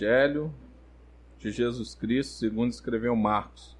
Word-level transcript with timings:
Evangelho 0.00 0.54
de 1.38 1.50
Jesus 1.50 1.94
Cristo, 1.94 2.38
segundo 2.38 2.70
escreveu 2.70 3.14
Marcos, 3.14 3.76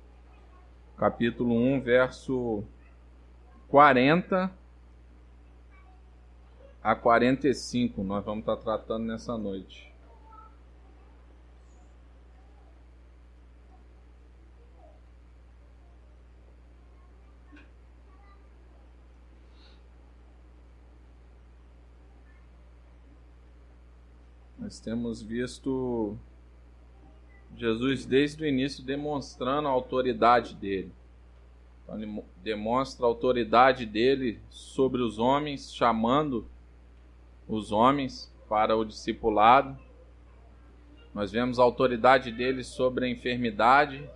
capítulo 0.99 1.55
1, 1.55 1.81
verso 1.81 2.63
40 3.69 4.53
a 6.83 6.95
45, 6.95 8.05
nós 8.05 8.23
vamos 8.23 8.41
estar 8.41 8.57
tratando 8.57 9.07
nessa 9.07 9.39
noite. 9.39 9.90
Nós 24.71 24.79
temos 24.79 25.21
visto 25.21 26.17
Jesus 27.57 28.07
desde 28.07 28.45
o 28.45 28.47
início 28.47 28.85
demonstrando 28.85 29.67
a 29.67 29.71
autoridade 29.73 30.55
dele. 30.55 30.93
Então, 31.83 32.01
ele 32.01 32.23
demonstra 32.37 33.05
a 33.05 33.09
autoridade 33.09 33.85
dele 33.85 34.39
sobre 34.49 35.03
os 35.03 35.19
homens, 35.19 35.75
chamando 35.75 36.47
os 37.49 37.73
homens 37.73 38.33
para 38.49 38.77
o 38.77 38.85
discipulado. 38.85 39.77
Nós 41.13 41.33
vemos 41.33 41.59
a 41.59 41.65
autoridade 41.65 42.31
dele 42.31 42.63
sobre 42.63 43.07
a 43.07 43.09
enfermidade. 43.09 44.09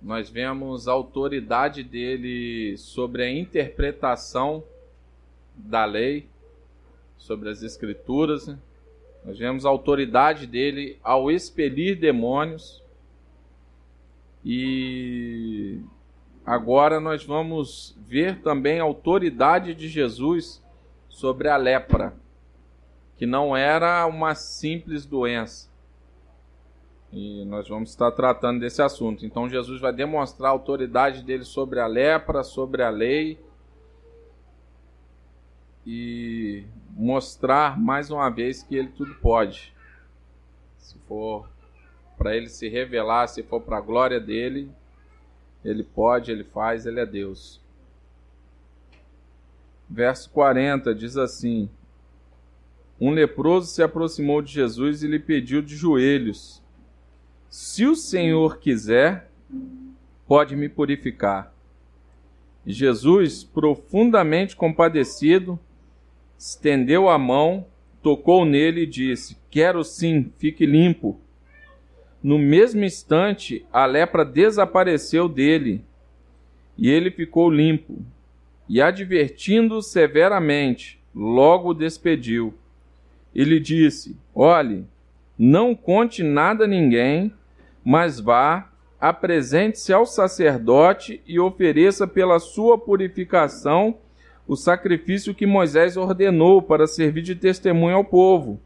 Nós 0.00 0.30
vemos 0.30 0.88
a 0.88 0.92
autoridade 0.92 1.84
dele 1.84 2.78
sobre 2.78 3.24
a 3.24 3.30
interpretação 3.30 4.64
da 5.54 5.84
lei, 5.84 6.26
sobre 7.18 7.50
as 7.50 7.62
escrituras. 7.62 8.46
Né? 8.46 8.58
Nós 9.24 9.38
vemos 9.38 9.66
a 9.66 9.68
autoridade 9.68 10.46
dele 10.46 10.98
ao 11.02 11.30
expelir 11.30 11.98
demônios. 11.98 12.82
E 14.44 15.80
agora 16.44 16.98
nós 16.98 17.24
vamos 17.24 17.96
ver 18.06 18.40
também 18.40 18.80
a 18.80 18.84
autoridade 18.84 19.74
de 19.74 19.88
Jesus 19.88 20.62
sobre 21.08 21.48
a 21.48 21.56
lepra, 21.56 22.14
que 23.16 23.26
não 23.26 23.54
era 23.54 24.06
uma 24.06 24.34
simples 24.34 25.04
doença. 25.04 25.68
E 27.12 27.44
nós 27.44 27.68
vamos 27.68 27.90
estar 27.90 28.10
tratando 28.12 28.60
desse 28.60 28.80
assunto. 28.80 29.26
Então 29.26 29.48
Jesus 29.48 29.80
vai 29.80 29.92
demonstrar 29.92 30.48
a 30.48 30.52
autoridade 30.52 31.22
dele 31.22 31.44
sobre 31.44 31.80
a 31.80 31.86
lepra, 31.86 32.42
sobre 32.42 32.82
a 32.82 32.88
lei. 32.88 33.38
E 35.86 36.64
mostrar 36.90 37.78
mais 37.78 38.10
uma 38.10 38.28
vez 38.30 38.62
que 38.62 38.76
ele 38.76 38.88
tudo 38.88 39.14
pode. 39.16 39.74
Se 40.78 40.98
for 41.08 41.48
para 42.18 42.36
ele 42.36 42.48
se 42.48 42.68
revelar, 42.68 43.26
se 43.28 43.42
for 43.42 43.62
para 43.62 43.78
a 43.78 43.80
glória 43.80 44.20
dele, 44.20 44.70
ele 45.64 45.82
pode, 45.82 46.30
ele 46.30 46.44
faz, 46.44 46.84
ele 46.84 47.00
é 47.00 47.06
Deus. 47.06 47.60
Verso 49.88 50.30
40 50.30 50.94
diz 50.94 51.16
assim: 51.16 51.68
Um 53.00 53.10
leproso 53.10 53.68
se 53.68 53.82
aproximou 53.82 54.40
de 54.42 54.52
Jesus 54.52 55.02
e 55.02 55.08
lhe 55.08 55.18
pediu 55.18 55.60
de 55.60 55.74
joelhos: 55.74 56.62
Se 57.48 57.86
o 57.86 57.96
Senhor 57.96 58.58
quiser, 58.58 59.30
pode 60.26 60.54
me 60.54 60.68
purificar. 60.68 61.52
Jesus, 62.64 63.42
profundamente 63.42 64.54
compadecido, 64.54 65.58
estendeu 66.40 67.06
a 67.10 67.18
mão, 67.18 67.66
tocou 68.02 68.46
nele 68.46 68.82
e 68.82 68.86
disse: 68.86 69.36
Quero 69.50 69.84
sim, 69.84 70.32
fique 70.38 70.64
limpo. 70.64 71.20
No 72.22 72.38
mesmo 72.38 72.82
instante, 72.82 73.64
a 73.70 73.84
lepra 73.84 74.24
desapareceu 74.24 75.28
dele 75.28 75.84
e 76.78 76.88
ele 76.88 77.10
ficou 77.10 77.50
limpo. 77.50 77.98
E 78.66 78.80
advertindo 78.80 79.82
severamente, 79.82 80.98
logo 81.14 81.70
o 81.70 81.74
despediu. 81.74 82.54
Ele 83.34 83.60
disse: 83.60 84.16
Olhe, 84.34 84.86
não 85.38 85.74
conte 85.74 86.22
nada 86.22 86.64
a 86.64 86.68
ninguém, 86.68 87.34
mas 87.84 88.18
vá, 88.18 88.70
apresente-se 88.98 89.92
ao 89.92 90.06
sacerdote 90.06 91.20
e 91.26 91.38
ofereça 91.38 92.06
pela 92.06 92.38
sua 92.38 92.78
purificação 92.78 93.98
o 94.50 94.56
sacrifício 94.56 95.32
que 95.32 95.46
Moisés 95.46 95.96
ordenou 95.96 96.60
para 96.60 96.84
servir 96.84 97.22
de 97.22 97.36
testemunho 97.36 97.94
ao 97.94 98.04
povo. 98.04 98.60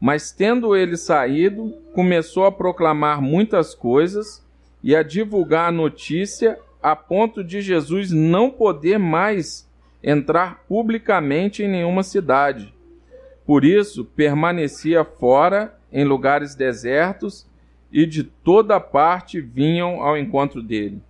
Mas 0.00 0.30
tendo 0.30 0.76
ele 0.76 0.96
saído, 0.96 1.74
começou 1.92 2.46
a 2.46 2.52
proclamar 2.52 3.20
muitas 3.20 3.74
coisas 3.74 4.40
e 4.80 4.94
a 4.94 5.02
divulgar 5.02 5.68
a 5.68 5.72
notícia 5.72 6.60
a 6.80 6.94
ponto 6.94 7.42
de 7.42 7.60
Jesus 7.60 8.12
não 8.12 8.50
poder 8.50 9.00
mais 9.00 9.68
entrar 10.00 10.62
publicamente 10.68 11.64
em 11.64 11.68
nenhuma 11.68 12.04
cidade. 12.04 12.72
Por 13.44 13.64
isso, 13.64 14.04
permanecia 14.04 15.04
fora 15.04 15.76
em 15.92 16.04
lugares 16.04 16.54
desertos 16.54 17.48
e 17.90 18.06
de 18.06 18.22
toda 18.22 18.78
parte 18.78 19.40
vinham 19.40 20.00
ao 20.00 20.16
encontro 20.16 20.62
dele. 20.62 21.02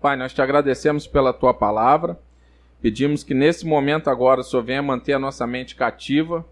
Pai, 0.00 0.14
nós 0.14 0.32
te 0.32 0.40
agradecemos 0.40 1.08
pela 1.08 1.32
tua 1.32 1.52
palavra. 1.52 2.16
Pedimos 2.82 3.22
que 3.22 3.34
nesse 3.34 3.66
momento 3.66 4.08
agora 4.08 4.40
o 4.40 4.44
Senhor 4.44 4.62
venha 4.62 4.82
manter 4.82 5.12
a 5.12 5.18
nossa 5.18 5.46
mente 5.46 5.74
cativa, 5.74 6.46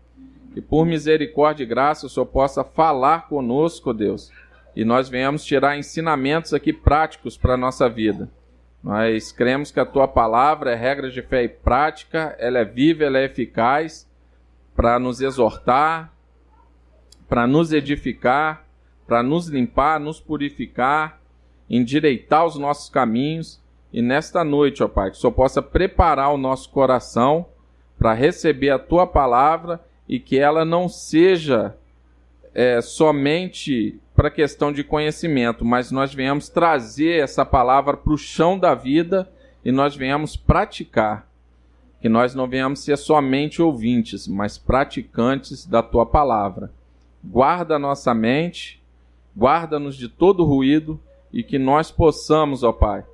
que 0.53 0.61
por 0.61 0.85
misericórdia 0.85 1.65
e 1.65 1.67
graça 1.67 2.07
o 2.07 2.09
Senhor 2.09 2.27
possa 2.27 2.63
falar 2.63 3.29
conosco, 3.29 3.95
Deus, 3.95 4.31
e 4.77 4.85
nós 4.85 5.09
venhamos 5.09 5.45
tirar 5.45 5.79
ensinamentos 5.79 6.53
aqui 6.53 6.73
práticos 6.73 7.37
para 7.37 7.55
a 7.55 7.59
nossa 7.59 7.89
vida. 7.89 8.29
Nós 8.83 9.33
cremos 9.33 9.71
que 9.71 9.81
a 9.81 9.87
tua 9.87 10.07
palavra 10.07 10.73
é 10.73 10.75
regra 10.75 11.11
de 11.11 11.23
fé 11.23 11.45
e 11.45 11.49
prática, 11.49 12.37
ela 12.39 12.59
é 12.59 12.65
viva, 12.65 13.05
ela 13.05 13.19
é 13.19 13.25
eficaz 13.25 14.07
para 14.77 14.99
nos 14.99 15.21
exortar, 15.21 16.13
para 17.29 17.47
nos 17.47 17.73
edificar, 17.73 18.65
para 19.07 19.23
nos 19.23 19.49
limpar, 19.49 19.99
nos 19.99 20.21
purificar, 20.21 21.21
endireitar 21.69 22.47
os 22.47 22.57
nossos 22.57 22.89
caminhos 22.89 23.61
e 23.93 24.03
nesta 24.03 24.45
noite, 24.45 24.83
ó 24.83 24.89
Pai, 24.89 25.11
que 25.11 25.17
o 25.17 25.21
Senhor 25.21 25.33
possa 25.33 25.63
preparar 25.63 26.33
o 26.33 26.39
nosso 26.39 26.71
coração 26.71 27.47
para 27.99 28.13
receber 28.13 28.71
a 28.71 28.79
tua 28.79 29.07
palavra 29.07 29.81
e 30.09 30.21
que 30.21 30.39
ela 30.39 30.65
não 30.65 30.89
seja 30.89 31.75
é, 32.55 32.81
somente 32.81 33.99
para 34.15 34.31
questão 34.31 34.73
de 34.73 34.83
conhecimento, 34.83 35.65
mas 35.65 35.91
nós 35.91 36.13
venhamos 36.13 36.49
trazer 36.49 37.23
essa 37.23 37.45
palavra 37.45 37.97
para 37.97 38.13
o 38.13 38.19
chão 38.19 38.59
da 38.59 38.75
vida 38.75 39.31
e 39.65 39.73
nós 39.73 39.95
venhamos 39.97 40.37
praticar. 40.37 41.29
Que 42.01 42.09
nós 42.09 42.35
não 42.35 42.49
venhamos 42.49 42.81
ser 42.81 42.97
somente 42.97 43.61
ouvintes, 43.61 44.29
mas 44.29 44.57
praticantes 44.57 45.67
da 45.67 45.83
tua 45.83 46.07
palavra. 46.07 46.71
Guarda 47.25 47.77
a 47.77 47.79
nossa 47.79 48.15
mente, 48.15 48.83
guarda-nos 49.37 49.97
de 49.97 50.09
todo 50.09 50.45
ruído 50.45 51.01
e 51.33 51.43
que 51.43 51.59
nós 51.59 51.91
possamos, 51.91 52.63
ó 52.63 52.73
Pai, 52.73 53.05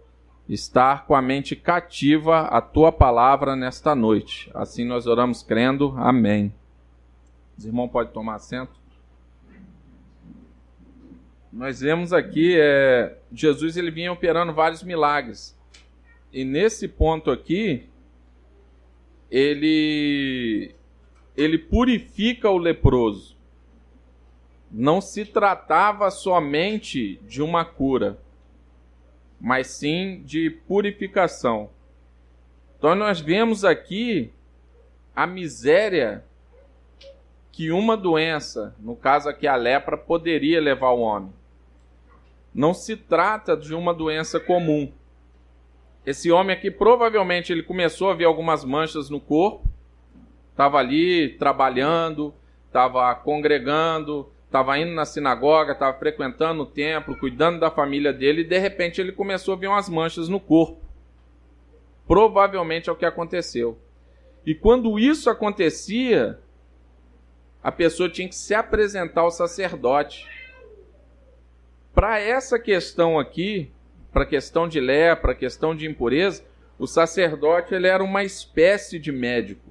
estar 0.49 1.07
com 1.07 1.15
a 1.15 1.23
mente 1.23 1.57
cativa 1.57 2.43
à 2.43 2.61
tua 2.61 2.93
palavra 2.93 3.57
nesta 3.57 3.95
noite. 3.95 4.51
Assim 4.55 4.85
nós 4.85 5.07
oramos 5.07 5.43
crendo. 5.43 5.95
Amém. 5.97 6.53
Os 7.57 7.65
irmãos 7.65 7.89
podem 7.89 8.13
tomar 8.13 8.37
assento. 8.37 8.73
Nós 11.53 11.81
vemos 11.81 12.13
aqui 12.13 12.57
é, 12.59 13.17
Jesus 13.33 13.77
ele 13.77 13.91
vinha 13.91 14.13
operando 14.13 14.53
vários 14.53 14.83
milagres. 14.83 15.57
E 16.33 16.45
nesse 16.45 16.89
ponto 16.89 17.31
aqui, 17.31 17.89
ele 19.31 20.75
ele 21.37 21.59
purifica 21.59 22.51
o 22.51 22.59
leproso. 22.59 23.37
Não 24.71 25.01
se 25.01 25.25
tratava 25.25 26.11
somente 26.11 27.21
de 27.27 27.41
uma 27.41 27.65
cura 27.65 28.19
mas 29.45 29.67
sim 29.67 30.23
de 30.25 30.49
purificação. 30.49 31.69
Então 32.79 32.95
nós 32.95 33.21
vemos 33.21 33.63
aqui 33.63 34.33
a 35.15 35.27
miséria 35.27 36.25
que 37.53 37.71
uma 37.71 37.95
doença, 37.95 38.75
no 38.81 38.97
caso 38.97 39.29
aqui 39.29 39.47
a 39.47 39.55
lepra, 39.55 39.99
poderia 39.99 40.63
levar 40.63 40.93
o 40.93 41.01
homem. 41.01 41.31
Não 42.55 42.73
se 42.73 42.97
trata 42.97 43.55
de 43.55 43.75
uma 43.75 43.93
doença 43.93 44.41
comum. 44.41 44.91
Esse 46.07 46.33
homem 46.33 46.57
aqui 46.57 46.71
provavelmente 46.71 47.53
ele 47.53 47.63
começou 47.63 48.11
a 48.11 48.15
ver 48.15 48.25
algumas 48.25 48.65
manchas 48.65 49.11
no 49.11 49.21
corpo, 49.21 49.69
estava 50.53 50.79
ali 50.79 51.37
trabalhando, 51.37 52.33
estava 52.69 53.15
congregando, 53.17 54.27
estava 54.55 54.79
indo 54.79 54.93
na 54.93 55.05
sinagoga, 55.05 55.73
estava 55.73 55.99
frequentando 55.99 56.63
o 56.63 56.67
templo, 56.67 57.19
cuidando 57.19 57.59
da 57.59 57.73
família 57.73 58.13
dele, 58.13 58.43
e 58.43 58.45
de 58.45 58.57
repente 58.57 59.01
ele 59.01 59.11
começou 59.11 59.55
a 59.55 59.57
ver 59.57 59.67
umas 59.67 59.89
manchas 59.89 60.29
no 60.29 60.39
corpo. 60.39 60.81
Provavelmente 62.07 62.89
é 62.89 62.93
o 62.93 62.97
que 62.97 63.05
aconteceu. 63.05 63.77
E 64.47 64.55
quando 64.55 64.97
isso 64.97 65.29
acontecia, 65.29 66.39
a 67.61 67.73
pessoa 67.73 68.09
tinha 68.09 68.29
que 68.29 68.37
se 68.37 68.55
apresentar 68.55 69.23
ao 69.23 69.31
sacerdote. 69.33 70.25
Para 71.93 72.21
essa 72.21 72.57
questão 72.57 73.19
aqui, 73.19 73.73
para 74.13 74.23
a 74.23 74.27
questão 74.27 74.69
de 74.69 74.79
lepra, 74.79 75.33
a 75.33 75.37
questão 75.37 75.75
de 75.75 75.89
impureza, 75.89 76.45
o 76.79 76.87
sacerdote 76.87 77.75
ele 77.75 77.89
era 77.89 78.05
uma 78.05 78.23
espécie 78.23 79.01
de 79.01 79.11
médico. 79.11 79.69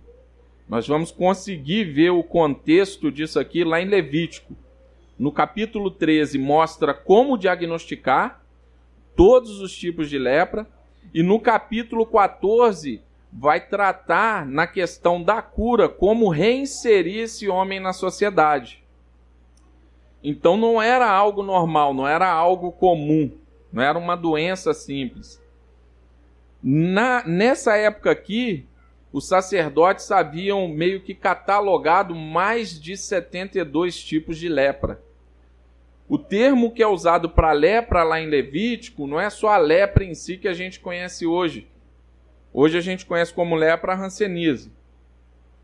Nós 0.67 0.85
vamos 0.85 1.09
conseguir 1.09 1.85
ver 1.85 2.09
o 2.09 2.21
contexto 2.21 3.09
disso 3.09 3.39
aqui 3.39 3.63
lá 3.63 3.79
em 3.79 3.85
Levítico. 3.85 4.53
No 5.23 5.31
capítulo 5.31 5.89
13 5.89 6.37
mostra 6.37 6.93
como 6.93 7.37
diagnosticar 7.37 8.43
todos 9.15 9.61
os 9.61 9.73
tipos 9.73 10.09
de 10.09 10.17
lepra 10.17 10.67
e 11.13 11.23
no 11.23 11.39
capítulo 11.39 12.05
14 12.05 13.01
vai 13.31 13.65
tratar 13.65 14.45
na 14.45 14.67
questão 14.67 15.23
da 15.23 15.41
cura, 15.41 15.87
como 15.87 16.27
reinserir 16.27 17.19
esse 17.19 17.47
homem 17.47 17.79
na 17.79 17.93
sociedade. 17.93 18.83
Então 20.21 20.57
não 20.57 20.81
era 20.81 21.09
algo 21.09 21.41
normal, 21.41 21.93
não 21.93 22.05
era 22.05 22.29
algo 22.29 22.73
comum, 22.73 23.31
não 23.71 23.81
era 23.81 23.97
uma 23.97 24.17
doença 24.17 24.73
simples. 24.73 25.41
Na, 26.61 27.25
nessa 27.25 27.77
época 27.77 28.11
aqui, 28.11 28.67
os 29.13 29.25
sacerdotes 29.25 30.11
haviam 30.11 30.67
meio 30.67 30.99
que 30.99 31.15
catalogado 31.15 32.13
mais 32.13 32.77
de 32.77 32.97
72 32.97 34.03
tipos 34.03 34.37
de 34.37 34.49
lepra. 34.49 35.01
O 36.07 36.17
termo 36.17 36.71
que 36.71 36.83
é 36.83 36.87
usado 36.87 37.29
para 37.29 37.51
lepra 37.53 38.03
lá 38.03 38.19
em 38.19 38.27
Levítico 38.27 39.07
não 39.07 39.19
é 39.19 39.29
só 39.29 39.49
a 39.49 39.57
lepra 39.57 40.03
em 40.03 40.13
si 40.13 40.37
que 40.37 40.47
a 40.47 40.53
gente 40.53 40.79
conhece 40.79 41.25
hoje. 41.25 41.67
Hoje 42.53 42.77
a 42.77 42.81
gente 42.81 43.05
conhece 43.05 43.33
como 43.33 43.55
lepra 43.55 43.95
hanseníase. 43.95 44.71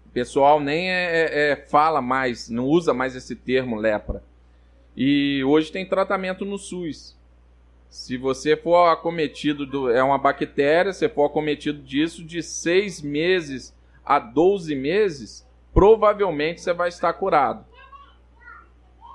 O 0.06 0.10
pessoal 0.10 0.60
nem 0.60 0.90
é, 0.90 1.06
é, 1.12 1.52
é, 1.52 1.56
fala 1.56 2.02
mais, 2.02 2.50
não 2.50 2.66
usa 2.66 2.94
mais 2.94 3.16
esse 3.16 3.36
termo 3.36 3.76
lepra. 3.76 4.24
E 4.98 5.44
hoje 5.44 5.72
tem 5.72 5.86
tratamento 5.86 6.44
no 6.44 6.58
SUS. 6.58 7.16
Se 7.90 8.18
você 8.18 8.58
for 8.58 8.88
acometido, 8.88 9.66
do, 9.66 9.92
é 9.92 10.02
uma 10.02 10.18
bactéria, 10.18 10.94
se 10.94 11.08
for 11.10 11.26
acometido 11.26 11.82
disso 11.82 12.24
de 12.24 12.42
seis 12.42 13.02
meses 13.02 13.76
a 14.04 14.18
12 14.18 14.76
meses, 14.76 15.48
provavelmente 15.74 16.62
você 16.62 16.74
vai 16.74 16.90
estar 16.90 17.14
curado. 17.14 17.66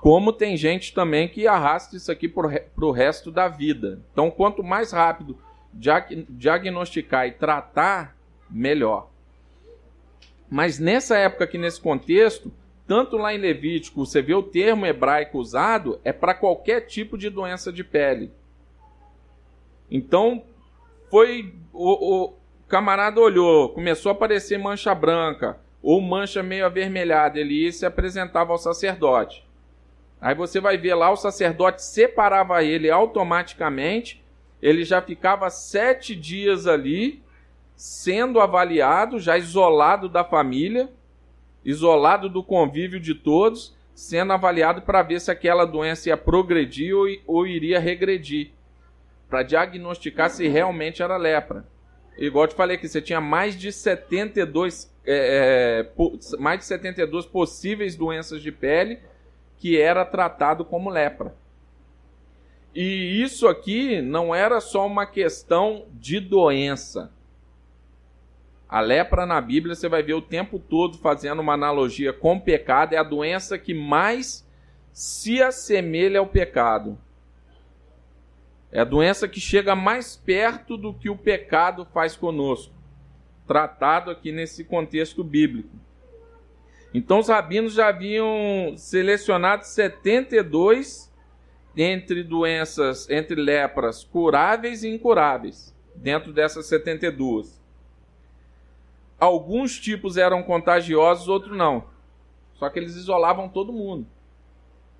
Como 0.05 0.31
tem 0.31 0.55
gente 0.55 0.93
também 0.93 1.27
que 1.27 1.47
arrasta 1.47 1.95
isso 1.95 2.11
aqui 2.11 2.27
para 2.29 2.85
o 2.85 2.91
resto 2.91 3.31
da 3.31 3.47
vida. 3.47 4.03
Então, 4.11 4.29
quanto 4.29 4.63
mais 4.63 4.91
rápido 4.91 5.35
diagnosticar 5.73 7.25
e 7.25 7.31
tratar, 7.31 8.15
melhor. 8.47 9.09
Mas 10.47 10.77
nessa 10.77 11.17
época 11.17 11.45
aqui, 11.45 11.57
nesse 11.57 11.81
contexto, 11.81 12.53
tanto 12.85 13.17
lá 13.17 13.33
em 13.33 13.39
Levítico, 13.39 14.05
você 14.05 14.21
vê 14.21 14.35
o 14.35 14.43
termo 14.43 14.85
hebraico 14.85 15.39
usado, 15.39 15.99
é 16.03 16.13
para 16.13 16.35
qualquer 16.35 16.81
tipo 16.81 17.17
de 17.17 17.31
doença 17.31 17.73
de 17.73 17.83
pele. 17.83 18.31
Então, 19.89 20.43
foi. 21.09 21.55
O, 21.73 22.25
o 22.25 22.33
camarada 22.67 23.19
olhou, 23.19 23.69
começou 23.69 24.11
a 24.11 24.13
aparecer 24.13 24.59
mancha 24.59 24.93
branca 24.93 25.59
ou 25.81 25.99
mancha 25.99 26.43
meio 26.43 26.63
avermelhada, 26.63 27.39
ele 27.39 27.63
ia 27.63 27.71
se 27.71 27.87
apresentava 27.87 28.51
ao 28.51 28.59
sacerdote. 28.59 29.44
Aí 30.19 30.33
você 30.33 30.59
vai 30.59 30.77
ver 30.77 30.95
lá, 30.95 31.11
o 31.11 31.17
sacerdote 31.17 31.83
separava 31.83 32.63
ele 32.63 32.89
automaticamente 32.89 34.23
ele 34.65 34.83
já 34.83 34.99
ficava 34.99 35.47
sete 35.51 36.15
dias 36.15 36.65
ali, 36.65 37.21
sendo 37.75 38.39
avaliado, 38.39 39.19
já 39.19 39.37
isolado 39.37 40.09
da 40.09 40.23
família, 40.23 40.89
isolado 41.63 42.27
do 42.27 42.43
convívio 42.43 42.99
de 42.99 43.13
todos, 43.13 43.75
sendo 43.93 44.33
avaliado 44.33 44.81
para 44.81 45.03
ver 45.03 45.21
se 45.21 45.29
aquela 45.29 45.65
doença 45.65 46.09
ia 46.09 46.17
progredir 46.17 46.95
ou, 46.95 47.05
ou 47.27 47.45
iria 47.45 47.79
regredir, 47.79 48.53
para 49.29 49.43
diagnosticar 49.43 50.31
se 50.31 50.47
realmente 50.47 51.03
era 51.03 51.15
lepra. 51.15 51.63
Igual 52.17 52.45
eu 52.45 52.49
te 52.49 52.55
falei 52.55 52.77
que 52.77 52.87
você 52.87 53.01
tinha 53.01 53.21
mais 53.21 53.55
de 53.55 53.71
72, 53.71 54.91
é, 55.05 55.85
é, 55.93 56.37
mais 56.39 56.59
de 56.59 56.65
72 56.65 57.27
possíveis 57.27 57.95
doenças 57.95 58.41
de 58.41 58.51
pele 58.51 58.97
que 59.57 59.79
era 59.79 60.05
tratado 60.05 60.63
como 60.65 60.89
lepra. 60.89 61.35
E 62.73 63.21
isso 63.21 63.47
aqui 63.47 64.01
não 64.01 64.35
era 64.35 64.59
só 64.59 64.85
uma 64.85 65.05
questão 65.05 65.85
de 65.93 66.19
doença. 66.19 67.11
A 68.67 68.81
lepra 68.81 69.25
na 69.25 69.39
Bíblia 69.39 69.75
você 69.75 69.87
vai 69.87 70.03
ver 70.03 70.15
o 70.15 70.21
tempo 70.21 70.59
todo 70.59 70.97
fazendo 70.97 71.39
uma 71.39 71.53
analogia 71.53 72.11
com 72.11 72.35
o 72.35 72.41
pecado, 72.41 72.93
é 72.93 72.97
a 72.97 73.03
doença 73.03 73.57
que 73.57 73.73
mais 73.73 74.45
se 74.91 75.41
assemelha 75.41 76.19
ao 76.19 76.27
pecado. 76.27 76.97
É 78.71 78.81
a 78.81 78.85
doença 78.85 79.27
que 79.27 79.39
chega 79.39 79.73
mais 79.73 80.17
perto 80.17 80.75
do 80.75 80.93
que 80.93 81.09
o 81.09 81.17
pecado 81.17 81.85
faz 81.93 82.17
conosco, 82.17 82.73
tratado 83.47 84.11
aqui 84.11 84.33
nesse 84.33 84.65
contexto 84.65 85.23
bíblico. 85.23 85.84
Então 86.95 87.19
os 87.19 87.27
rabinos 87.27 87.73
já 87.73 87.89
haviam 87.89 88.73
selecionado 88.77 89.65
72 89.65 91.11
entre 91.75 92.23
doenças, 92.23 93.09
entre 93.09 93.35
lepras 93.35 94.05
curáveis 94.05 94.81
e 94.81 94.87
incuráveis, 94.87 95.75
dentro 95.93 96.31
dessas 96.31 96.67
72. 96.67 97.61
Alguns 99.19 99.77
tipos 99.77 100.15
eram 100.15 100.41
contagiosos, 100.41 101.27
outros 101.27 101.57
não. 101.57 101.83
Só 102.53 102.69
que 102.69 102.79
eles 102.79 102.95
isolavam 102.95 103.49
todo 103.49 103.73
mundo. 103.73 104.07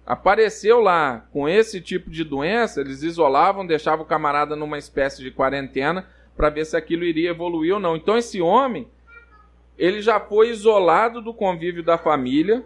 Apareceu 0.06 0.82
lá 0.82 1.26
com 1.32 1.48
esse 1.48 1.80
tipo 1.80 2.10
de 2.10 2.26
doença, 2.26 2.82
eles 2.82 3.04
isolavam, 3.04 3.66
deixavam 3.66 4.04
o 4.04 4.08
camarada 4.08 4.54
numa 4.54 4.78
espécie 4.78 5.24
de 5.24 5.32
quarentena 5.32 6.06
para 6.36 6.50
ver 6.50 6.66
se 6.66 6.76
aquilo 6.76 7.06
iria 7.06 7.30
evoluir 7.30 7.74
ou 7.74 7.80
não. 7.80 7.96
Então 7.96 8.18
esse 8.18 8.42
homem, 8.42 8.86
ele 9.78 10.02
já 10.02 10.20
foi 10.20 10.50
isolado 10.50 11.22
do 11.22 11.34
convívio 11.34 11.84
da 11.84 11.98
família 11.98 12.66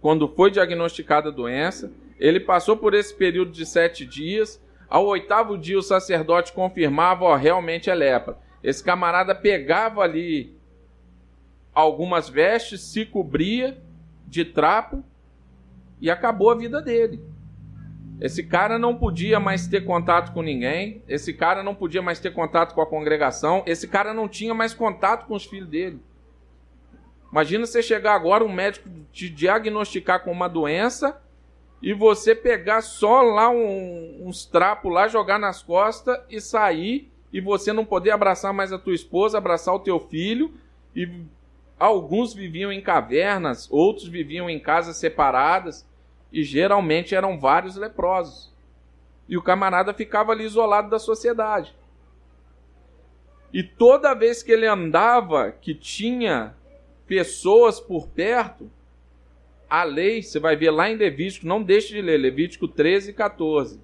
quando 0.00 0.28
foi 0.28 0.50
diagnosticada 0.50 1.28
a 1.28 1.32
doença 1.32 1.90
ele 2.18 2.40
passou 2.40 2.76
por 2.76 2.94
esse 2.94 3.14
período 3.14 3.50
de 3.50 3.66
sete 3.66 4.06
dias. 4.06 4.60
Ao 4.88 5.06
oitavo 5.06 5.58
dia, 5.58 5.78
o 5.78 5.82
sacerdote 5.82 6.52
confirmava: 6.52 7.24
ó, 7.24 7.34
realmente 7.34 7.90
é 7.90 7.94
lepra. 7.94 8.38
Esse 8.62 8.82
camarada 8.82 9.34
pegava 9.34 10.02
ali 10.02 10.56
algumas 11.74 12.28
vestes, 12.28 12.80
se 12.80 13.04
cobria 13.04 13.76
de 14.26 14.44
trapo 14.44 15.04
e 16.00 16.10
acabou 16.10 16.50
a 16.50 16.54
vida 16.54 16.80
dele. 16.80 17.20
Esse 18.24 18.42
cara 18.42 18.78
não 18.78 18.96
podia 18.96 19.38
mais 19.38 19.66
ter 19.66 19.84
contato 19.84 20.32
com 20.32 20.40
ninguém, 20.40 21.02
esse 21.06 21.34
cara 21.34 21.62
não 21.62 21.74
podia 21.74 22.00
mais 22.00 22.18
ter 22.18 22.32
contato 22.32 22.74
com 22.74 22.80
a 22.80 22.86
congregação, 22.86 23.62
esse 23.66 23.86
cara 23.86 24.14
não 24.14 24.26
tinha 24.26 24.54
mais 24.54 24.72
contato 24.72 25.26
com 25.26 25.34
os 25.34 25.44
filhos 25.44 25.68
dele. 25.68 26.00
Imagina 27.30 27.66
você 27.66 27.82
chegar 27.82 28.14
agora, 28.14 28.42
um 28.42 28.50
médico 28.50 28.88
te 29.12 29.28
diagnosticar 29.28 30.24
com 30.24 30.32
uma 30.32 30.48
doença 30.48 31.20
e 31.82 31.92
você 31.92 32.34
pegar 32.34 32.80
só 32.80 33.20
lá 33.20 33.50
um, 33.50 34.22
uns 34.22 34.46
trapos 34.46 34.90
lá, 34.90 35.06
jogar 35.06 35.38
nas 35.38 35.62
costas 35.62 36.18
e 36.30 36.40
sair 36.40 37.12
e 37.30 37.42
você 37.42 37.74
não 37.74 37.84
poder 37.84 38.12
abraçar 38.12 38.54
mais 38.54 38.72
a 38.72 38.78
tua 38.78 38.94
esposa, 38.94 39.36
abraçar 39.36 39.74
o 39.74 39.80
teu 39.80 40.00
filho. 40.00 40.54
E 40.96 41.06
alguns 41.78 42.32
viviam 42.32 42.72
em 42.72 42.80
cavernas, 42.80 43.68
outros 43.70 44.08
viviam 44.08 44.48
em 44.48 44.58
casas 44.58 44.96
separadas 44.96 45.86
e 46.34 46.42
geralmente 46.42 47.14
eram 47.14 47.38
vários 47.38 47.76
leprosos. 47.76 48.52
E 49.28 49.38
o 49.38 49.42
camarada 49.42 49.94
ficava 49.94 50.32
ali 50.32 50.44
isolado 50.44 50.90
da 50.90 50.98
sociedade. 50.98 51.72
E 53.52 53.62
toda 53.62 54.14
vez 54.14 54.42
que 54.42 54.50
ele 54.50 54.66
andava, 54.66 55.52
que 55.52 55.72
tinha 55.72 56.52
pessoas 57.06 57.78
por 57.78 58.08
perto, 58.08 58.68
a 59.70 59.84
lei, 59.84 60.22
você 60.22 60.40
vai 60.40 60.56
ver 60.56 60.72
lá 60.72 60.90
em 60.90 60.96
Levítico, 60.96 61.46
não 61.46 61.62
deixe 61.62 61.94
de 61.94 62.02
ler, 62.02 62.18
Levítico 62.18 62.66
13 62.66 63.10
e 63.10 63.14
14. 63.14 63.80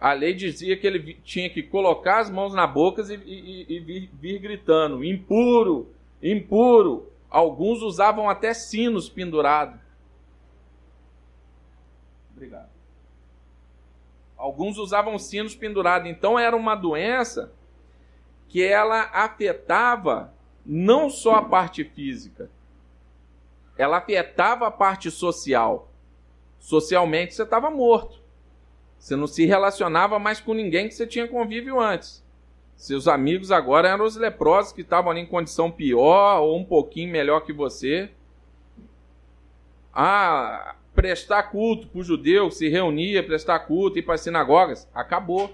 A 0.00 0.12
lei 0.12 0.32
dizia 0.32 0.76
que 0.76 0.86
ele 0.86 1.14
tinha 1.24 1.50
que 1.50 1.62
colocar 1.62 2.20
as 2.20 2.30
mãos 2.30 2.54
na 2.54 2.68
boca 2.68 3.02
e, 3.02 3.14
e, 3.14 3.66
e 3.68 3.80
vir, 3.80 4.10
vir 4.12 4.38
gritando: 4.38 5.04
impuro, 5.04 5.88
impuro. 6.22 7.10
Alguns 7.28 7.82
usavam 7.82 8.30
até 8.30 8.54
sinos 8.54 9.08
pendurados. 9.08 9.83
Obrigado. 12.34 12.68
Alguns 14.36 14.76
usavam 14.76 15.18
sinos 15.18 15.54
pendurados. 15.54 16.08
Então 16.08 16.38
era 16.38 16.56
uma 16.56 16.74
doença 16.74 17.52
que 18.48 18.62
ela 18.62 19.10
afetava 19.12 20.32
não 20.66 21.08
só 21.08 21.36
a 21.36 21.42
parte 21.42 21.84
física, 21.84 22.50
ela 23.76 23.98
afetava 23.98 24.66
a 24.66 24.70
parte 24.70 25.10
social. 25.10 25.88
Socialmente 26.58 27.34
você 27.34 27.42
estava 27.42 27.70
morto. 27.70 28.22
Você 28.98 29.16
não 29.16 29.26
se 29.26 29.44
relacionava 29.44 30.18
mais 30.18 30.40
com 30.40 30.54
ninguém 30.54 30.88
que 30.88 30.94
você 30.94 31.06
tinha 31.06 31.28
convívio 31.28 31.78
antes. 31.80 32.24
Seus 32.76 33.06
amigos 33.06 33.52
agora 33.52 33.88
eram 33.88 34.04
os 34.04 34.16
leprosos 34.16 34.72
que 34.72 34.80
estavam 34.80 35.10
ali 35.10 35.20
em 35.20 35.26
condição 35.26 35.70
pior 35.70 36.40
ou 36.40 36.56
um 36.56 36.64
pouquinho 36.64 37.10
melhor 37.12 37.40
que 37.40 37.52
você. 37.52 38.10
a 39.92 40.74
prestar 40.94 41.44
culto 41.44 41.88
para 41.88 42.00
o 42.00 42.04
judeu, 42.04 42.50
se 42.50 42.68
reunia, 42.68 43.22
prestar 43.22 43.60
culto, 43.60 43.98
ir 43.98 44.02
para 44.02 44.14
as 44.14 44.20
sinagogas. 44.20 44.88
Acabou. 44.94 45.52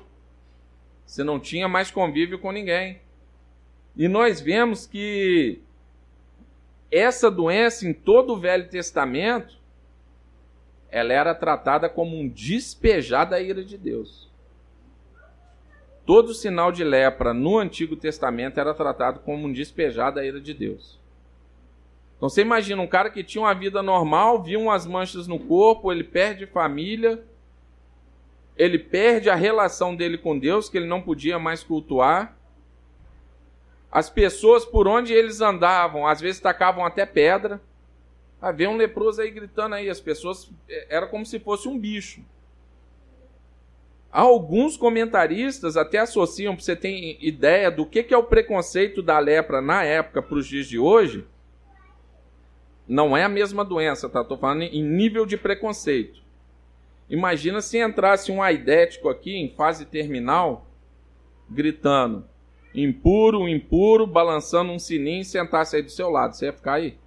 Você 1.06 1.25
não 1.25 1.40
tinha 1.40 1.66
mais 1.66 1.90
convívio 1.90 2.38
com 2.38 2.52
ninguém. 2.52 3.00
E 3.97 4.06
nós 4.06 4.40
vemos 4.40 4.87
que 4.87 5.61
essa 6.90 7.30
doença 7.30 7.88
em 7.88 7.92
todo 7.92 8.35
o 8.35 8.38
Velho 8.38 8.68
Testamento, 8.68 9.59
ela 10.90 11.12
era 11.12 11.35
tratada 11.35 11.88
como 11.88 12.16
um 12.16 12.28
despejar 12.28 13.28
da 13.28 13.40
ira 13.40 13.64
de 13.64 13.78
Deus. 13.78 14.30
Todo 16.04 16.35
sinal 16.35 16.70
de 16.70 16.85
lepra 16.85 17.32
no 17.32 17.59
Antigo 17.59 17.97
Testamento 17.97 18.61
era 18.61 18.75
tratado 18.75 19.20
como 19.20 19.47
um 19.47 19.52
despejar 19.52 20.12
da 20.12 20.25
ira 20.25 20.40
de 20.40 20.52
Deus. 20.52 21.00
Então 22.20 22.28
você 22.28 22.42
imagina 22.42 22.82
um 22.82 22.86
cara 22.86 23.08
que 23.08 23.24
tinha 23.24 23.40
uma 23.40 23.54
vida 23.54 23.82
normal, 23.82 24.42
viu 24.42 24.60
umas 24.60 24.84
manchas 24.84 25.26
no 25.26 25.38
corpo, 25.38 25.90
ele 25.90 26.04
perde 26.04 26.44
família, 26.44 27.24
ele 28.58 28.78
perde 28.78 29.30
a 29.30 29.34
relação 29.34 29.96
dele 29.96 30.18
com 30.18 30.38
Deus, 30.38 30.68
que 30.68 30.76
ele 30.76 30.86
não 30.86 31.00
podia 31.00 31.38
mais 31.38 31.62
cultuar. 31.62 32.36
As 33.90 34.10
pessoas 34.10 34.66
por 34.66 34.86
onde 34.86 35.14
eles 35.14 35.40
andavam, 35.40 36.06
às 36.06 36.20
vezes 36.20 36.42
tacavam 36.42 36.84
até 36.84 37.06
pedra. 37.06 37.58
Havia 38.38 38.68
um 38.68 38.76
leproso 38.76 39.22
aí 39.22 39.30
gritando 39.30 39.76
aí, 39.76 39.88
as 39.88 39.98
pessoas 39.98 40.50
é, 40.68 40.88
era 40.90 41.06
como 41.06 41.24
se 41.24 41.38
fosse 41.38 41.68
um 41.68 41.78
bicho. 41.78 42.20
Alguns 44.12 44.76
comentaristas 44.76 45.74
até 45.74 45.96
associam, 45.96 46.54
para 46.54 46.62
você 46.62 46.76
ter 46.76 47.16
ideia 47.18 47.70
do 47.70 47.86
que 47.86 48.12
é 48.12 48.16
o 48.18 48.24
preconceito 48.24 49.02
da 49.02 49.18
lepra 49.18 49.62
na 49.62 49.82
época 49.84 50.20
para 50.20 50.36
os 50.36 50.46
dias 50.46 50.66
de 50.66 50.78
hoje, 50.78 51.24
não 52.90 53.16
é 53.16 53.23
a 53.23 53.28
mesma 53.28 53.64
doença, 53.64 54.09
tá? 54.09 54.20
Estou 54.20 54.37
falando 54.37 54.62
em 54.62 54.82
nível 54.82 55.25
de 55.25 55.37
preconceito. 55.37 56.20
Imagina 57.09 57.61
se 57.61 57.78
entrasse 57.78 58.32
um 58.32 58.42
aidético 58.42 59.09
aqui 59.09 59.37
em 59.37 59.49
fase 59.49 59.85
terminal, 59.85 60.66
gritando 61.49 62.25
impuro, 62.75 63.49
impuro, 63.49 64.09
balançando 64.09 64.73
um 64.73 64.78
sininho 64.78 65.20
e 65.20 65.25
sentasse 65.25 65.76
aí 65.76 65.82
do 65.82 65.90
seu 65.90 66.11
lado. 66.11 66.35
Você 66.35 66.47
ia 66.47 66.52
ficar 66.52 66.75
aí? 66.75 66.99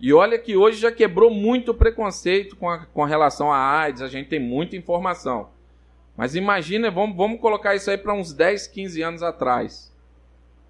E 0.00 0.14
olha 0.14 0.38
que 0.38 0.56
hoje 0.56 0.80
já 0.80 0.90
quebrou 0.90 1.30
muito 1.30 1.74
preconceito 1.74 2.56
com, 2.56 2.70
a, 2.70 2.86
com 2.86 3.04
relação 3.04 3.52
à 3.52 3.58
AIDS, 3.58 4.00
a 4.00 4.08
gente 4.08 4.30
tem 4.30 4.40
muita 4.40 4.76
informação. 4.76 5.50
Mas 6.16 6.34
imagina, 6.34 6.90
vamos, 6.90 7.14
vamos 7.16 7.38
colocar 7.38 7.74
isso 7.74 7.90
aí 7.90 7.98
para 7.98 8.14
uns 8.14 8.32
10, 8.32 8.66
15 8.66 9.02
anos 9.02 9.22
atrás 9.22 9.94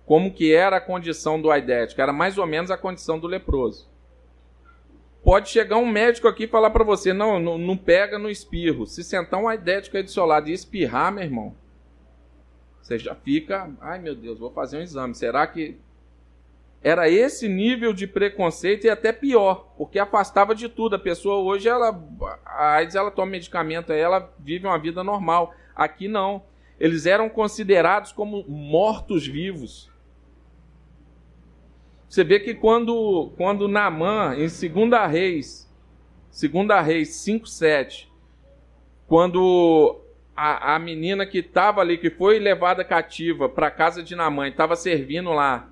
como 0.06 0.32
que 0.32 0.54
era 0.54 0.76
a 0.76 0.80
condição 0.80 1.40
do 1.40 1.50
aidético, 1.50 2.00
era 2.00 2.12
mais 2.12 2.38
ou 2.38 2.46
menos 2.46 2.70
a 2.70 2.78
condição 2.78 3.18
do 3.18 3.26
leproso. 3.26 3.88
Pode 5.22 5.48
chegar 5.48 5.76
um 5.76 5.90
médico 5.90 6.28
aqui 6.28 6.44
e 6.44 6.48
falar 6.48 6.70
para 6.70 6.84
você, 6.84 7.12
não, 7.12 7.40
não, 7.40 7.58
não, 7.58 7.76
pega 7.76 8.16
no 8.16 8.30
espirro. 8.30 8.86
Se 8.86 9.02
sentar 9.02 9.40
um 9.40 9.48
aidético 9.48 9.96
aí 9.96 10.04
do 10.04 10.10
seu 10.10 10.24
lado 10.24 10.48
e 10.48 10.52
espirrar, 10.52 11.12
meu 11.12 11.24
irmão, 11.24 11.52
você 12.80 12.96
já 12.96 13.16
fica, 13.16 13.68
ai 13.80 13.98
meu 13.98 14.14
Deus, 14.14 14.38
vou 14.38 14.52
fazer 14.52 14.78
um 14.78 14.82
exame. 14.82 15.16
Será 15.16 15.44
que 15.48 15.76
era 16.80 17.10
esse 17.10 17.48
nível 17.48 17.92
de 17.92 18.06
preconceito 18.06 18.84
e 18.84 18.88
até 18.88 19.10
pior, 19.10 19.72
porque 19.76 19.98
afastava 19.98 20.54
de 20.54 20.68
tudo. 20.68 20.94
A 20.94 21.00
pessoa 21.00 21.38
hoje, 21.38 21.68
ela, 21.68 22.00
a 22.44 22.74
AIDS, 22.74 22.94
ela 22.94 23.10
toma 23.10 23.32
medicamento, 23.32 23.92
ela 23.92 24.32
vive 24.38 24.68
uma 24.68 24.78
vida 24.78 25.02
normal. 25.02 25.52
Aqui 25.74 26.06
não. 26.06 26.44
Eles 26.78 27.04
eram 27.04 27.28
considerados 27.28 28.12
como 28.12 28.44
mortos-vivos. 28.46 29.90
Você 32.08 32.22
vê 32.22 32.38
que 32.38 32.54
quando, 32.54 33.32
quando 33.36 33.68
Naamã, 33.68 34.34
em 34.34 34.46
2 34.46 35.10
Reis, 35.10 35.70
2 36.30 36.86
Reis 36.86 37.10
5,7, 37.10 38.08
quando 39.06 40.00
a, 40.36 40.74
a 40.74 40.78
menina 40.78 41.26
que 41.26 41.38
estava 41.38 41.80
ali, 41.80 41.98
que 41.98 42.10
foi 42.10 42.38
levada 42.38 42.84
cativa 42.84 43.48
para 43.48 43.68
a 43.68 43.70
casa 43.70 44.02
de 44.02 44.14
Naamã, 44.14 44.48
estava 44.48 44.76
servindo 44.76 45.32
lá, 45.32 45.68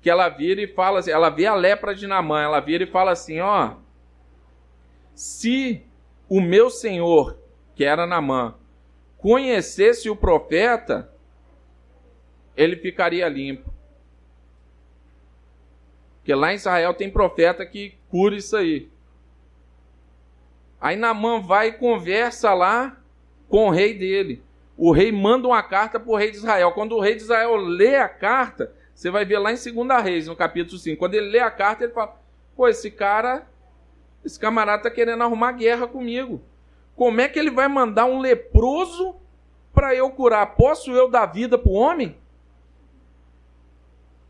que 0.00 0.08
ela 0.08 0.28
vira 0.28 0.62
e 0.62 0.66
fala 0.66 1.00
assim, 1.00 1.10
ela 1.10 1.28
vê 1.28 1.46
a 1.46 1.54
lepra 1.54 1.94
de 1.94 2.06
Naamã, 2.06 2.40
ela 2.40 2.60
vira 2.60 2.84
e 2.84 2.86
fala 2.86 3.10
assim, 3.10 3.40
ó, 3.40 3.74
se 5.14 5.82
o 6.28 6.40
meu 6.40 6.70
senhor, 6.70 7.38
que 7.74 7.84
era 7.84 8.06
Naamã, 8.06 8.54
conhecesse 9.18 10.08
o 10.08 10.16
profeta, 10.16 11.12
ele 12.56 12.76
ficaria 12.76 13.28
limpo. 13.28 13.69
Porque 16.20 16.34
lá 16.34 16.52
em 16.52 16.56
Israel 16.56 16.94
tem 16.94 17.10
profeta 17.10 17.64
que 17.66 17.94
cura 18.08 18.36
isso 18.36 18.56
aí. 18.56 18.88
Aí 20.80 20.96
Namã 20.96 21.40
vai 21.40 21.68
e 21.68 21.72
conversa 21.72 22.54
lá 22.54 22.96
com 23.48 23.66
o 23.66 23.70
rei 23.70 23.94
dele. 23.94 24.42
O 24.76 24.92
rei 24.92 25.12
manda 25.12 25.48
uma 25.48 25.62
carta 25.62 25.98
para 26.00 26.10
o 26.10 26.16
rei 26.16 26.30
de 26.30 26.38
Israel. 26.38 26.72
Quando 26.72 26.96
o 26.96 27.00
rei 27.00 27.14
de 27.14 27.22
Israel 27.22 27.56
lê 27.56 27.96
a 27.96 28.08
carta, 28.08 28.72
você 28.94 29.10
vai 29.10 29.24
ver 29.24 29.38
lá 29.38 29.52
em 29.52 29.56
2 29.56 30.02
Reis, 30.02 30.26
no 30.26 30.36
capítulo 30.36 30.78
5. 30.78 30.98
Quando 30.98 31.14
ele 31.14 31.30
lê 31.30 31.38
a 31.38 31.50
carta, 31.50 31.84
ele 31.84 31.92
fala: 31.92 32.18
Pô, 32.56 32.68
esse 32.68 32.90
cara, 32.90 33.46
esse 34.24 34.38
camarada 34.38 34.78
está 34.78 34.90
querendo 34.90 35.22
arrumar 35.22 35.52
guerra 35.52 35.86
comigo. 35.86 36.42
Como 36.96 37.20
é 37.20 37.28
que 37.28 37.38
ele 37.38 37.50
vai 37.50 37.66
mandar 37.66 38.04
um 38.04 38.20
leproso 38.20 39.16
para 39.72 39.94
eu 39.94 40.10
curar? 40.10 40.54
Posso 40.54 40.90
eu 40.92 41.10
dar 41.10 41.26
vida 41.26 41.56
para 41.56 41.70
o 41.70 41.74
homem? 41.74 42.19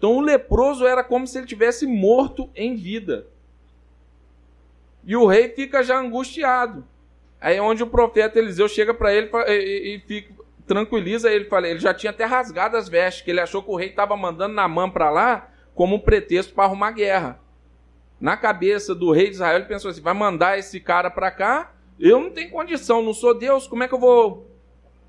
Então 0.00 0.16
o 0.16 0.21
leproso 0.23 0.87
era 0.87 1.04
como 1.04 1.26
se 1.26 1.37
ele 1.37 1.47
tivesse 1.47 1.87
morto 1.87 2.49
em 2.57 2.75
vida. 2.75 3.26
E 5.04 5.14
o 5.14 5.26
rei 5.26 5.50
fica 5.50 5.83
já 5.83 6.00
angustiado. 6.00 6.87
Aí 7.38 7.59
é 7.59 7.62
onde 7.62 7.83
o 7.83 7.87
profeta 7.87 8.38
Eliseu 8.38 8.66
chega 8.66 8.95
para 8.95 9.12
ele 9.12 9.30
e, 9.47 9.97
e, 9.97 10.00
fica, 10.00 10.33
tranquiliza 10.66 11.30
ele. 11.30 11.45
Fala, 11.45 11.69
ele 11.69 11.80
já 11.80 11.92
tinha 11.92 12.09
até 12.09 12.25
rasgado 12.25 12.78
as 12.78 12.88
vestes, 12.88 13.23
que 13.23 13.30
ele 13.30 13.42
achou 13.42 13.62
que 13.62 13.71
o 13.71 13.76
rei 13.76 13.90
estava 13.90 14.16
mandando 14.16 14.54
na 14.54 14.66
mão 14.66 14.90
para 14.90 15.11
lá 15.11 15.50
como 15.75 15.97
um 15.97 16.00
pretexto 16.00 16.54
para 16.54 16.64
arrumar 16.64 16.92
guerra. 16.92 17.38
Na 18.19 18.38
cabeça 18.38 18.95
do 18.95 19.12
rei 19.12 19.26
de 19.26 19.33
Israel, 19.33 19.57
ele 19.57 19.66
pensou 19.66 19.90
assim: 19.90 20.00
vai 20.00 20.14
mandar 20.14 20.59
esse 20.59 20.80
cara 20.80 21.11
para 21.11 21.30
cá? 21.30 21.75
Eu 21.99 22.19
não 22.19 22.30
tenho 22.30 22.50
condição, 22.50 23.02
não 23.02 23.12
sou 23.12 23.38
Deus, 23.38 23.66
como 23.66 23.83
é 23.83 23.88
que 23.88 23.92
eu 23.92 24.00
vou 24.00 24.50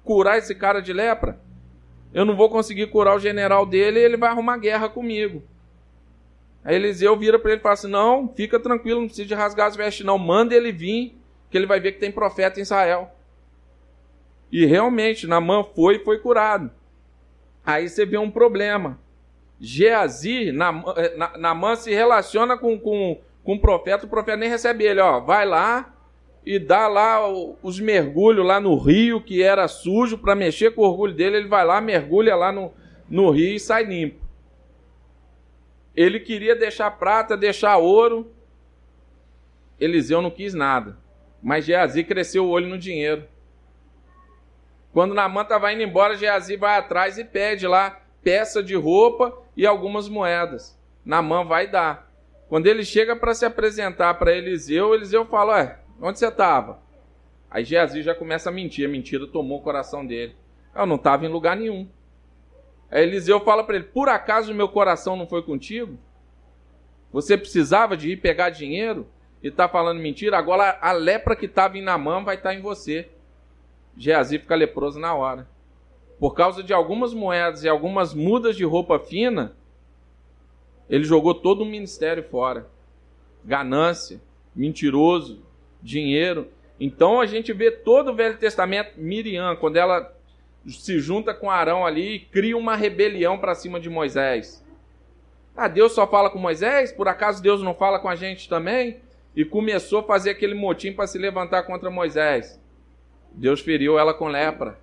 curar 0.03 0.37
esse 0.37 0.53
cara 0.53 0.81
de 0.81 0.91
lepra? 0.91 1.39
Eu 2.13 2.25
não 2.25 2.35
vou 2.35 2.49
conseguir 2.49 2.87
curar 2.87 3.15
o 3.15 3.19
general 3.19 3.65
dele 3.65 3.99
e 3.99 4.03
ele 4.03 4.17
vai 4.17 4.29
arrumar 4.29 4.57
guerra 4.57 4.89
comigo. 4.89 5.43
Aí 6.63 6.75
Eliseu 6.75 7.17
vira 7.17 7.39
para 7.39 7.51
ele 7.51 7.59
e 7.59 7.63
fala 7.63 7.73
assim: 7.73 7.89
Não, 7.89 8.31
fica 8.35 8.59
tranquilo, 8.59 8.99
não 8.99 9.07
precisa 9.07 9.27
de 9.27 9.33
rasgar 9.33 9.67
as 9.67 9.75
vestes, 9.75 10.05
não. 10.05 10.17
Manda 10.17 10.53
ele 10.53 10.71
vir, 10.71 11.17
que 11.49 11.57
ele 11.57 11.65
vai 11.65 11.79
ver 11.79 11.93
que 11.93 11.99
tem 11.99 12.11
profeta 12.11 12.59
em 12.59 12.63
Israel. 12.63 13.09
E 14.51 14.65
realmente, 14.65 15.25
Namã 15.25 15.63
foi 15.63 15.95
e 15.95 16.03
foi 16.03 16.19
curado. 16.19 16.69
Aí 17.65 17.87
você 17.87 18.05
vê 18.05 18.17
um 18.17 18.29
problema. 18.29 18.99
Geazi, 19.59 20.51
Namã, 20.51 21.75
se 21.75 21.91
relaciona 21.91 22.57
com, 22.57 22.77
com, 22.79 23.21
com 23.43 23.53
o 23.53 23.59
profeta, 23.59 24.05
o 24.05 24.09
profeta 24.09 24.37
nem 24.37 24.49
recebe 24.49 24.83
ele. 24.83 24.99
Ó, 24.99 25.19
vai 25.19 25.45
lá, 25.45 25.93
e 26.45 26.57
dá 26.57 26.87
lá 26.87 27.27
os 27.61 27.79
mergulhos 27.79 28.45
lá 28.45 28.59
no 28.59 28.75
rio 28.77 29.21
que 29.21 29.43
era 29.43 29.67
sujo 29.67 30.17
para 30.17 30.35
mexer 30.35 30.73
com 30.73 30.81
o 30.81 30.85
orgulho 30.85 31.13
dele, 31.13 31.37
ele 31.37 31.47
vai 31.47 31.63
lá, 31.63 31.79
mergulha 31.79 32.35
lá 32.35 32.51
no, 32.51 32.73
no 33.09 33.29
rio 33.29 33.55
e 33.55 33.59
sai 33.59 33.83
limpo. 33.83 34.19
Ele 35.95 36.19
queria 36.19 36.55
deixar 36.55 36.89
prata, 36.91 37.37
deixar 37.37 37.77
ouro. 37.77 38.31
Eliseu 39.79 40.21
não 40.21 40.31
quis 40.31 40.53
nada. 40.53 40.97
Mas 41.43 41.65
Geazi 41.65 42.03
cresceu 42.03 42.45
o 42.45 42.49
olho 42.49 42.67
no 42.67 42.77
dinheiro. 42.77 43.25
Quando 44.93 45.13
Namã 45.13 45.41
estava 45.41 45.71
indo 45.71 45.83
embora, 45.83 46.15
Geazi 46.15 46.55
vai 46.55 46.77
atrás 46.77 47.17
e 47.17 47.23
pede 47.23 47.67
lá 47.67 48.01
peça 48.23 48.61
de 48.61 48.75
roupa 48.75 49.37
e 49.55 49.65
algumas 49.65 50.07
moedas. 50.07 50.77
Namã 51.05 51.43
vai 51.43 51.67
dar. 51.67 52.11
Quando 52.47 52.67
ele 52.67 52.83
chega 52.83 53.15
para 53.15 53.33
se 53.33 53.45
apresentar 53.45 54.13
para 54.15 54.35
Eliseu, 54.35 54.93
Eliseu 54.93 55.25
fala: 55.25 55.53
Ué, 55.53 55.79
Onde 56.01 56.17
você 56.17 56.27
estava? 56.27 56.79
Aí 57.49 57.63
Geazi 57.63 58.01
já 58.01 58.15
começa 58.15 58.49
a 58.49 58.51
mentir. 58.51 58.87
A 58.87 58.91
mentira 58.91 59.27
tomou 59.27 59.59
o 59.59 59.61
coração 59.61 60.05
dele. 60.05 60.35
Eu 60.75 60.85
não 60.85 60.95
estava 60.95 61.25
em 61.25 61.29
lugar 61.29 61.55
nenhum. 61.55 61.87
Aí 62.89 63.03
Eliseu 63.03 63.39
fala 63.41 63.63
para 63.63 63.75
ele: 63.75 63.85
Por 63.85 64.09
acaso 64.09 64.53
meu 64.53 64.67
coração 64.67 65.15
não 65.15 65.27
foi 65.27 65.43
contigo? 65.43 65.97
Você 67.11 67.37
precisava 67.37 67.95
de 67.95 68.11
ir 68.11 68.17
pegar 68.17 68.49
dinheiro 68.49 69.05
e 69.43 69.49
está 69.49 69.67
falando 69.67 69.99
mentira? 69.99 70.37
Agora 70.37 70.79
a 70.81 70.91
lepra 70.91 71.35
que 71.35 71.45
estava 71.45 71.77
em 71.77 71.83
Namã 71.83 72.23
vai 72.23 72.35
estar 72.35 72.49
tá 72.49 72.55
em 72.55 72.61
você. 72.61 73.09
Geazi 73.95 74.39
fica 74.39 74.55
leproso 74.55 74.97
na 74.97 75.13
hora. 75.13 75.47
Por 76.17 76.33
causa 76.33 76.63
de 76.63 76.73
algumas 76.73 77.13
moedas 77.13 77.63
e 77.63 77.69
algumas 77.69 78.13
mudas 78.13 78.55
de 78.55 78.63
roupa 78.63 78.97
fina, 78.97 79.55
ele 80.89 81.03
jogou 81.03 81.33
todo 81.33 81.61
o 81.61 81.65
ministério 81.65 82.23
fora. 82.23 82.69
Ganância, 83.43 84.21
mentiroso, 84.55 85.43
dinheiro. 85.81 86.47
Então 86.79 87.21
a 87.21 87.25
gente 87.25 87.53
vê 87.53 87.71
todo 87.71 88.11
o 88.11 88.15
Velho 88.15 88.37
Testamento, 88.37 88.93
Miriam, 88.97 89.55
quando 89.55 89.77
ela 89.77 90.13
se 90.67 90.99
junta 90.99 91.33
com 91.33 91.49
Arão 91.49 91.85
ali 91.85 92.15
e 92.15 92.19
cria 92.19 92.57
uma 92.57 92.75
rebelião 92.75 93.37
para 93.37 93.55
cima 93.55 93.79
de 93.79 93.89
Moisés. 93.89 94.63
Ah, 95.55 95.67
Deus 95.67 95.91
só 95.91 96.07
fala 96.07 96.29
com 96.29 96.39
Moisés? 96.39 96.91
Por 96.91 97.07
acaso 97.07 97.41
Deus 97.41 97.61
não 97.61 97.73
fala 97.73 97.99
com 97.99 98.09
a 98.09 98.15
gente 98.15 98.47
também? 98.47 98.97
E 99.35 99.43
começou 99.43 99.99
a 99.99 100.03
fazer 100.03 100.31
aquele 100.31 100.53
motim 100.53 100.93
para 100.93 101.07
se 101.07 101.17
levantar 101.17 101.63
contra 101.63 101.89
Moisés. 101.89 102.59
Deus 103.31 103.61
feriu 103.61 103.97
ela 103.97 104.13
com 104.13 104.27
lepra. 104.27 104.77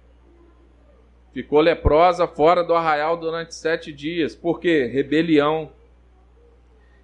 Ficou 1.32 1.60
leprosa 1.60 2.26
fora 2.26 2.64
do 2.64 2.74
arraial 2.74 3.16
durante 3.16 3.54
sete 3.54 3.92
dias. 3.92 4.34
Por 4.34 4.58
quê? 4.58 4.84
Rebelião. 4.86 5.70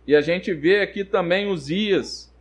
E 0.06 0.14
a 0.16 0.20
gente 0.20 0.52
vê 0.52 0.80
aqui 0.80 1.04
também 1.04 1.46
Uzias. 1.46 2.33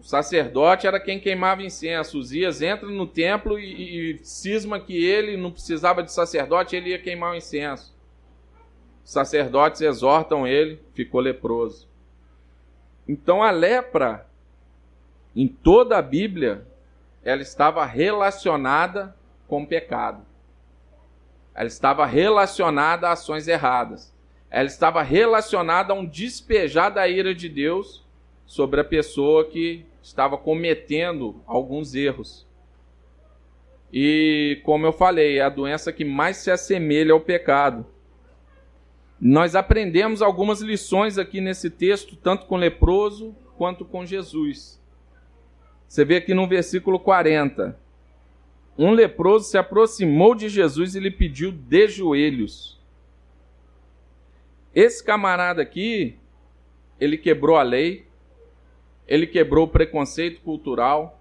O 0.00 0.02
sacerdote 0.02 0.86
era 0.86 0.98
quem 0.98 1.20
queimava 1.20 1.62
incenso. 1.62 2.18
Uzias 2.18 2.62
entra 2.62 2.88
no 2.88 3.06
templo 3.06 3.58
e, 3.58 4.12
e 4.12 4.24
cisma 4.24 4.80
que 4.80 5.04
ele 5.04 5.36
não 5.36 5.50
precisava 5.50 6.02
de 6.02 6.10
sacerdote, 6.10 6.74
ele 6.74 6.90
ia 6.90 6.98
queimar 6.98 7.32
o 7.32 7.36
incenso. 7.36 7.94
Os 9.04 9.12
sacerdotes 9.12 9.82
exortam 9.82 10.46
ele, 10.46 10.80
ficou 10.94 11.20
leproso. 11.20 11.86
Então 13.06 13.42
a 13.42 13.50
lepra, 13.50 14.26
em 15.36 15.46
toda 15.46 15.98
a 15.98 16.02
Bíblia, 16.02 16.66
ela 17.22 17.42
estava 17.42 17.84
relacionada 17.84 19.14
com 19.46 19.66
pecado. 19.66 20.24
Ela 21.54 21.68
estava 21.68 22.06
relacionada 22.06 23.08
a 23.08 23.12
ações 23.12 23.46
erradas. 23.48 24.14
Ela 24.48 24.66
estava 24.66 25.02
relacionada 25.02 25.92
a 25.92 25.96
um 25.96 26.06
despejar 26.06 26.90
da 26.90 27.06
ira 27.06 27.34
de 27.34 27.48
Deus 27.48 28.02
sobre 28.46 28.80
a 28.80 28.84
pessoa 28.84 29.44
que 29.44 29.84
estava 30.02 30.36
cometendo 30.36 31.42
alguns 31.46 31.94
erros. 31.94 32.46
E, 33.92 34.60
como 34.64 34.86
eu 34.86 34.92
falei, 34.92 35.38
é 35.38 35.42
a 35.42 35.48
doença 35.48 35.92
que 35.92 36.04
mais 36.04 36.38
se 36.38 36.50
assemelha 36.50 37.12
ao 37.12 37.20
pecado. 37.20 37.84
Nós 39.20 39.54
aprendemos 39.54 40.22
algumas 40.22 40.60
lições 40.60 41.18
aqui 41.18 41.40
nesse 41.40 41.68
texto, 41.68 42.16
tanto 42.16 42.46
com 42.46 42.54
o 42.54 42.58
leproso 42.58 43.34
quanto 43.56 43.84
com 43.84 44.06
Jesus. 44.06 44.80
Você 45.86 46.04
vê 46.04 46.16
aqui 46.16 46.32
no 46.32 46.46
versículo 46.46 46.98
40. 46.98 47.78
Um 48.78 48.92
leproso 48.92 49.50
se 49.50 49.58
aproximou 49.58 50.34
de 50.34 50.48
Jesus 50.48 50.94
e 50.94 51.00
lhe 51.00 51.10
pediu 51.10 51.52
de 51.52 51.88
joelhos. 51.88 52.80
Esse 54.74 55.04
camarada 55.04 55.60
aqui, 55.60 56.16
ele 56.98 57.18
quebrou 57.18 57.56
a 57.56 57.62
lei, 57.62 58.06
ele 59.10 59.26
quebrou 59.26 59.64
o 59.64 59.68
preconceito 59.68 60.40
cultural, 60.40 61.20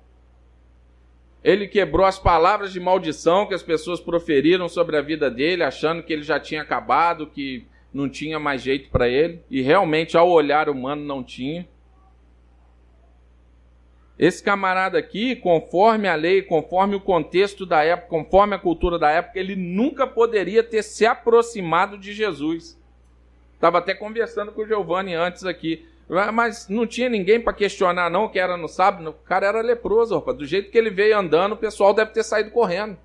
ele 1.44 1.68
quebrou 1.68 2.06
as 2.06 2.20
palavras 2.20 2.72
de 2.72 2.80
maldição 2.80 3.48
que 3.48 3.54
as 3.56 3.64
pessoas 3.64 4.00
proferiram 4.00 4.70
sobre 4.70 4.96
a 4.96 5.02
vida 5.02 5.32
dele, 5.32 5.64
achando 5.64 6.04
que 6.04 6.14
ele 6.14 6.22
já 6.22 6.40
tinha 6.40 6.62
acabado, 6.62 7.26
que 7.26 7.66
não 7.92 8.08
tinha 8.08 8.38
mais 8.38 8.62
jeito 8.62 8.92
para 8.92 9.10
ele, 9.10 9.42
e 9.50 9.62
realmente, 9.62 10.16
ao 10.16 10.30
olhar 10.30 10.70
humano, 10.70 11.04
não 11.04 11.24
tinha. 11.24 11.68
Esse 14.20 14.44
camarada 14.44 15.00
aqui, 15.00 15.36
conforme 15.36 16.08
a 16.08 16.14
lei, 16.14 16.44
conforme 16.44 16.94
o 16.94 17.00
contexto 17.00 17.66
da 17.66 17.84
época, 17.84 18.10
conforme 18.10 18.54
a 18.54 18.60
cultura 18.60 19.00
da 19.00 19.10
época, 19.10 19.40
ele 19.40 19.56
nunca 19.56 20.06
poderia 20.06 20.62
ter 20.62 20.84
se 20.84 21.08
aproximado 21.08 21.98
de 21.98 22.14
Jesus. 22.14 22.78
Estava 23.56 23.80
até 23.80 23.96
conversando 23.96 24.52
com 24.52 24.62
o 24.62 24.68
Giovanni 24.68 25.16
antes 25.16 25.46
aqui. 25.46 25.88
Mas 26.10 26.68
não 26.68 26.88
tinha 26.88 27.08
ninguém 27.08 27.40
para 27.40 27.54
questionar, 27.54 28.10
não, 28.10 28.28
que 28.28 28.40
era 28.40 28.58
no 28.58 28.68
sábado. 28.68 29.12
O 29.12 29.14
cara 29.14 29.46
era 29.46 29.62
leproso, 29.62 30.16
rapaz. 30.16 30.36
Do 30.36 30.46
jeito 30.46 30.72
que 30.72 30.78
ele 30.78 30.90
veio 30.90 31.16
andando, 31.16 31.52
o 31.54 31.58
pessoal 31.58 31.94
deve 31.94 32.12
ter 32.12 32.24
saído 32.24 32.50
correndo. 32.50 32.98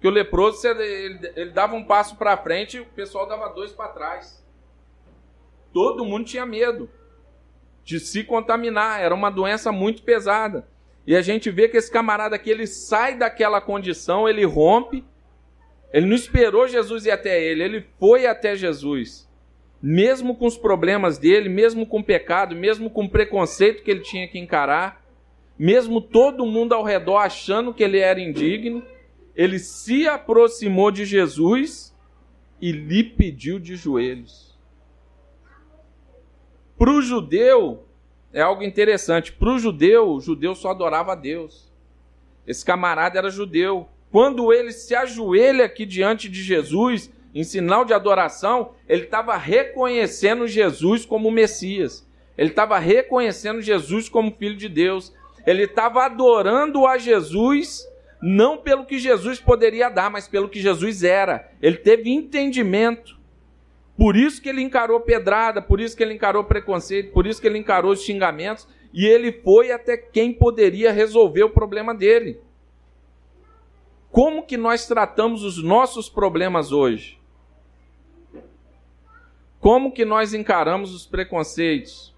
Que 0.00 0.06
o 0.06 0.10
leproso, 0.10 0.66
ele, 0.68 1.32
ele 1.34 1.50
dava 1.50 1.74
um 1.74 1.82
passo 1.82 2.16
para 2.16 2.36
frente 2.36 2.78
o 2.78 2.84
pessoal 2.84 3.26
dava 3.26 3.48
dois 3.48 3.72
para 3.72 3.88
trás. 3.88 4.44
Todo 5.72 6.04
mundo 6.04 6.26
tinha 6.26 6.44
medo 6.44 6.90
de 7.82 7.98
se 7.98 8.22
contaminar. 8.22 9.00
Era 9.00 9.14
uma 9.14 9.30
doença 9.30 9.72
muito 9.72 10.02
pesada. 10.02 10.68
E 11.06 11.16
a 11.16 11.22
gente 11.22 11.50
vê 11.50 11.68
que 11.68 11.78
esse 11.78 11.90
camarada 11.90 12.36
aqui, 12.36 12.50
ele 12.50 12.66
sai 12.66 13.16
daquela 13.16 13.62
condição, 13.62 14.28
ele 14.28 14.44
rompe. 14.44 15.02
Ele 15.90 16.04
não 16.04 16.14
esperou 16.14 16.68
Jesus 16.68 17.06
ir 17.06 17.12
até 17.12 17.42
ele, 17.42 17.62
ele 17.62 17.86
foi 17.98 18.26
até 18.26 18.56
Jesus. 18.56 19.23
Mesmo 19.86 20.34
com 20.34 20.46
os 20.46 20.56
problemas 20.56 21.18
dele, 21.18 21.50
mesmo 21.50 21.84
com 21.84 21.98
o 21.98 22.02
pecado, 22.02 22.56
mesmo 22.56 22.88
com 22.88 23.04
o 23.04 23.10
preconceito 23.10 23.82
que 23.82 23.90
ele 23.90 24.00
tinha 24.00 24.26
que 24.26 24.38
encarar, 24.38 25.04
mesmo 25.58 26.00
todo 26.00 26.46
mundo 26.46 26.72
ao 26.72 26.82
redor 26.82 27.18
achando 27.18 27.74
que 27.74 27.82
ele 27.82 27.98
era 27.98 28.18
indigno, 28.18 28.82
ele 29.36 29.58
se 29.58 30.08
aproximou 30.08 30.90
de 30.90 31.04
Jesus 31.04 31.94
e 32.62 32.72
lhe 32.72 33.04
pediu 33.04 33.58
de 33.58 33.76
joelhos. 33.76 34.58
Para 36.78 36.90
o 36.90 37.02
judeu, 37.02 37.84
é 38.32 38.40
algo 38.40 38.62
interessante. 38.62 39.34
Para 39.34 39.52
o 39.52 39.58
judeu, 39.58 40.12
o 40.12 40.20
judeu 40.20 40.54
só 40.54 40.70
adorava 40.70 41.12
a 41.12 41.14
Deus. 41.14 41.70
Esse 42.46 42.64
camarada 42.64 43.18
era 43.18 43.28
judeu. 43.28 43.86
Quando 44.10 44.50
ele 44.50 44.72
se 44.72 44.94
ajoelha 44.94 45.66
aqui 45.66 45.84
diante 45.84 46.26
de 46.26 46.42
Jesus, 46.42 47.12
em 47.34 47.42
sinal 47.42 47.84
de 47.84 47.92
adoração, 47.92 48.72
ele 48.88 49.04
estava 49.04 49.36
reconhecendo 49.36 50.46
Jesus 50.46 51.04
como 51.04 51.30
Messias. 51.30 52.08
Ele 52.38 52.50
estava 52.50 52.78
reconhecendo 52.78 53.60
Jesus 53.60 54.08
como 54.08 54.34
Filho 54.34 54.56
de 54.56 54.68
Deus. 54.68 55.12
Ele 55.44 55.64
estava 55.64 56.04
adorando 56.04 56.86
a 56.86 56.96
Jesus 56.96 57.86
não 58.22 58.56
pelo 58.56 58.86
que 58.86 58.98
Jesus 58.98 59.38
poderia 59.40 59.90
dar, 59.90 60.10
mas 60.10 60.28
pelo 60.28 60.48
que 60.48 60.60
Jesus 60.60 61.02
era. 61.02 61.50
Ele 61.60 61.76
teve 61.76 62.10
entendimento. 62.10 63.18
Por 63.98 64.16
isso 64.16 64.40
que 64.40 64.48
ele 64.48 64.62
encarou 64.62 65.00
pedrada, 65.00 65.60
por 65.60 65.80
isso 65.80 65.96
que 65.96 66.02
ele 66.02 66.14
encarou 66.14 66.42
preconceito, 66.44 67.12
por 67.12 67.26
isso 67.26 67.40
que 67.40 67.46
ele 67.46 67.58
encarou 67.58 67.92
os 67.92 68.02
xingamentos, 68.02 68.66
e 68.92 69.06
ele 69.06 69.30
foi 69.30 69.70
até 69.70 69.96
quem 69.96 70.32
poderia 70.32 70.90
resolver 70.90 71.44
o 71.44 71.50
problema 71.50 71.94
dele. 71.94 72.40
Como 74.10 74.46
que 74.46 74.56
nós 74.56 74.86
tratamos 74.86 75.42
os 75.42 75.62
nossos 75.62 76.08
problemas 76.08 76.72
hoje? 76.72 77.18
Como 79.64 79.90
que 79.90 80.04
nós 80.04 80.34
encaramos 80.34 80.94
os 80.94 81.06
preconceitos 81.06 82.14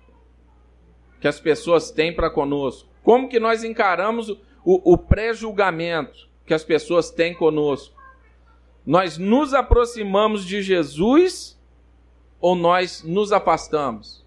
que 1.21 1.29
as 1.29 1.39
pessoas 1.39 1.93
têm 1.93 2.13
para 2.13 2.29
conosco? 2.29 2.89
Como 3.05 3.29
que 3.29 3.39
nós 3.39 3.63
encaramos 3.63 4.29
o, 4.29 4.41
o 4.65 4.99
pré-julgamento 4.99 6.29
que 6.45 6.53
as 6.53 6.65
pessoas 6.65 7.09
têm 7.09 7.33
conosco. 7.33 7.95
Nós 8.85 9.17
nos 9.17 9.55
aproximamos 9.55 10.45
de 10.45 10.61
Jesus 10.61 11.57
ou 12.41 12.57
nós 12.57 13.05
nos 13.05 13.31
afastamos? 13.31 14.27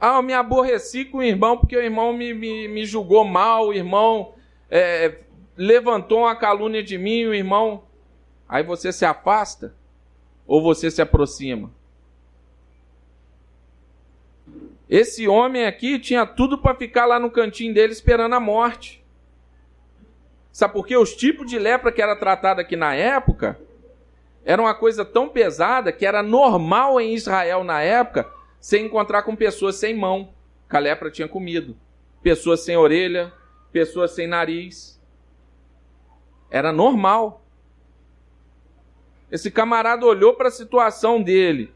Ah, 0.00 0.16
eu 0.16 0.22
me 0.22 0.32
aborreci 0.32 1.04
com 1.04 1.18
o 1.18 1.22
irmão 1.22 1.58
porque 1.58 1.76
o 1.76 1.82
irmão 1.82 2.14
me, 2.14 2.32
me, 2.32 2.66
me 2.66 2.86
julgou 2.86 3.26
mal, 3.26 3.66
o 3.66 3.74
irmão 3.74 4.32
é, 4.70 5.18
levantou 5.54 6.20
uma 6.20 6.34
calúnia 6.34 6.82
de 6.82 6.96
mim, 6.96 7.26
o 7.26 7.34
irmão. 7.34 7.84
Aí 8.48 8.62
você 8.62 8.90
se 8.90 9.04
afasta 9.04 9.76
ou 10.46 10.62
você 10.62 10.90
se 10.90 11.02
aproxima? 11.02 11.70
Esse 14.88 15.26
homem 15.26 15.66
aqui 15.66 15.98
tinha 15.98 16.24
tudo 16.24 16.58
para 16.58 16.76
ficar 16.76 17.06
lá 17.06 17.18
no 17.18 17.30
cantinho 17.30 17.74
dele 17.74 17.92
esperando 17.92 18.34
a 18.34 18.40
morte. 18.40 19.04
Sabe 20.52 20.72
por 20.72 20.86
quê? 20.86 20.96
Os 20.96 21.14
tipos 21.14 21.50
de 21.50 21.58
lepra 21.58 21.90
que 21.92 22.00
era 22.00 22.16
tratado 22.16 22.60
aqui 22.60 22.76
na 22.76 22.94
época 22.94 23.60
era 24.44 24.62
uma 24.62 24.74
coisa 24.74 25.04
tão 25.04 25.28
pesada 25.28 25.90
que 25.90 26.06
era 26.06 26.22
normal 26.22 27.00
em 27.00 27.14
Israel 27.14 27.64
na 27.64 27.82
época 27.82 28.30
se 28.60 28.78
encontrar 28.78 29.22
com 29.22 29.34
pessoas 29.34 29.76
sem 29.76 29.94
mão, 29.94 30.32
que 30.70 30.76
a 30.76 30.80
lepra 30.80 31.10
tinha 31.10 31.28
comido. 31.28 31.76
Pessoas 32.22 32.60
sem 32.60 32.76
orelha, 32.76 33.32
pessoas 33.72 34.12
sem 34.12 34.26
nariz. 34.26 35.00
Era 36.50 36.72
normal. 36.72 37.44
Esse 39.30 39.50
camarada 39.50 40.06
olhou 40.06 40.34
para 40.34 40.48
a 40.48 40.52
situação 40.52 41.22
dele 41.22 41.74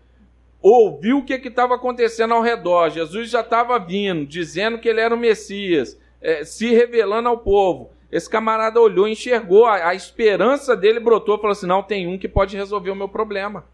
ouviu 0.63 1.19
o 1.19 1.25
que 1.25 1.35
estava 1.35 1.75
acontecendo 1.75 2.35
ao 2.35 2.43
redor. 2.43 2.91
Jesus 2.91 3.31
já 3.31 3.41
estava 3.41 3.79
vindo, 3.79 4.27
dizendo 4.27 4.79
que 4.79 4.89
ele 4.89 5.01
era 5.01 5.15
o 5.15 5.19
Messias, 5.19 5.99
é, 6.21 6.45
se 6.45 6.71
revelando 6.73 7.29
ao 7.29 7.39
povo. 7.39 7.91
Esse 8.13 8.29
camarada 8.29 8.81
olhou, 8.81 9.09
enxergou, 9.09 9.67
a, 9.67 9.89
a 9.89 9.95
esperança 9.95 10.77
dele 10.77 11.01
brotou 11.01 11.39
falou 11.39 11.53
assim: 11.53 11.67
não, 11.67 11.83
tem 11.83 12.07
um 12.07 12.19
que 12.19 12.29
pode 12.29 12.57
resolver 12.57 12.91
o 12.91 12.97
meu 12.97 13.09
problema. 13.09 13.65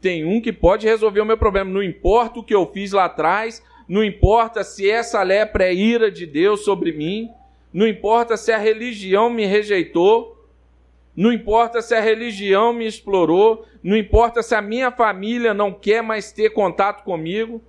Tem 0.00 0.24
um 0.24 0.40
que 0.40 0.52
pode 0.52 0.86
resolver 0.86 1.20
o 1.20 1.26
meu 1.26 1.38
problema. 1.38 1.70
Não 1.70 1.82
importa 1.82 2.40
o 2.40 2.44
que 2.44 2.54
eu 2.54 2.66
fiz 2.72 2.92
lá 2.92 3.04
atrás, 3.04 3.62
não 3.88 4.02
importa 4.02 4.64
se 4.64 4.90
essa 4.90 5.22
lepra 5.22 5.66
é 5.66 5.74
ira 5.74 6.10
de 6.10 6.26
Deus 6.26 6.64
sobre 6.64 6.92
mim, 6.92 7.30
não 7.72 7.86
importa 7.86 8.36
se 8.36 8.52
a 8.52 8.58
religião 8.58 9.30
me 9.30 9.46
rejeitou, 9.46 10.34
não 11.16 11.32
importa 11.32 11.80
se 11.80 11.94
a 11.94 12.00
religião 12.00 12.72
me 12.72 12.86
explorou, 12.86 13.66
não 13.82 13.96
importa 13.96 14.42
se 14.42 14.54
a 14.54 14.62
minha 14.62 14.90
família 14.90 15.54
não 15.54 15.72
quer 15.72 16.02
mais 16.02 16.32
ter 16.32 16.50
contato 16.50 17.04
comigo. 17.04 17.62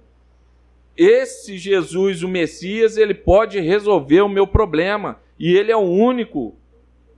Esse 0.97 1.57
Jesus, 1.57 2.23
o 2.23 2.27
Messias, 2.27 2.97
ele 2.97 3.13
pode 3.13 3.59
resolver 3.59 4.21
o 4.21 4.29
meu 4.29 4.47
problema. 4.47 5.19
E 5.37 5.55
ele 5.55 5.71
é 5.71 5.75
o 5.75 5.81
único, 5.81 6.55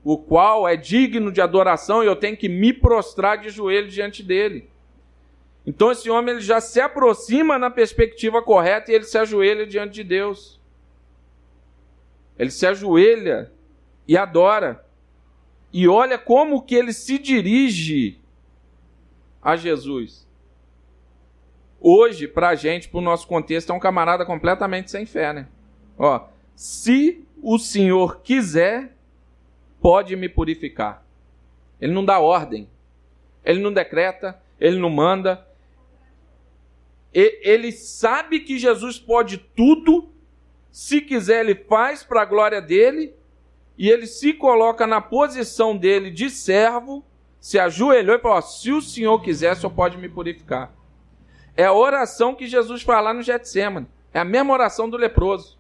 o 0.03 0.17
qual 0.17 0.67
é 0.67 0.75
digno 0.75 1.31
de 1.31 1.39
adoração 1.39 2.03
e 2.03 2.07
eu 2.07 2.15
tenho 2.15 2.35
que 2.35 2.49
me 2.49 2.73
prostrar 2.73 3.37
de 3.37 3.49
joelho 3.49 3.87
diante 3.87 4.23
dele. 4.23 4.69
Então 5.65 5.91
esse 5.91 6.09
homem 6.09 6.35
ele 6.35 6.41
já 6.41 6.59
se 6.59 6.79
aproxima 6.79 7.59
na 7.59 7.69
perspectiva 7.69 8.41
correta 8.41 8.91
e 8.91 8.95
ele 8.95 9.03
se 9.03 9.17
ajoelha 9.17 9.67
diante 9.67 9.95
de 9.95 10.03
Deus. 10.03 10.59
Ele 12.39 12.49
se 12.49 12.65
ajoelha 12.65 13.51
e 14.07 14.17
adora. 14.17 14.86
E 15.71 15.87
olha 15.87 16.17
como 16.17 16.61
que 16.61 16.75
ele 16.75 16.93
se 16.93 17.17
dirige 17.17 18.19
a 19.41 19.55
Jesus. 19.55 20.27
Hoje, 21.79 22.27
para 22.27 22.49
a 22.49 22.55
gente, 22.55 22.89
para 22.89 22.97
o 22.97 23.01
nosso 23.01 23.27
contexto, 23.27 23.71
é 23.71 23.75
um 23.75 23.79
camarada 23.79 24.25
completamente 24.25 24.89
sem 24.89 25.05
fé, 25.05 25.31
né? 25.31 25.47
Ó, 25.97 26.27
se 26.55 27.23
o 27.41 27.59
Senhor 27.59 28.21
quiser, 28.21 28.95
pode 29.81 30.15
me 30.15 30.27
purificar. 30.27 31.05
Ele 31.79 31.93
não 31.93 32.03
dá 32.03 32.19
ordem, 32.19 32.67
ele 33.45 33.59
não 33.59 33.71
decreta, 33.71 34.41
ele 34.59 34.79
não 34.79 34.89
manda, 34.89 35.47
ele 37.13 37.71
sabe 37.71 38.39
que 38.39 38.59
Jesus 38.59 38.99
pode 38.99 39.37
tudo, 39.37 40.09
se 40.71 41.01
quiser, 41.01 41.41
ele 41.41 41.55
faz 41.55 42.03
para 42.03 42.21
a 42.21 42.25
glória 42.25 42.61
dele, 42.61 43.13
e 43.77 43.89
ele 43.89 44.07
se 44.07 44.33
coloca 44.33 44.87
na 44.87 44.99
posição 44.99 45.77
dele 45.77 46.09
de 46.09 46.29
servo, 46.29 47.05
se 47.39 47.59
ajoelhou 47.59 48.15
e 48.15 48.19
falou: 48.19 48.41
Se 48.41 48.71
o 48.71 48.81
Senhor 48.81 49.21
quiser, 49.21 49.55
só 49.55 49.69
pode 49.69 49.97
me 49.97 50.09
purificar. 50.09 50.73
É 51.55 51.65
a 51.65 51.73
oração 51.73 52.33
que 52.33 52.47
Jesus 52.47 52.81
faz 52.81 53.03
lá 53.03 53.13
no 53.13 53.21
Getsemane. 53.21 53.87
É 54.13 54.19
a 54.19 54.25
mesma 54.25 54.53
oração 54.53 54.89
do 54.89 54.97
leproso. 54.97 55.57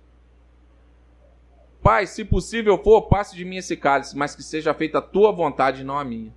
Pai, 1.81 2.07
se 2.07 2.25
possível 2.25 2.77
for, 2.83 3.03
passe 3.03 3.35
de 3.35 3.45
mim 3.45 3.57
esse 3.57 3.77
cálice, 3.77 4.17
mas 4.17 4.35
que 4.35 4.43
seja 4.43 4.73
feita 4.73 4.97
a 4.97 5.01
tua 5.01 5.31
vontade, 5.31 5.83
não 5.83 5.97
a 5.97 6.03
minha. 6.03 6.33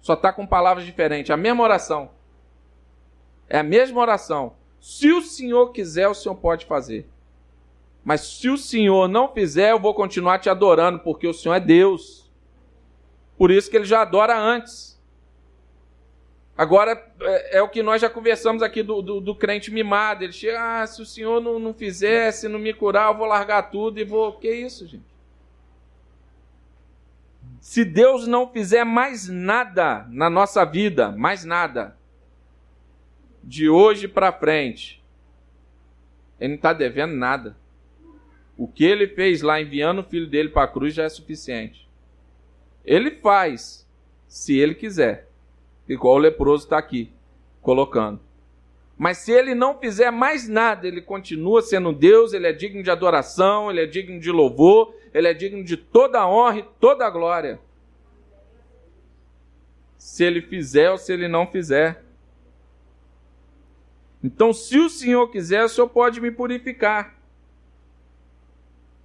Só 0.00 0.14
está 0.14 0.32
com 0.32 0.46
palavras 0.46 0.84
diferentes. 0.84 1.30
A 1.30 1.36
mesma 1.36 1.62
oração. 1.62 2.10
É 3.48 3.58
a 3.58 3.62
mesma 3.62 4.00
oração. 4.00 4.54
Se 4.80 5.12
o 5.12 5.22
Senhor 5.22 5.72
quiser, 5.72 6.08
o 6.08 6.14
Senhor 6.14 6.34
pode 6.34 6.66
fazer. 6.66 7.08
Mas 8.04 8.20
se 8.22 8.48
o 8.48 8.56
Senhor 8.58 9.08
não 9.08 9.32
fizer, 9.32 9.70
eu 9.70 9.78
vou 9.78 9.94
continuar 9.94 10.38
te 10.38 10.50
adorando, 10.50 10.98
porque 10.98 11.26
o 11.26 11.32
Senhor 11.32 11.54
é 11.54 11.60
Deus. 11.60 12.30
Por 13.38 13.50
isso 13.50 13.70
que 13.70 13.76
ele 13.76 13.84
já 13.84 14.02
adora 14.02 14.38
antes. 14.38 15.00
Agora, 16.56 16.92
é, 17.20 17.58
é 17.58 17.62
o 17.62 17.68
que 17.68 17.82
nós 17.82 18.00
já 18.00 18.10
conversamos 18.10 18.62
aqui 18.62 18.82
do, 18.82 19.00
do, 19.00 19.20
do, 19.20 19.34
crente 19.34 19.70
mimado. 19.70 20.24
Ele 20.24 20.32
chega, 20.32 20.82
ah, 20.82 20.86
se 20.86 21.00
o 21.00 21.06
Senhor 21.06 21.40
não, 21.40 21.58
não 21.58 21.72
fizer, 21.72 22.30
se 22.32 22.48
não 22.48 22.58
me 22.58 22.74
curar, 22.74 23.10
eu 23.10 23.16
vou 23.16 23.26
largar 23.26 23.70
tudo 23.70 23.98
e 23.98 24.04
vou. 24.04 24.32
Que 24.34 24.52
isso, 24.52 24.86
gente? 24.86 25.12
Se 27.60 27.84
Deus 27.84 28.26
não 28.26 28.48
fizer 28.48 28.84
mais 28.84 29.28
nada 29.28 30.06
na 30.10 30.28
nossa 30.28 30.64
vida, 30.64 31.12
mais 31.12 31.44
nada, 31.44 31.96
de 33.42 33.68
hoje 33.68 34.08
para 34.08 34.32
frente, 34.32 35.02
ele 36.38 36.50
não 36.50 36.56
está 36.56 36.72
devendo 36.72 37.14
nada. 37.14 37.56
O 38.56 38.68
que 38.68 38.84
ele 38.84 39.08
fez 39.08 39.42
lá 39.42 39.60
enviando 39.60 40.00
o 40.00 40.04
filho 40.04 40.26
dele 40.26 40.48
para 40.48 40.64
a 40.64 40.68
cruz 40.68 40.94
já 40.94 41.04
é 41.04 41.08
suficiente. 41.08 41.88
Ele 42.84 43.12
faz, 43.12 43.88
se 44.28 44.58
ele 44.58 44.74
quiser. 44.74 45.28
Igual 45.88 46.16
o 46.16 46.18
leproso 46.18 46.64
está 46.64 46.78
aqui, 46.78 47.10
colocando. 47.60 48.20
Mas 48.96 49.18
se 49.18 49.32
ele 49.32 49.54
não 49.54 49.78
fizer 49.78 50.10
mais 50.10 50.46
nada, 50.46 50.86
ele 50.86 51.00
continua 51.00 51.62
sendo 51.62 51.92
Deus, 51.92 52.32
ele 52.32 52.46
é 52.46 52.52
digno 52.52 52.82
de 52.82 52.90
adoração, 52.90 53.70
ele 53.70 53.80
é 53.80 53.86
digno 53.86 54.20
de 54.20 54.30
louvor, 54.30 54.94
ele 55.12 55.26
é 55.26 55.34
digno 55.34 55.64
de 55.64 55.76
toda 55.76 56.20
a 56.20 56.28
honra 56.28 56.58
e 56.58 56.62
toda 56.78 57.06
a 57.06 57.10
glória. 57.10 57.58
Se 59.98 60.24
ele 60.24 60.42
fizer 60.42 60.90
ou 60.90 60.98
se 60.98 61.12
ele 61.12 61.26
não 61.26 61.46
fizer. 61.46 62.04
Então, 64.22 64.52
se 64.52 64.78
o 64.78 64.88
Senhor 64.88 65.28
quiser, 65.28 65.64
o 65.64 65.68
Senhor 65.68 65.88
pode 65.88 66.20
me 66.20 66.30
purificar. 66.30 67.18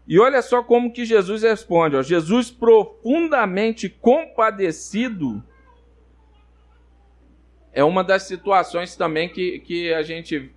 E 0.07 0.19
olha 0.19 0.41
só 0.41 0.63
como 0.63 0.93
que 0.93 1.03
Jesus 1.03 1.43
responde. 1.43 1.97
Ó. 1.97 2.01
Jesus 2.01 2.49
profundamente 2.49 3.89
compadecido 3.89 5.43
é 7.73 7.83
uma 7.83 8.03
das 8.03 8.23
situações 8.23 8.95
também 8.95 9.29
que, 9.29 9.59
que 9.59 9.93
a 9.93 10.01
gente 10.01 10.51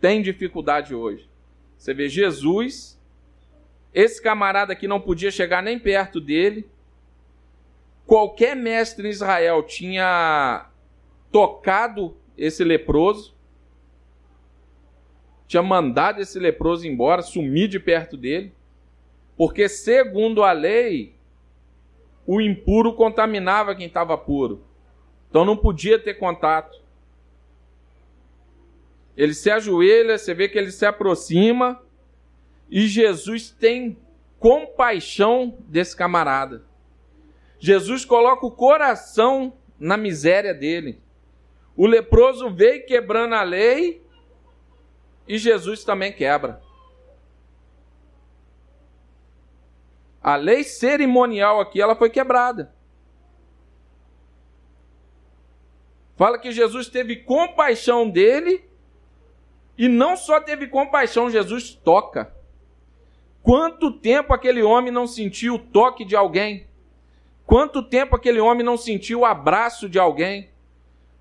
tem 0.00 0.22
dificuldade 0.22 0.94
hoje. 0.94 1.28
Você 1.76 1.94
vê 1.94 2.08
Jesus, 2.08 3.00
esse 3.92 4.22
camarada 4.22 4.76
que 4.76 4.86
não 4.86 5.00
podia 5.00 5.30
chegar 5.30 5.62
nem 5.62 5.78
perto 5.78 6.20
dele, 6.20 6.68
qualquer 8.06 8.54
mestre 8.54 9.08
em 9.08 9.10
Israel 9.10 9.62
tinha 9.62 10.70
tocado 11.32 12.16
esse 12.36 12.62
leproso, 12.62 13.35
tinha 15.46 15.62
mandado 15.62 16.20
esse 16.20 16.38
leproso 16.38 16.86
embora, 16.86 17.22
sumir 17.22 17.68
de 17.68 17.78
perto 17.78 18.16
dele, 18.16 18.52
porque, 19.36 19.68
segundo 19.68 20.42
a 20.42 20.52
lei, 20.52 21.14
o 22.26 22.40
impuro 22.40 22.94
contaminava 22.94 23.74
quem 23.74 23.86
estava 23.86 24.18
puro. 24.18 24.64
Então 25.28 25.44
não 25.44 25.56
podia 25.56 25.98
ter 25.98 26.14
contato. 26.14 26.80
Ele 29.16 29.34
se 29.34 29.50
ajoelha, 29.50 30.18
você 30.18 30.34
vê 30.34 30.48
que 30.48 30.58
ele 30.58 30.70
se 30.70 30.84
aproxima, 30.84 31.80
e 32.70 32.86
Jesus 32.86 33.50
tem 33.50 33.96
compaixão 34.38 35.56
desse 35.68 35.96
camarada. 35.96 36.64
Jesus 37.58 38.04
coloca 38.04 38.44
o 38.44 38.50
coração 38.50 39.54
na 39.78 39.96
miséria 39.96 40.52
dele. 40.52 41.00
O 41.76 41.86
leproso 41.86 42.50
veio 42.50 42.84
quebrando 42.86 43.34
a 43.34 43.42
lei 43.42 44.02
e 45.26 45.38
Jesus 45.38 45.84
também 45.84 46.12
quebra. 46.12 46.62
A 50.22 50.36
lei 50.36 50.64
cerimonial 50.64 51.60
aqui 51.60 51.80
ela 51.80 51.94
foi 51.94 52.10
quebrada. 52.10 52.74
Fala 56.16 56.38
que 56.38 56.50
Jesus 56.50 56.88
teve 56.88 57.16
compaixão 57.16 58.08
dele 58.08 58.64
e 59.76 59.86
não 59.86 60.16
só 60.16 60.40
teve 60.40 60.66
compaixão, 60.66 61.30
Jesus 61.30 61.74
toca. 61.74 62.34
Quanto 63.42 63.92
tempo 63.92 64.32
aquele 64.32 64.62
homem 64.62 64.90
não 64.90 65.06
sentiu 65.06 65.54
o 65.54 65.58
toque 65.58 66.04
de 66.04 66.16
alguém? 66.16 66.66
Quanto 67.44 67.82
tempo 67.82 68.16
aquele 68.16 68.40
homem 68.40 68.64
não 68.64 68.76
sentiu 68.76 69.20
o 69.20 69.24
abraço 69.24 69.88
de 69.88 69.98
alguém? 69.98 70.50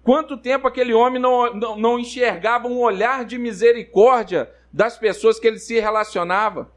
Quanto 0.06 0.38
tempo 0.38 0.68
aquele 0.68 0.94
homem 0.94 1.20
não, 1.20 1.52
não, 1.56 1.76
não 1.76 2.00
enxergava 2.00 2.68
um 2.68 2.78
olhar 2.78 3.26
de 3.26 3.40
misericórdia 3.40 4.54
das 4.72 5.00
pessoas 5.00 5.40
que 5.40 5.48
ele 5.48 5.58
se 5.58 5.80
relacionava? 5.80 6.72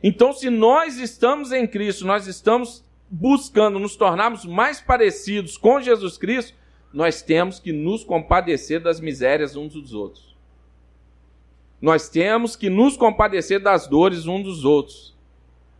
Então, 0.00 0.32
se 0.32 0.48
nós 0.48 0.96
estamos 0.96 1.50
em 1.50 1.66
Cristo, 1.66 2.06
nós 2.06 2.28
estamos 2.28 2.84
buscando 3.10 3.80
nos 3.80 3.96
tornarmos 3.96 4.44
mais 4.44 4.80
parecidos 4.80 5.56
com 5.56 5.80
Jesus 5.80 6.16
Cristo, 6.16 6.56
nós 6.92 7.20
temos 7.20 7.58
que 7.58 7.72
nos 7.72 8.04
compadecer 8.04 8.80
das 8.80 9.00
misérias 9.00 9.56
uns 9.56 9.72
dos 9.72 9.92
outros. 9.92 10.36
Nós 11.82 12.08
temos 12.08 12.54
que 12.54 12.70
nos 12.70 12.96
compadecer 12.96 13.60
das 13.60 13.88
dores 13.88 14.24
uns 14.28 14.44
dos 14.44 14.64
outros. 14.64 15.18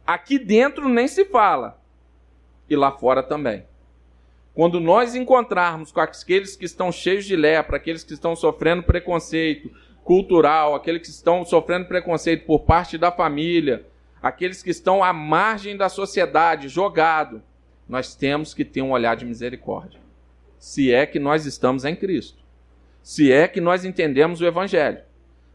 Aqui 0.05 0.37
dentro 0.37 0.88
nem 0.88 1.07
se 1.07 1.27
fala, 1.27 1.81
e 2.68 2.75
lá 2.75 2.90
fora 2.90 3.23
também. 3.23 3.64
Quando 4.55 4.79
nós 4.79 5.17
encontrarmos 5.17 5.90
com 5.90 6.01
aqueles 6.01 6.55
que 6.55 6.64
estão 6.64 6.93
cheios 6.93 7.25
de 7.25 7.35
lepra, 7.35 7.77
aqueles 7.77 8.05
que 8.05 8.12
estão 8.12 8.37
sofrendo 8.37 8.85
preconceito 8.85 9.69
cultural, 10.05 10.75
aqueles 10.75 11.03
que 11.03 11.09
estão 11.09 11.45
sofrendo 11.45 11.87
preconceito 11.87 12.47
por 12.47 12.61
parte 12.61 12.97
da 12.97 13.11
família, 13.11 13.85
aqueles 14.23 14.62
que 14.62 14.71
estão 14.71 15.03
à 15.03 15.12
margem 15.12 15.77
da 15.77 15.88
sociedade, 15.88 16.69
jogado, 16.69 17.43
nós 17.88 18.14
temos 18.14 18.55
que 18.55 18.64
ter 18.64 18.81
um 18.81 18.93
olhar 18.93 19.17
de 19.17 19.25
misericórdia. 19.25 19.99
Se 20.59 20.93
é 20.93 21.05
que 21.05 21.19
nós 21.19 21.47
estamos 21.47 21.85
em 21.85 21.97
Cristo. 21.97 22.38
Se 23.03 23.33
é 23.33 23.49
que 23.49 23.61
nós 23.61 23.85
entendemos 23.85 24.40
o 24.40 24.47
Evangelho. 24.47 25.03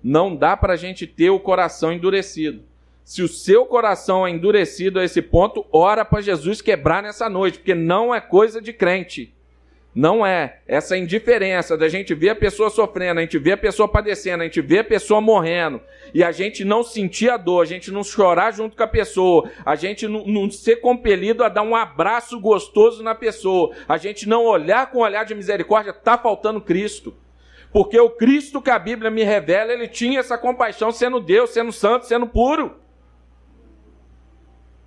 Não 0.04 0.36
dá 0.36 0.56
para 0.58 0.74
a 0.74 0.78
gente 0.78 1.08
ter 1.08 1.30
o 1.30 1.40
coração 1.40 1.92
endurecido. 1.92 2.64
Se 3.10 3.24
o 3.24 3.28
seu 3.28 3.66
coração 3.66 4.28
é 4.28 4.30
endurecido 4.30 5.00
a 5.00 5.04
esse 5.04 5.20
ponto, 5.20 5.66
ora 5.72 6.06
para 6.06 6.22
Jesus 6.22 6.62
quebrar 6.62 7.02
nessa 7.02 7.28
noite, 7.28 7.58
porque 7.58 7.74
não 7.74 8.14
é 8.14 8.22
coisa 8.22 8.62
de 8.62 8.72
crente. 8.72 9.34
Não 9.96 10.24
é. 10.24 10.60
Essa 10.68 10.96
indiferença 10.96 11.76
da 11.76 11.90
gente 11.90 12.14
ver 12.14 12.30
a 12.30 12.36
pessoa 12.36 12.70
sofrendo, 12.70 13.20
a 13.20 13.24
gente 13.24 13.40
ver 13.40 13.54
a 13.54 13.58
pessoa 13.58 13.88
padecendo, 13.88 14.44
a 14.44 14.46
gente 14.46 14.62
ver 14.62 14.80
a 14.82 14.84
pessoa 14.84 15.20
morrendo, 15.20 15.82
e 16.14 16.24
a 16.24 16.32
gente 16.32 16.64
não 16.64 16.84
sentir 16.84 17.32
a 17.32 17.38
dor, 17.38 17.64
a 17.64 17.66
gente 17.66 17.90
não 17.90 18.04
chorar 18.04 18.52
junto 18.52 18.78
com 18.78 18.84
a 18.84 18.88
pessoa, 18.88 19.50
a 19.66 19.74
gente 19.74 20.08
não, 20.08 20.28
não 20.28 20.52
ser 20.52 20.76
compelido 20.76 21.44
a 21.44 21.50
dar 21.50 21.64
um 21.64 21.76
abraço 21.76 22.40
gostoso 22.40 23.02
na 23.02 23.16
pessoa, 23.16 23.76
a 23.88 23.98
gente 23.98 24.30
não 24.30 24.46
olhar 24.46 24.92
com 24.92 25.00
olhar 25.00 25.24
de 25.24 25.34
misericórdia, 25.34 25.90
está 25.90 26.16
faltando 26.16 26.62
Cristo. 26.62 27.16
Porque 27.74 28.00
o 28.00 28.12
Cristo 28.12 28.62
que 28.62 28.70
a 28.70 28.78
Bíblia 28.78 29.10
me 29.10 29.24
revela, 29.24 29.74
ele 29.74 29.88
tinha 29.88 30.20
essa 30.20 30.38
compaixão 30.38 30.92
sendo 30.92 31.20
Deus, 31.20 31.50
sendo 31.50 31.72
santo, 31.72 32.06
sendo 32.06 32.28
puro. 32.28 32.88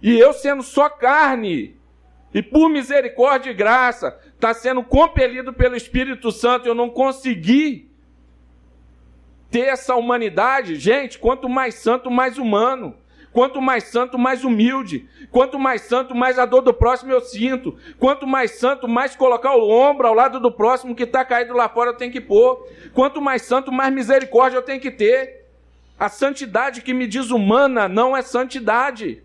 E 0.03 0.19
eu 0.19 0.33
sendo 0.33 0.62
só 0.62 0.88
carne, 0.88 1.77
e 2.35 2.43
por 2.43 2.69
misericórdia 2.69 3.51
e 3.51 3.55
graça, 3.55 4.19
está 4.35 4.53
sendo 4.53 4.83
compelido 4.83 5.53
pelo 5.53 5.77
Espírito 5.77 6.33
Santo, 6.33 6.67
eu 6.67 6.75
não 6.75 6.91
consegui 6.91 7.91
ter 9.51 9.67
essa 9.67 9.95
humanidade. 9.95 10.77
Gente, 10.77 11.19
quanto 11.19 11.49
mais 11.49 11.75
santo, 11.77 12.11
mais 12.11 12.38
humano. 12.38 12.97
Quanto 13.33 13.62
mais 13.62 13.85
santo, 13.85 14.19
mais 14.19 14.45
humilde. 14.45 15.09
Quanto 15.31 15.59
mais 15.59 15.83
santo, 15.83 16.15
mais 16.15 16.38
a 16.38 16.45
dor 16.45 16.62
do 16.62 16.75
próximo 16.75 17.12
eu 17.12 17.21
sinto. 17.21 17.79
Quanto 17.99 18.27
mais 18.27 18.53
santo, 18.53 18.88
mais 18.88 19.15
colocar 19.15 19.55
o 19.55 19.71
ombro 19.71 20.07
ao 20.07 20.15
lado 20.15 20.41
do 20.41 20.51
próximo 20.51 20.95
que 20.95 21.05
está 21.05 21.25
caído 21.25 21.55
lá 21.55 21.69
fora 21.69 21.91
eu 21.91 21.97
tenho 21.97 22.12
que 22.12 22.21
pôr. 22.21 22.67
Quanto 22.93 23.23
mais 23.23 23.43
santo, 23.43 23.71
mais 23.71 23.93
misericórdia 23.93 24.57
eu 24.57 24.62
tenho 24.62 24.81
que 24.81 24.91
ter. 24.91 25.47
A 25.99 26.09
santidade 26.09 26.83
que 26.83 26.93
me 26.93 27.07
desumana 27.07 27.88
não 27.88 28.17
é 28.17 28.23
santidade. 28.23 29.21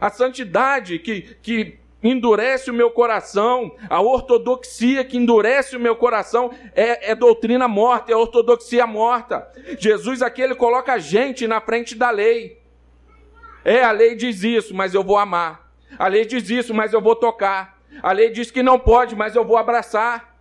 A 0.00 0.10
santidade 0.10 0.98
que, 0.98 1.36
que 1.42 1.78
endurece 2.02 2.70
o 2.70 2.74
meu 2.74 2.90
coração, 2.90 3.76
a 3.88 4.00
ortodoxia 4.00 5.04
que 5.04 5.18
endurece 5.18 5.76
o 5.76 5.80
meu 5.80 5.94
coração 5.94 6.50
é, 6.74 7.10
é, 7.10 7.14
doutrina 7.14 7.68
morta, 7.68 8.10
é 8.10 8.16
ortodoxia 8.16 8.86
morta. 8.86 9.46
Jesus 9.78 10.22
aqui 10.22 10.40
ele 10.40 10.54
coloca 10.54 10.94
a 10.94 10.98
gente 10.98 11.46
na 11.46 11.60
frente 11.60 11.94
da 11.94 12.10
lei. 12.10 12.58
É, 13.64 13.82
a 13.82 13.92
lei 13.92 14.14
diz 14.14 14.42
isso, 14.42 14.74
mas 14.74 14.94
eu 14.94 15.04
vou 15.04 15.18
amar. 15.18 15.70
A 15.98 16.08
lei 16.08 16.24
diz 16.24 16.48
isso, 16.48 16.72
mas 16.72 16.92
eu 16.92 17.00
vou 17.00 17.14
tocar. 17.14 17.78
A 18.02 18.12
lei 18.12 18.30
diz 18.30 18.50
que 18.50 18.62
não 18.62 18.78
pode, 18.78 19.14
mas 19.14 19.36
eu 19.36 19.44
vou 19.44 19.58
abraçar. 19.58 20.34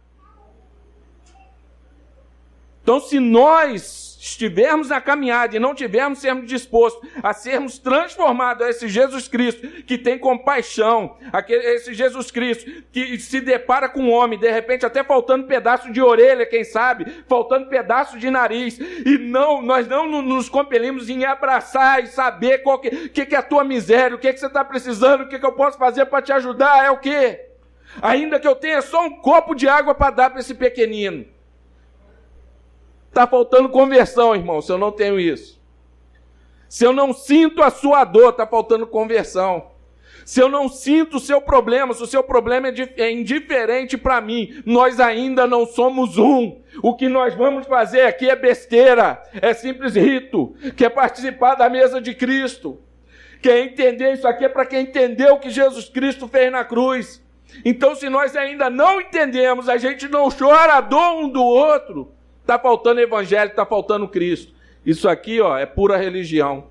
Então, 2.82 3.00
se 3.00 3.20
nós 3.20 4.09
estivermos 4.20 4.90
na 4.90 5.00
caminhada 5.00 5.56
e 5.56 5.60
não 5.60 5.74
tivermos 5.74 6.20
sermos 6.20 6.46
dispostos 6.46 7.10
a 7.24 7.34
sermos 7.34 7.80
transformados 7.80 8.66
a 8.66 8.70
esse 8.70 8.90
Jesus 8.90 9.30
Cristo 9.30 9.66
que 9.84 9.98
tem 9.98 10.20
compaixão, 10.20 11.16
aquele, 11.32 11.64
esse 11.74 11.94
Jesus 11.94 12.30
Cristo 12.30 12.84
que 12.92 13.18
se 13.18 13.40
depara 13.40 13.88
com 13.88 14.02
um 14.02 14.12
homem, 14.12 14.38
de 14.38 14.52
repente 14.52 14.86
até 14.86 15.06
faltando 15.06 15.48
pedaço 15.48 15.90
de 15.94 16.02
orelha, 16.02 16.46
quem 16.46 16.66
sabe, 16.66 17.24
faltando 17.30 17.68
pedaço 17.68 18.20
de 18.20 18.30
nariz, 18.30 18.78
e 18.78 19.18
não, 19.18 19.62
nós 19.62 19.88
não 19.88 20.06
nos 20.22 20.50
compelimos 20.50 21.10
em 21.10 21.24
abraçar 21.24 22.04
e 22.04 22.08
saber 22.08 22.58
qual 22.60 22.80
que, 22.80 23.08
que, 23.10 23.26
que 23.26 23.36
é 23.36 23.38
a 23.38 23.44
tua 23.44 23.64
miséria, 23.64 24.18
o 24.18 24.20
que, 24.20 24.34
que 24.34 24.40
você 24.40 24.48
está 24.48 24.66
precisando, 24.66 25.22
o 25.22 25.30
que, 25.30 25.40
que 25.40 25.46
eu 25.46 25.54
posso 25.54 25.78
fazer 25.78 26.06
para 26.08 26.22
te 26.22 26.34
ajudar, 26.34 26.84
é 26.84 26.92
o 26.92 26.98
que? 26.98 27.40
Ainda 28.02 28.38
que 28.38 28.48
eu 28.48 28.56
tenha 28.56 28.82
só 28.82 29.06
um 29.06 29.22
copo 29.22 29.56
de 29.56 29.68
água 29.68 29.96
para 29.96 30.12
dar 30.14 30.30
para 30.30 30.42
esse 30.42 30.54
pequenino. 30.54 31.39
Está 33.10 33.28
faltando 33.28 33.70
conversão, 33.70 34.36
irmão, 34.36 34.62
se 34.62 34.72
eu 34.72 34.78
não 34.78 34.92
tenho 34.92 35.20
isso. 35.20 35.60
Se 36.70 36.86
eu 36.86 36.94
não 36.94 37.12
sinto 37.12 37.62
a 37.62 37.70
sua 37.70 38.06
dor, 38.06 38.30
está 38.30 38.46
faltando 38.46 38.86
conversão. 38.86 39.72
Se 40.24 40.40
eu 40.40 40.48
não 40.48 40.70
sinto 40.70 41.18
o 41.18 41.20
seu 41.20 41.42
problema, 41.42 41.92
se 41.92 42.04
o 42.04 42.06
seu 42.08 42.24
problema 42.24 42.68
é, 42.68 42.74
é 42.98 43.12
indiferente 43.12 43.98
para 43.98 44.22
mim, 44.22 44.62
nós 44.64 45.00
ainda 45.00 45.48
não 45.48 45.66
somos 45.66 46.20
um. 46.20 46.62
O 46.84 46.96
que 46.96 47.10
nós 47.10 47.34
vamos 47.34 47.66
fazer 47.66 48.02
aqui 48.02 48.30
é 48.30 48.36
besteira, 48.36 49.24
é 49.42 49.56
simples 49.56 49.96
rito, 49.96 50.54
que 50.78 50.86
é 50.86 50.90
participar 50.90 51.56
da 51.56 51.68
mesa 51.68 52.00
de 52.00 52.14
Cristo. 52.14 52.80
Quer 53.42 53.60
entender 53.64 54.14
isso 54.14 54.28
aqui 54.28 54.46
é 54.46 54.50
para 54.50 54.68
quem 54.68 54.82
entendeu 54.82 55.34
o 55.34 55.40
que 55.40 55.50
Jesus 55.50 55.90
Cristo 55.90 56.28
fez 56.28 56.52
na 56.52 56.64
cruz. 56.64 57.24
Então, 57.66 57.96
se 57.96 58.08
nós 58.08 58.36
ainda 58.36 58.70
não 58.70 59.02
entendemos, 59.02 59.68
a 59.68 59.78
gente 59.78 60.08
não 60.08 60.30
chora 60.30 60.74
a 60.74 60.82
dor 60.82 61.16
um 61.16 61.28
do 61.28 61.44
outro, 61.44 62.14
Está 62.50 62.58
faltando 62.58 63.00
evangelho, 63.00 63.52
está 63.52 63.64
faltando 63.64 64.08
Cristo. 64.08 64.56
Isso 64.84 65.08
aqui 65.08 65.40
ó, 65.40 65.56
é 65.56 65.68
pura 65.68 65.98
religião. 65.98 66.64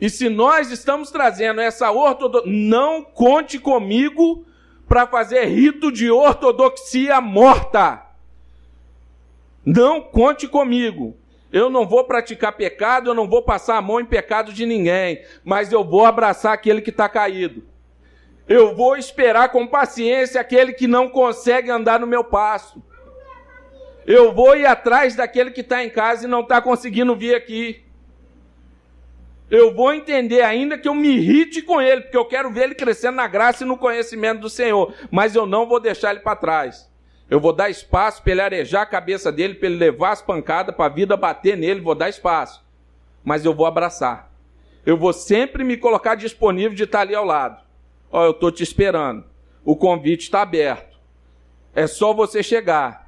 E 0.00 0.08
se 0.08 0.28
nós 0.28 0.70
estamos 0.70 1.10
trazendo 1.10 1.60
essa 1.60 1.90
ortodoxia, 1.90 2.52
não 2.52 3.02
conte 3.02 3.58
comigo 3.58 4.46
para 4.86 5.04
fazer 5.04 5.46
rito 5.46 5.90
de 5.90 6.08
ortodoxia 6.12 7.20
morta. 7.20 8.06
Não 9.66 10.00
conte 10.00 10.46
comigo. 10.46 11.16
Eu 11.52 11.68
não 11.68 11.88
vou 11.88 12.04
praticar 12.04 12.52
pecado, 12.52 13.10
eu 13.10 13.14
não 13.14 13.28
vou 13.28 13.42
passar 13.42 13.78
a 13.78 13.82
mão 13.82 13.98
em 13.98 14.06
pecado 14.06 14.52
de 14.52 14.64
ninguém, 14.64 15.24
mas 15.42 15.72
eu 15.72 15.82
vou 15.82 16.06
abraçar 16.06 16.52
aquele 16.52 16.80
que 16.80 16.90
está 16.90 17.08
caído. 17.08 17.64
Eu 18.46 18.76
vou 18.76 18.96
esperar 18.96 19.50
com 19.50 19.66
paciência 19.66 20.40
aquele 20.40 20.72
que 20.72 20.86
não 20.86 21.08
consegue 21.08 21.68
andar 21.68 21.98
no 21.98 22.06
meu 22.06 22.22
passo. 22.22 22.80
Eu 24.10 24.32
vou 24.32 24.56
ir 24.56 24.64
atrás 24.64 25.14
daquele 25.14 25.50
que 25.50 25.60
está 25.60 25.84
em 25.84 25.90
casa 25.90 26.24
e 26.24 26.30
não 26.30 26.40
está 26.40 26.62
conseguindo 26.62 27.14
vir 27.14 27.34
aqui. 27.34 27.84
Eu 29.50 29.74
vou 29.74 29.92
entender 29.92 30.40
ainda 30.40 30.78
que 30.78 30.88
eu 30.88 30.94
me 30.94 31.08
irrite 31.08 31.60
com 31.60 31.78
ele, 31.78 32.00
porque 32.00 32.16
eu 32.16 32.24
quero 32.24 32.50
ver 32.50 32.64
ele 32.64 32.74
crescendo 32.74 33.16
na 33.16 33.28
graça 33.28 33.64
e 33.64 33.66
no 33.66 33.76
conhecimento 33.76 34.40
do 34.40 34.48
Senhor. 34.48 34.94
Mas 35.10 35.34
eu 35.34 35.44
não 35.44 35.68
vou 35.68 35.78
deixar 35.78 36.12
ele 36.12 36.20
para 36.20 36.34
trás. 36.36 36.90
Eu 37.28 37.38
vou 37.38 37.52
dar 37.52 37.68
espaço 37.68 38.22
para 38.22 38.32
ele 38.32 38.40
arejar 38.40 38.80
a 38.80 38.86
cabeça 38.86 39.30
dele, 39.30 39.52
para 39.52 39.68
ele 39.68 39.76
levar 39.76 40.12
as 40.12 40.22
pancadas, 40.22 40.74
para 40.74 40.86
a 40.86 40.94
vida 40.94 41.14
bater 41.14 41.54
nele, 41.54 41.82
vou 41.82 41.94
dar 41.94 42.08
espaço. 42.08 42.64
Mas 43.22 43.44
eu 43.44 43.52
vou 43.52 43.66
abraçar. 43.66 44.32
Eu 44.86 44.96
vou 44.96 45.12
sempre 45.12 45.62
me 45.62 45.76
colocar 45.76 46.14
disponível 46.14 46.74
de 46.74 46.84
estar 46.84 47.00
ali 47.00 47.14
ao 47.14 47.26
lado. 47.26 47.62
Ó, 48.10 48.24
eu 48.24 48.30
estou 48.30 48.50
te 48.50 48.62
esperando. 48.62 49.26
O 49.62 49.76
convite 49.76 50.22
está 50.22 50.40
aberto. 50.40 50.98
É 51.74 51.86
só 51.86 52.14
você 52.14 52.42
chegar. 52.42 53.06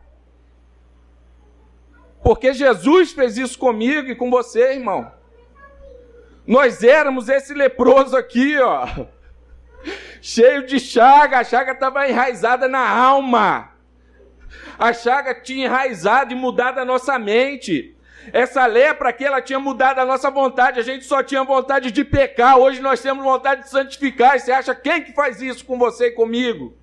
Porque 2.23 2.53
Jesus 2.53 3.13
fez 3.13 3.39
isso 3.39 3.59
comigo 3.59 4.09
e 4.09 4.15
com 4.15 4.31
você, 4.31 4.75
irmão. 4.75 5.11
Nós 6.47 6.83
éramos 6.83 7.29
esse 7.29 7.55
leproso 7.55 8.17
aqui, 8.17 8.59
ó. 8.59 8.87
Cheio 10.21 10.67
de 10.67 10.79
chaga, 10.79 11.39
a 11.39 11.45
chaga 11.45 11.73
estava 11.73 12.09
enraizada 12.09 12.69
na 12.69 12.89
alma. 12.89 13.71
A 14.79 14.93
chaga 14.93 15.35
tinha 15.35 15.67
enraizado 15.67 16.33
e 16.33 16.37
mudado 16.37 16.79
a 16.79 16.85
nossa 16.85 17.19
mente. 17.19 17.97
Essa 18.33 18.67
lepra 18.67 19.09
aqui, 19.09 19.25
ela 19.25 19.41
tinha 19.41 19.59
mudado 19.59 19.99
a 19.99 20.05
nossa 20.05 20.31
vontade. 20.31 20.79
A 20.79 20.83
gente 20.83 21.05
só 21.05 21.23
tinha 21.23 21.43
vontade 21.43 21.91
de 21.91 22.05
pecar. 22.05 22.59
Hoje 22.59 22.81
nós 22.81 23.01
temos 23.01 23.25
vontade 23.25 23.63
de 23.63 23.71
santificar. 23.71 24.37
E 24.37 24.41
você 24.41 24.53
acha 24.53 24.75
quem 24.75 25.03
que 25.03 25.13
faz 25.13 25.41
isso 25.41 25.65
com 25.65 25.79
você 25.79 26.09
e 26.09 26.13
comigo? 26.13 26.77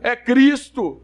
É 0.00 0.14
Cristo. 0.14 1.03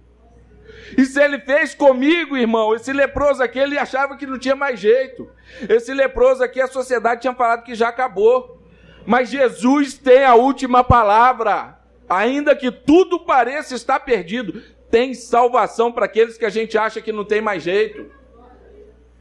E 0.97 1.05
se 1.05 1.23
ele 1.23 1.39
fez 1.39 1.75
comigo, 1.75 2.37
irmão, 2.37 2.75
esse 2.75 2.93
leproso 2.93 3.43
aqui, 3.43 3.59
ele 3.59 3.79
achava 3.79 4.17
que 4.17 4.27
não 4.27 4.39
tinha 4.39 4.57
mais 4.57 4.81
jeito. 4.81 5.29
Esse 5.69 5.93
leproso 5.93 6.43
aqui, 6.43 6.61
a 6.61 6.67
sociedade 6.67 7.23
tinha 7.23 7.35
falado 7.35 7.65
que 7.65 7.75
já 7.75 7.89
acabou. 7.89 8.61
Mas 9.07 9.29
Jesus 9.29 9.95
tem 9.95 10.25
a 10.25 10.35
última 10.35 10.85
palavra. 10.85 11.79
Ainda 12.09 12.57
que 12.57 12.71
tudo 12.71 13.21
pareça 13.21 13.75
estar 13.75 14.01
perdido, 14.01 14.63
tem 14.91 15.15
salvação 15.15 15.93
para 15.93 16.07
aqueles 16.07 16.37
que 16.37 16.45
a 16.45 16.51
gente 16.51 16.77
acha 16.77 17.01
que 17.01 17.13
não 17.13 17.25
tem 17.25 17.41
mais 17.41 17.63
jeito. 17.63 18.11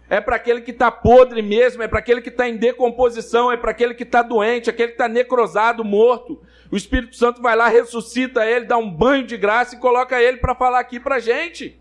É 0.09 0.19
para 0.19 0.37
aquele 0.37 0.61
que 0.61 0.71
está 0.71 0.89
podre 0.89 1.41
mesmo, 1.43 1.83
é 1.83 1.87
para 1.87 1.99
aquele 1.99 2.19
que 2.19 2.29
está 2.29 2.49
em 2.49 2.57
decomposição, 2.57 3.51
é 3.51 3.57
para 3.57 3.69
aquele 3.69 3.93
que 3.93 4.01
está 4.01 4.23
doente, 4.23 4.69
aquele 4.69 4.87
que 4.87 4.95
está 4.95 5.07
necrosado, 5.07 5.85
morto. 5.85 6.41
O 6.71 6.75
Espírito 6.75 7.15
Santo 7.15 7.41
vai 7.41 7.55
lá, 7.55 7.67
ressuscita 7.67 8.45
ele, 8.45 8.65
dá 8.65 8.77
um 8.77 8.89
banho 8.89 9.25
de 9.25 9.35
graça 9.37 9.75
e 9.75 9.79
coloca 9.79 10.21
ele 10.21 10.37
para 10.37 10.53
falar 10.53 10.79
aqui 10.79 10.99
para 10.99 11.19
gente. 11.19 11.79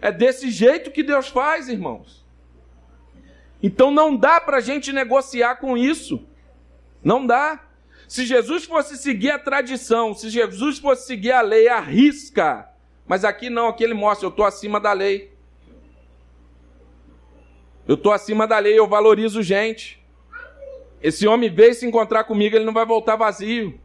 É 0.00 0.10
desse 0.10 0.50
jeito 0.50 0.90
que 0.90 1.02
Deus 1.02 1.28
faz, 1.28 1.68
irmãos. 1.68 2.24
Então 3.62 3.90
não 3.90 4.14
dá 4.14 4.40
para 4.40 4.58
a 4.58 4.60
gente 4.60 4.92
negociar 4.92 5.56
com 5.56 5.78
isso. 5.78 6.26
Não 7.02 7.24
dá. 7.24 7.64
Se 8.06 8.26
Jesus 8.26 8.64
fosse 8.64 8.98
seguir 8.98 9.30
a 9.30 9.38
tradição, 9.38 10.12
se 10.12 10.28
Jesus 10.28 10.78
fosse 10.78 11.06
seguir 11.06 11.32
a 11.32 11.40
lei, 11.40 11.68
arrisca. 11.68 12.68
Mas 13.06 13.24
aqui 13.24 13.48
não, 13.48 13.68
aqui 13.68 13.82
ele 13.82 13.94
mostra, 13.94 14.26
eu 14.26 14.30
estou 14.30 14.44
acima 14.44 14.78
da 14.78 14.92
lei. 14.92 15.32
Eu 17.86 17.94
estou 17.94 18.12
acima 18.12 18.46
da 18.46 18.58
lei, 18.58 18.78
eu 18.78 18.86
valorizo 18.86 19.42
gente. 19.42 20.03
Esse 21.04 21.26
homem 21.28 21.50
veio 21.50 21.74
se 21.74 21.84
encontrar 21.84 22.24
comigo, 22.24 22.56
ele 22.56 22.64
não 22.64 22.72
vai 22.72 22.86
voltar 22.86 23.14
vazio. 23.14 23.78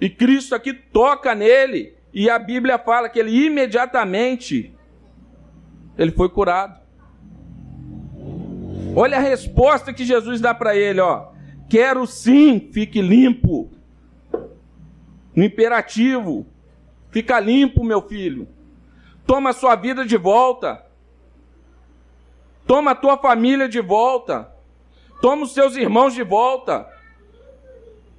E 0.00 0.08
Cristo 0.08 0.54
aqui 0.54 0.72
toca 0.72 1.34
nele, 1.34 1.96
e 2.14 2.30
a 2.30 2.38
Bíblia 2.38 2.78
fala 2.78 3.08
que 3.08 3.18
ele 3.18 3.46
imediatamente 3.46 4.72
ele 5.98 6.12
foi 6.12 6.28
curado. 6.28 6.80
Olha 8.94 9.16
a 9.16 9.20
resposta 9.20 9.92
que 9.92 10.04
Jesus 10.04 10.40
dá 10.40 10.54
para 10.54 10.76
ele, 10.76 11.00
ó. 11.00 11.32
Quero 11.68 12.06
sim, 12.06 12.70
fique 12.72 13.02
limpo. 13.02 13.68
No 15.34 15.42
imperativo, 15.42 16.46
fica 17.10 17.40
limpo, 17.40 17.82
meu 17.82 18.00
filho. 18.00 18.46
Toma 19.26 19.52
sua 19.52 19.74
vida 19.74 20.06
de 20.06 20.16
volta. 20.16 20.91
Toma 22.66 22.92
a 22.92 22.94
tua 22.94 23.16
família 23.18 23.68
de 23.68 23.80
volta. 23.80 24.52
Toma 25.20 25.44
os 25.44 25.52
seus 25.52 25.76
irmãos 25.76 26.14
de 26.14 26.22
volta. 26.22 26.88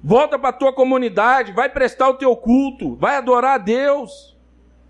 Volta 0.02 0.38
para 0.38 0.50
a 0.50 0.52
tua 0.52 0.72
comunidade, 0.72 1.52
vai 1.52 1.70
prestar 1.70 2.10
o 2.10 2.14
teu 2.14 2.36
culto, 2.36 2.94
vai 2.96 3.16
adorar 3.16 3.54
a 3.54 3.58
Deus. 3.58 4.36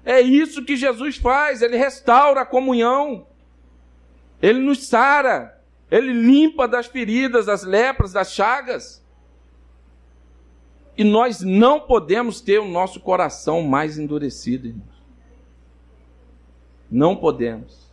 É 0.05 0.21
isso 0.21 0.64
que 0.64 0.77
Jesus 0.77 1.17
faz, 1.17 1.62
ele 1.62 1.77
restaura 1.77 2.40
a 2.40 2.47
comunhão. 2.47 3.27
Ele 4.43 4.59
nos 4.59 4.87
sara. 4.87 5.62
Ele 5.90 6.12
limpa 6.12 6.67
das 6.67 6.87
feridas, 6.87 7.47
das 7.47 7.62
lepras, 7.62 8.12
das 8.12 8.33
chagas. 8.33 9.03
E 10.97 11.05
nós 11.05 11.40
não 11.40 11.81
podemos 11.81 12.40
ter 12.40 12.59
o 12.59 12.69
nosso 12.69 13.01
coração 13.01 13.62
mais 13.62 13.99
endurecido, 13.99 14.67
irmãos. 14.67 15.03
Não 16.90 17.17
podemos. 17.17 17.84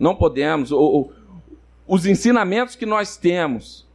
Não 0.00 0.16
podemos. 0.16 0.72
O, 0.72 1.12
os 1.86 2.06
ensinamentos 2.06 2.74
que 2.74 2.86
nós 2.86 3.18
temos, 3.18 3.86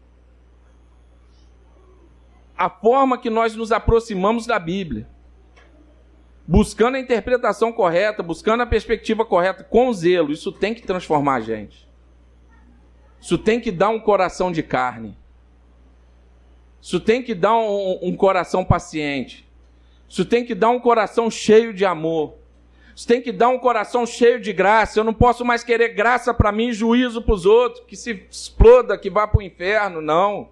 a 2.55 2.69
forma 2.69 3.17
que 3.17 3.29
nós 3.29 3.55
nos 3.55 3.71
aproximamos 3.71 4.45
da 4.45 4.59
Bíblia, 4.59 5.09
buscando 6.47 6.95
a 6.95 6.99
interpretação 6.99 7.73
correta, 7.73 8.21
buscando 8.21 8.61
a 8.61 8.67
perspectiva 8.67 9.25
correta, 9.25 9.63
com 9.63 9.91
zelo, 9.91 10.31
isso 10.31 10.51
tem 10.51 10.75
que 10.75 10.83
transformar 10.83 11.35
a 11.35 11.41
gente. 11.41 11.89
Isso 13.19 13.39
tem 13.39 13.59
que 13.59 13.71
dar 13.71 13.89
um 13.89 13.99
coração 13.99 14.51
de 14.51 14.61
carne. 14.61 15.17
Isso 16.79 16.99
tem 16.99 17.23
que 17.23 17.33
dar 17.33 17.57
um, 17.57 17.97
um 18.03 18.15
coração 18.15 18.63
paciente. 18.63 19.49
Isso 20.07 20.23
tem 20.23 20.45
que 20.45 20.53
dar 20.53 20.69
um 20.69 20.79
coração 20.79 21.31
cheio 21.31 21.73
de 21.73 21.83
amor. 21.83 22.35
Isso 22.95 23.05
tem 23.05 23.21
que 23.21 23.33
dar 23.33 23.49
um 23.49 23.59
coração 23.59 24.05
cheio 24.05 24.39
de 24.39 24.53
graça. 24.53 24.97
Eu 24.97 25.03
não 25.03 25.13
posso 25.13 25.43
mais 25.43 25.65
querer 25.65 25.89
graça 25.89 26.33
para 26.33 26.51
mim 26.51 26.71
juízo 26.71 27.21
para 27.21 27.35
os 27.35 27.45
outros, 27.45 27.83
que 27.85 27.95
se 27.95 28.25
exploda, 28.31 28.97
que 28.97 29.09
vá 29.09 29.27
para 29.27 29.39
o 29.39 29.43
inferno. 29.43 30.01
Não. 30.01 30.49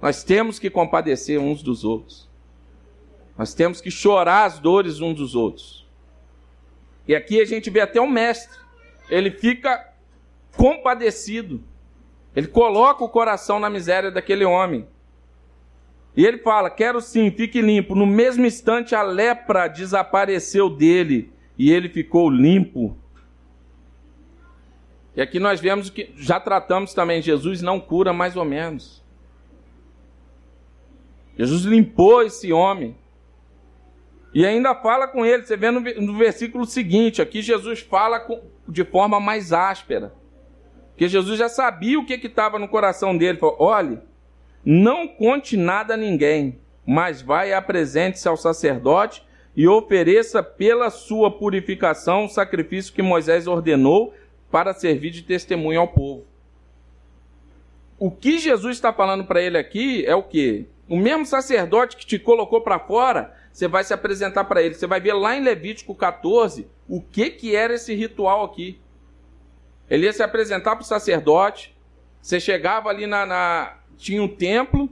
Nós 0.00 0.24
temos 0.24 0.58
que 0.58 0.68
compadecer 0.68 1.38
uns 1.38 1.62
dos 1.62 1.84
outros. 1.84 2.28
Nós 3.38 3.54
temos 3.54 3.80
que 3.80 3.92
chorar 3.92 4.44
as 4.44 4.58
dores 4.58 5.00
uns 5.00 5.14
dos 5.14 5.36
outros. 5.36 5.86
E 7.06 7.14
aqui 7.14 7.40
a 7.40 7.44
gente 7.44 7.70
vê 7.70 7.80
até 7.80 8.00
o 8.00 8.10
mestre. 8.10 8.58
Ele 9.08 9.30
fica 9.30 9.92
compadecido. 10.56 11.62
Ele 12.34 12.48
coloca 12.48 13.04
o 13.04 13.08
coração 13.08 13.60
na 13.60 13.70
miséria 13.70 14.10
daquele 14.10 14.44
homem. 14.44 14.88
E 16.16 16.26
ele 16.26 16.38
fala: 16.38 16.68
Quero 16.68 17.00
sim, 17.00 17.30
fique 17.30 17.60
limpo. 17.60 17.94
No 17.94 18.04
mesmo 18.04 18.44
instante, 18.44 18.96
a 18.96 19.02
lepra 19.02 19.68
desapareceu 19.68 20.68
dele 20.68 21.31
e 21.58 21.70
ele 21.70 21.88
ficou 21.88 22.30
limpo. 22.30 22.96
E 25.14 25.20
aqui 25.20 25.38
nós 25.38 25.60
vemos 25.60 25.90
que 25.90 26.12
já 26.16 26.40
tratamos 26.40 26.94
também: 26.94 27.20
Jesus 27.20 27.60
não 27.60 27.78
cura 27.78 28.12
mais 28.12 28.36
ou 28.36 28.44
menos. 28.44 29.02
Jesus 31.36 31.64
limpou 31.64 32.22
esse 32.22 32.52
homem. 32.52 32.96
E 34.34 34.46
ainda 34.46 34.74
fala 34.74 35.06
com 35.06 35.24
ele. 35.26 35.44
Você 35.44 35.56
vê 35.56 35.70
no, 35.70 35.80
no 35.80 36.16
versículo 36.16 36.64
seguinte: 36.64 37.20
aqui 37.20 37.42
Jesus 37.42 37.80
fala 37.80 38.20
com, 38.20 38.42
de 38.68 38.84
forma 38.84 39.20
mais 39.20 39.52
áspera. 39.52 40.14
Porque 40.90 41.08
Jesus 41.08 41.38
já 41.38 41.48
sabia 41.48 41.98
o 41.98 42.06
que 42.06 42.14
estava 42.14 42.58
no 42.58 42.68
coração 42.68 43.16
dele. 43.16 43.32
Ele 43.32 43.38
falou: 43.38 43.56
olhe, 43.58 43.98
não 44.64 45.06
conte 45.06 45.56
nada 45.56 45.94
a 45.94 45.96
ninguém, 45.96 46.58
mas 46.86 47.20
vai 47.20 47.50
e 47.50 47.54
apresente-se 47.54 48.28
ao 48.28 48.36
sacerdote 48.36 49.22
e 49.56 49.68
ofereça 49.68 50.42
pela 50.42 50.90
sua 50.90 51.30
purificação 51.30 52.24
o 52.24 52.28
sacrifício 52.28 52.92
que 52.92 53.02
Moisés 53.02 53.46
ordenou 53.46 54.14
para 54.50 54.72
servir 54.72 55.10
de 55.10 55.22
testemunho 55.22 55.80
ao 55.80 55.88
povo. 55.88 56.24
O 57.98 58.10
que 58.10 58.38
Jesus 58.38 58.76
está 58.76 58.92
falando 58.92 59.24
para 59.24 59.40
ele 59.40 59.56
aqui 59.56 60.04
é 60.06 60.14
o 60.14 60.22
que? 60.22 60.66
O 60.88 60.96
mesmo 60.96 61.24
sacerdote 61.24 61.96
que 61.96 62.04
te 62.04 62.18
colocou 62.18 62.60
para 62.60 62.78
fora, 62.78 63.34
você 63.52 63.68
vai 63.68 63.84
se 63.84 63.94
apresentar 63.94 64.44
para 64.44 64.62
ele. 64.62 64.74
Você 64.74 64.86
vai 64.86 65.00
ver 65.00 65.12
lá 65.12 65.36
em 65.36 65.42
Levítico 65.42 65.94
14 65.94 66.66
o 66.88 67.00
que, 67.00 67.30
que 67.30 67.54
era 67.54 67.74
esse 67.74 67.94
ritual 67.94 68.44
aqui. 68.44 68.80
Ele 69.88 70.06
ia 70.06 70.12
se 70.12 70.22
apresentar 70.22 70.74
para 70.74 70.82
o 70.82 70.86
sacerdote. 70.86 71.76
Você 72.20 72.40
chegava 72.40 72.88
ali 72.88 73.06
na, 73.06 73.24
na, 73.24 73.78
Tinha 73.96 74.22
um 74.22 74.28
templo, 74.28 74.88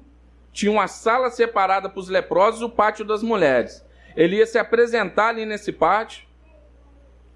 tinha 0.52 0.70
uma 0.70 0.86
sala 0.86 1.30
separada 1.30 1.88
para 1.88 2.00
os 2.00 2.08
leprosos 2.08 2.60
e 2.60 2.64
o 2.64 2.68
pátio 2.68 3.04
das 3.04 3.22
mulheres. 3.22 3.84
Ele 4.16 4.36
ia 4.36 4.46
se 4.46 4.58
apresentar 4.58 5.28
ali 5.28 5.46
nesse 5.46 5.72
pátio. 5.72 6.24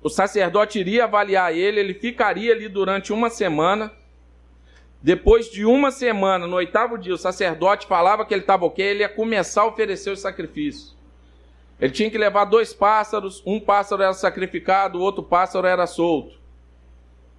O 0.03 0.09
sacerdote 0.09 0.79
iria 0.79 1.05
avaliar 1.05 1.55
ele, 1.55 1.81
ele 1.81 1.95
ficaria 1.95 2.53
ali 2.53 2.69
durante 2.69 3.13
uma 3.13 3.31
semana. 3.31 3.93
Depois 5.01 5.51
de 5.51 5.65
uma 5.65 5.91
semana, 5.91 6.47
no 6.47 6.57
oitavo 6.57 6.97
dia, 6.97 7.15
o 7.15 7.19
sacerdote 7.19 7.87
falava 7.87 8.25
que 8.25 8.33
ele 8.33 8.41
estava 8.41 8.65
ok, 8.65 8.85
ele 8.85 9.01
ia 9.01 9.09
começar 9.09 9.63
a 9.63 9.67
oferecer 9.67 10.11
os 10.11 10.21
sacrifícios. 10.21 10.97
Ele 11.81 11.93
tinha 11.93 12.11
que 12.11 12.17
levar 12.17 12.47
dois 12.47 12.73
pássaros, 12.73 13.43
um 13.45 13.61
pássaro 13.61 14.03
era 14.03 14.13
sacrificado, 14.13 14.99
o 14.99 15.03
outro 15.03 15.23
pássaro 15.23 15.67
era 15.67 15.87
solto. 15.87 16.39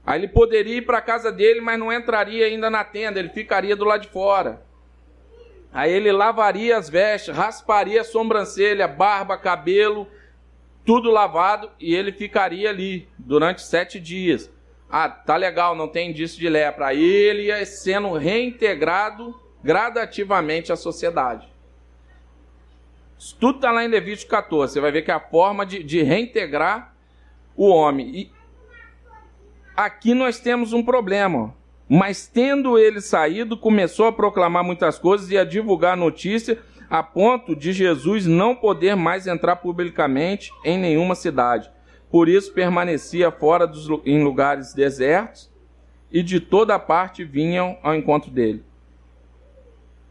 Aí 0.05 0.19
ele 0.19 0.27
poderia 0.27 0.77
ir 0.77 0.85
para 0.85 0.99
a 0.99 1.01
casa 1.01 1.31
dele, 1.31 1.61
mas 1.61 1.79
não 1.79 1.91
entraria 1.91 2.45
ainda 2.45 2.69
na 2.69 2.83
tenda, 2.83 3.19
ele 3.19 3.29
ficaria 3.29 3.75
do 3.75 3.85
lado 3.85 4.01
de 4.01 4.09
fora. 4.09 4.61
Aí 5.75 5.91
ele 5.91 6.09
lavaria 6.09 6.77
as 6.77 6.89
vestes, 6.89 7.35
rasparia 7.35 7.99
a 7.99 8.05
sobrancelha, 8.05 8.87
barba, 8.87 9.37
cabelo, 9.37 10.07
tudo 10.85 11.11
lavado, 11.11 11.69
e 11.77 11.93
ele 11.93 12.13
ficaria 12.13 12.69
ali 12.69 13.09
durante 13.17 13.61
sete 13.61 13.99
dias. 13.99 14.49
Ah, 14.89 15.09
tá 15.09 15.35
legal, 15.35 15.75
não 15.75 15.89
tem 15.89 16.11
indício 16.11 16.39
de 16.39 16.47
lepra. 16.47 16.87
Aí 16.87 17.03
ele 17.03 17.47
ia 17.47 17.65
sendo 17.65 18.13
reintegrado 18.13 19.37
gradativamente 19.61 20.71
à 20.71 20.77
sociedade. 20.77 21.45
Isso 23.19 23.35
tudo 23.37 23.57
está 23.57 23.69
lá 23.69 23.83
em 23.83 23.89
Levítico 23.89 24.31
14. 24.31 24.71
Você 24.71 24.79
vai 24.79 24.93
ver 24.93 25.01
que 25.01 25.11
é 25.11 25.13
a 25.13 25.19
forma 25.19 25.65
de, 25.65 25.83
de 25.83 26.01
reintegrar 26.01 26.95
o 27.53 27.67
homem. 27.67 28.15
E 28.15 28.31
aqui 29.75 30.13
nós 30.13 30.39
temos 30.39 30.71
um 30.71 30.81
problema. 30.81 31.53
Mas 31.87 32.27
tendo 32.27 32.77
ele 32.79 32.99
saído, 32.99 33.55
começou 33.55 34.07
a 34.07 34.11
proclamar 34.11 34.63
muitas 34.63 34.97
coisas 34.97 35.29
e 35.29 35.37
a 35.37 35.43
divulgar 35.43 35.95
notícia, 35.95 36.57
a 36.89 37.03
ponto 37.03 37.55
de 37.55 37.71
Jesus 37.71 38.25
não 38.25 38.55
poder 38.55 38.95
mais 38.95 39.27
entrar 39.27 39.57
publicamente 39.57 40.51
em 40.63 40.77
nenhuma 40.77 41.15
cidade. 41.15 41.69
Por 42.09 42.27
isso 42.27 42.53
permanecia 42.53 43.31
fora 43.31 43.67
dos, 43.67 43.87
em 44.05 44.23
lugares 44.23 44.73
desertos 44.73 45.51
e 46.11 46.23
de 46.23 46.39
toda 46.39 46.79
parte 46.79 47.23
vinham 47.23 47.77
ao 47.83 47.93
encontro 47.93 48.31
dele. 48.31 48.63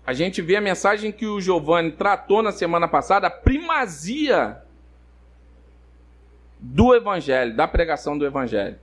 A 0.07 0.13
gente 0.13 0.43
vê 0.43 0.57
a 0.57 0.61
mensagem 0.61 1.11
que 1.11 1.27
o 1.27 1.41
Giovanni 1.41 1.93
tratou 1.93 2.43
na 2.43 2.53
semana 2.53 2.87
passada, 2.87 3.29
a 3.29 3.31
primazia 3.31 4.63
do 6.61 6.95
evangelho, 6.95 7.57
da 7.57 7.67
pregação 7.67 8.19
do 8.19 8.27
evangelho. 8.27 8.79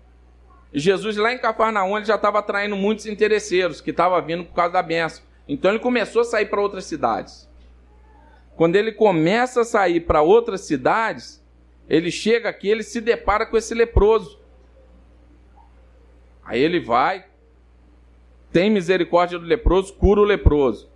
Jesus 0.73 1.17
lá 1.17 1.33
em 1.33 1.37
Cafarnaum 1.37 1.97
ele 1.97 2.05
já 2.05 2.15
estava 2.15 2.39
atraindo 2.39 2.75
muitos 2.75 3.05
interesseiros 3.05 3.81
que 3.81 3.91
estavam 3.91 4.21
vindo 4.25 4.45
por 4.45 4.53
causa 4.53 4.73
da 4.73 4.81
benção. 4.81 5.23
Então 5.47 5.71
ele 5.71 5.79
começou 5.79 6.21
a 6.21 6.25
sair 6.25 6.45
para 6.45 6.61
outras 6.61 6.85
cidades. 6.85 7.49
Quando 8.55 8.75
ele 8.75 8.91
começa 8.91 9.61
a 9.61 9.65
sair 9.65 10.01
para 10.01 10.21
outras 10.21 10.61
cidades, 10.61 11.43
ele 11.89 12.09
chega 12.09 12.47
aqui, 12.47 12.69
ele 12.69 12.83
se 12.83 13.01
depara 13.01 13.45
com 13.45 13.57
esse 13.57 13.73
leproso. 13.73 14.39
Aí 16.43 16.61
ele 16.61 16.79
vai, 16.79 17.25
tem 18.51 18.69
misericórdia 18.69 19.37
do 19.37 19.45
leproso, 19.45 19.93
cura 19.93 20.21
o 20.21 20.25
leproso. 20.25 20.89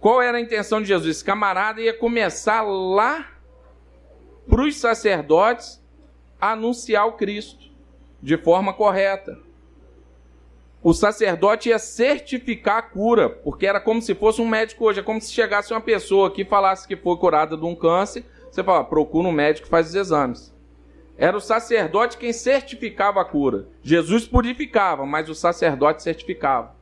Qual 0.00 0.20
era 0.20 0.38
a 0.38 0.40
intenção 0.40 0.80
de 0.80 0.88
Jesus? 0.88 1.16
Esse 1.16 1.24
camarada 1.24 1.80
ia 1.80 1.92
começar 1.92 2.62
lá 2.62 3.30
para 4.48 4.62
os 4.62 4.76
sacerdotes 4.76 5.80
anunciar 6.40 7.06
o 7.06 7.12
Cristo 7.12 7.69
de 8.22 8.36
forma 8.36 8.72
correta. 8.72 9.38
O 10.82 10.94
sacerdote 10.94 11.68
ia 11.68 11.78
certificar 11.78 12.78
a 12.78 12.82
cura, 12.82 13.28
porque 13.28 13.66
era 13.66 13.80
como 13.80 14.00
se 14.00 14.14
fosse 14.14 14.40
um 14.40 14.48
médico 14.48 14.86
hoje. 14.86 15.00
É 15.00 15.02
como 15.02 15.20
se 15.20 15.32
chegasse 15.32 15.72
uma 15.72 15.80
pessoa 15.80 16.30
que 16.30 16.44
falasse 16.44 16.88
que 16.88 16.96
foi 16.96 17.16
curada 17.16 17.56
de 17.56 17.64
um 17.64 17.74
câncer. 17.74 18.24
Você 18.50 18.64
fala, 18.64 18.82
procura 18.82 19.28
um 19.28 19.32
médico 19.32 19.68
faz 19.68 19.88
os 19.88 19.94
exames. 19.94 20.54
Era 21.18 21.36
o 21.36 21.40
sacerdote 21.40 22.16
quem 22.16 22.32
certificava 22.32 23.20
a 23.20 23.24
cura. 23.26 23.68
Jesus 23.82 24.26
purificava, 24.26 25.04
mas 25.04 25.28
o 25.28 25.34
sacerdote 25.34 26.02
certificava. 26.02 26.74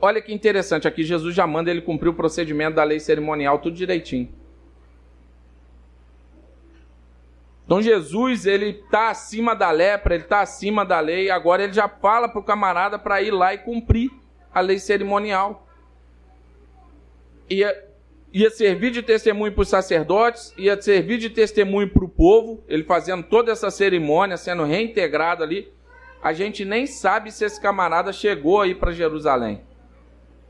Olha 0.00 0.22
que 0.22 0.32
interessante, 0.32 0.86
aqui 0.86 1.02
Jesus 1.04 1.34
já 1.34 1.46
manda 1.46 1.70
ele 1.70 1.80
cumprir 1.80 2.08
o 2.08 2.14
procedimento 2.14 2.76
da 2.76 2.84
lei 2.84 3.00
cerimonial, 3.00 3.58
tudo 3.58 3.76
direitinho. 3.76 4.28
Então 7.64 7.80
Jesus, 7.80 8.44
ele 8.44 8.70
está 8.70 9.10
acima 9.10 9.54
da 9.54 9.70
lepra, 9.70 10.14
ele 10.14 10.24
está 10.24 10.40
acima 10.40 10.84
da 10.84 11.00
lei, 11.00 11.30
agora 11.30 11.64
ele 11.64 11.72
já 11.72 11.88
fala 11.88 12.28
para 12.28 12.40
o 12.40 12.44
camarada 12.44 12.98
para 12.98 13.22
ir 13.22 13.30
lá 13.30 13.54
e 13.54 13.58
cumprir 13.58 14.10
a 14.52 14.60
lei 14.60 14.78
cerimonial. 14.78 15.66
Ia, 17.48 17.72
ia 18.32 18.50
servir 18.50 18.90
de 18.90 19.02
testemunho 19.02 19.52
para 19.52 19.62
os 19.62 19.68
sacerdotes, 19.68 20.52
ia 20.56 20.80
servir 20.80 21.18
de 21.18 21.30
testemunho 21.30 21.88
para 21.88 22.04
o 22.04 22.08
povo, 22.08 22.62
ele 22.66 22.84
fazendo 22.84 23.22
toda 23.22 23.52
essa 23.52 23.70
cerimônia, 23.70 24.36
sendo 24.36 24.64
reintegrado 24.64 25.42
ali. 25.42 25.72
A 26.22 26.32
gente 26.32 26.64
nem 26.64 26.86
sabe 26.86 27.30
se 27.30 27.44
esse 27.44 27.60
camarada 27.60 28.12
chegou 28.12 28.60
aí 28.60 28.74
para 28.74 28.92
Jerusalém. 28.92 29.62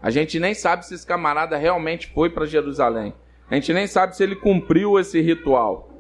A 0.03 0.11
gente 0.11 0.41
nem 0.41 0.53
sabe 0.53 0.85
se 0.85 0.95
esse 0.95 1.07
camarada 1.07 1.57
realmente 1.57 2.09
foi 2.13 2.29
para 2.29 2.45
Jerusalém. 2.45 3.15
A 3.49 3.55
gente 3.55 3.73
nem 3.73 3.87
sabe 3.87 4.17
se 4.17 4.23
ele 4.23 4.35
cumpriu 4.35 4.99
esse 4.99 5.21
ritual. 5.21 5.92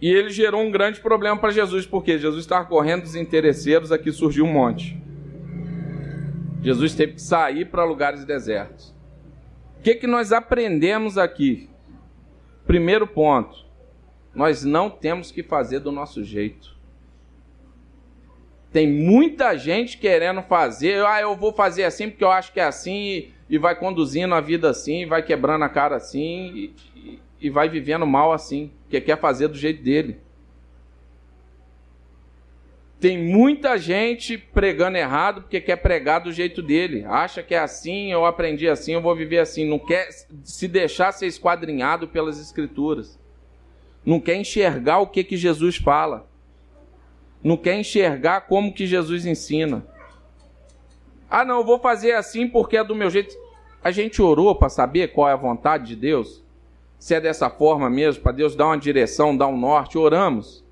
E 0.00 0.08
ele 0.08 0.30
gerou 0.30 0.62
um 0.62 0.70
grande 0.70 1.00
problema 1.00 1.36
para 1.36 1.50
Jesus, 1.50 1.86
porque 1.86 2.18
Jesus 2.18 2.44
estava 2.44 2.66
correndo 2.66 3.02
dos 3.02 3.16
interesseiros, 3.16 3.90
aqui 3.90 4.12
surgiu 4.12 4.44
um 4.44 4.52
monte. 4.52 4.96
Jesus 6.62 6.94
teve 6.94 7.14
que 7.14 7.22
sair 7.22 7.64
para 7.66 7.84
lugares 7.84 8.24
desertos. 8.24 8.94
O 9.78 9.82
que, 9.82 9.94
que 9.94 10.06
nós 10.06 10.32
aprendemos 10.32 11.16
aqui? 11.16 11.68
Primeiro 12.66 13.06
ponto, 13.06 13.64
nós 14.34 14.64
não 14.64 14.90
temos 14.90 15.32
que 15.32 15.42
fazer 15.42 15.80
do 15.80 15.90
nosso 15.90 16.22
jeito. 16.22 16.76
Tem 18.72 18.86
muita 18.86 19.56
gente 19.56 19.96
querendo 19.96 20.42
fazer, 20.42 21.04
ah, 21.06 21.20
eu 21.20 21.34
vou 21.34 21.52
fazer 21.52 21.84
assim 21.84 22.10
porque 22.10 22.22
eu 22.22 22.30
acho 22.30 22.52
que 22.52 22.60
é 22.60 22.64
assim, 22.64 23.32
e, 23.48 23.56
vai 23.56 23.74
conduzindo 23.74 24.34
a 24.34 24.40
vida 24.40 24.68
assim, 24.68 25.06
vai 25.06 25.22
quebrando 25.22 25.64
a 25.64 25.68
cara 25.68 25.96
assim, 25.96 26.74
e, 26.94 27.18
e 27.40 27.50
vai 27.50 27.68
vivendo 27.68 28.06
mal 28.06 28.32
assim, 28.32 28.70
porque 28.82 29.00
quer 29.00 29.18
fazer 29.18 29.48
do 29.48 29.56
jeito 29.56 29.82
dele. 29.82 30.18
Tem 33.00 33.16
muita 33.16 33.78
gente 33.78 34.36
pregando 34.36 34.96
errado 34.96 35.42
porque 35.42 35.60
quer 35.60 35.76
pregar 35.76 36.20
do 36.20 36.32
jeito 36.32 36.60
dele. 36.60 37.04
Acha 37.04 37.42
que 37.42 37.54
é 37.54 37.58
assim, 37.58 38.10
eu 38.10 38.26
aprendi 38.26 38.68
assim, 38.68 38.92
eu 38.92 39.00
vou 39.00 39.14
viver 39.14 39.38
assim. 39.38 39.64
Não 39.64 39.78
quer 39.78 40.08
se 40.42 40.66
deixar 40.66 41.12
ser 41.12 41.26
esquadrinhado 41.26 42.08
pelas 42.08 42.40
escrituras. 42.40 43.16
Não 44.04 44.18
quer 44.18 44.34
enxergar 44.34 44.98
o 44.98 45.06
que, 45.06 45.22
que 45.22 45.36
Jesus 45.36 45.76
fala 45.76 46.28
não 47.42 47.56
quer 47.56 47.78
enxergar 47.78 48.42
como 48.42 48.72
que 48.72 48.86
Jesus 48.86 49.24
ensina. 49.24 49.86
Ah, 51.30 51.44
não, 51.44 51.58
eu 51.58 51.64
vou 51.64 51.78
fazer 51.78 52.12
assim 52.12 52.48
porque 52.48 52.76
é 52.76 52.84
do 52.84 52.94
meu 52.94 53.10
jeito. 53.10 53.34
A 53.82 53.90
gente 53.90 54.20
orou 54.20 54.54
para 54.54 54.68
saber 54.68 55.12
qual 55.12 55.28
é 55.28 55.32
a 55.32 55.36
vontade 55.36 55.86
de 55.86 55.96
Deus? 55.96 56.42
Se 56.98 57.14
é 57.14 57.20
dessa 57.20 57.48
forma 57.48 57.88
mesmo, 57.88 58.22
para 58.22 58.32
Deus 58.32 58.56
dar 58.56 58.66
uma 58.66 58.78
direção, 58.78 59.36
dar 59.36 59.46
um 59.46 59.56
norte, 59.56 59.96
oramos. 59.96 60.64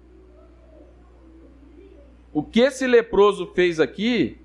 O 2.33 2.43
que 2.43 2.61
esse 2.61 2.87
leproso 2.87 3.47
fez 3.55 3.81
aqui, 3.81 4.39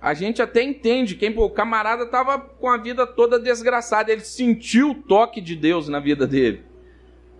a 0.00 0.12
gente 0.12 0.42
até 0.42 0.62
entende. 0.62 1.14
Quem 1.14 1.32
o 1.38 1.48
camarada 1.48 2.04
estava 2.04 2.38
com 2.38 2.68
a 2.68 2.76
vida 2.76 3.06
toda 3.06 3.38
desgraçada, 3.38 4.10
ele 4.10 4.22
sentiu 4.22 4.90
o 4.90 4.94
toque 4.94 5.40
de 5.40 5.54
Deus 5.54 5.88
na 5.88 6.00
vida 6.00 6.26
dele. 6.26 6.64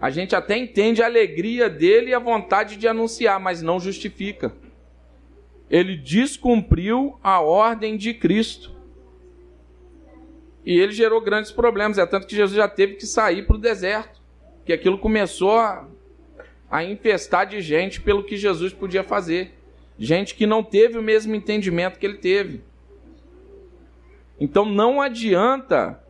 A 0.00 0.08
gente 0.08 0.34
até 0.34 0.56
entende 0.56 1.02
a 1.02 1.06
alegria 1.06 1.68
dele 1.68 2.10
e 2.10 2.14
a 2.14 2.18
vontade 2.18 2.76
de 2.76 2.88
anunciar, 2.88 3.38
mas 3.38 3.60
não 3.60 3.78
justifica. 3.78 4.54
Ele 5.68 5.96
descumpriu 5.96 7.18
a 7.22 7.40
ordem 7.40 7.96
de 7.96 8.14
Cristo. 8.14 8.79
E 10.70 10.78
ele 10.78 10.92
gerou 10.92 11.20
grandes 11.20 11.50
problemas. 11.50 11.98
É 11.98 12.06
tanto 12.06 12.28
que 12.28 12.36
Jesus 12.36 12.56
já 12.56 12.68
teve 12.68 12.94
que 12.94 13.04
sair 13.04 13.44
para 13.44 13.56
o 13.56 13.58
deserto. 13.58 14.20
Que 14.64 14.72
aquilo 14.72 14.98
começou 14.98 15.58
a, 15.58 15.84
a 16.70 16.84
infestar 16.84 17.44
de 17.44 17.60
gente 17.60 18.00
pelo 18.00 18.22
que 18.22 18.36
Jesus 18.36 18.72
podia 18.72 19.02
fazer. 19.02 19.52
Gente 19.98 20.32
que 20.32 20.46
não 20.46 20.62
teve 20.62 20.96
o 20.96 21.02
mesmo 21.02 21.34
entendimento 21.34 21.98
que 21.98 22.06
ele 22.06 22.18
teve. 22.18 22.62
Então 24.38 24.64
não 24.64 25.02
adianta 25.02 26.00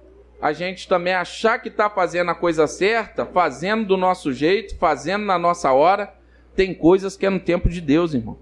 a 0.43 0.53
gente 0.53 0.87
também 0.87 1.15
achar 1.15 1.59
que 1.59 1.69
está 1.69 1.89
fazendo 1.89 2.31
a 2.31 2.35
coisa 2.35 2.67
certa, 2.67 3.25
fazendo 3.25 3.87
do 3.87 3.97
nosso 3.97 4.31
jeito, 4.31 4.77
fazendo 4.77 5.25
na 5.25 5.39
nossa 5.39 5.73
hora. 5.73 6.13
Tem 6.55 6.75
coisas 6.75 7.17
que 7.17 7.25
é 7.25 7.31
no 7.31 7.41
tempo 7.41 7.71
de 7.71 7.81
Deus, 7.81 8.13
irmão. 8.13 8.39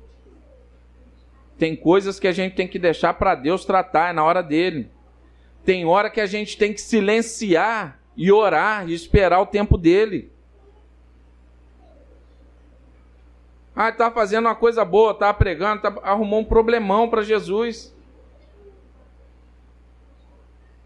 Tem 1.56 1.76
coisas 1.76 2.18
que 2.18 2.26
a 2.26 2.32
gente 2.32 2.56
tem 2.56 2.66
que 2.66 2.78
deixar 2.78 3.14
para 3.14 3.36
Deus 3.36 3.64
tratar, 3.64 4.10
é 4.10 4.12
na 4.12 4.24
hora 4.24 4.42
dele. 4.42 4.90
Tem 5.68 5.84
hora 5.84 6.08
que 6.08 6.18
a 6.18 6.24
gente 6.24 6.56
tem 6.56 6.72
que 6.72 6.80
silenciar 6.80 8.00
e 8.16 8.32
orar 8.32 8.88
e 8.88 8.94
esperar 8.94 9.38
o 9.42 9.44
tempo 9.44 9.76
dele. 9.76 10.32
Ah, 13.76 13.90
está 13.90 14.10
fazendo 14.10 14.46
uma 14.46 14.54
coisa 14.54 14.82
boa, 14.82 15.12
está 15.12 15.34
pregando, 15.34 15.82
tá, 15.82 15.94
arrumou 16.02 16.40
um 16.40 16.44
problemão 16.44 17.10
para 17.10 17.20
Jesus. 17.20 17.94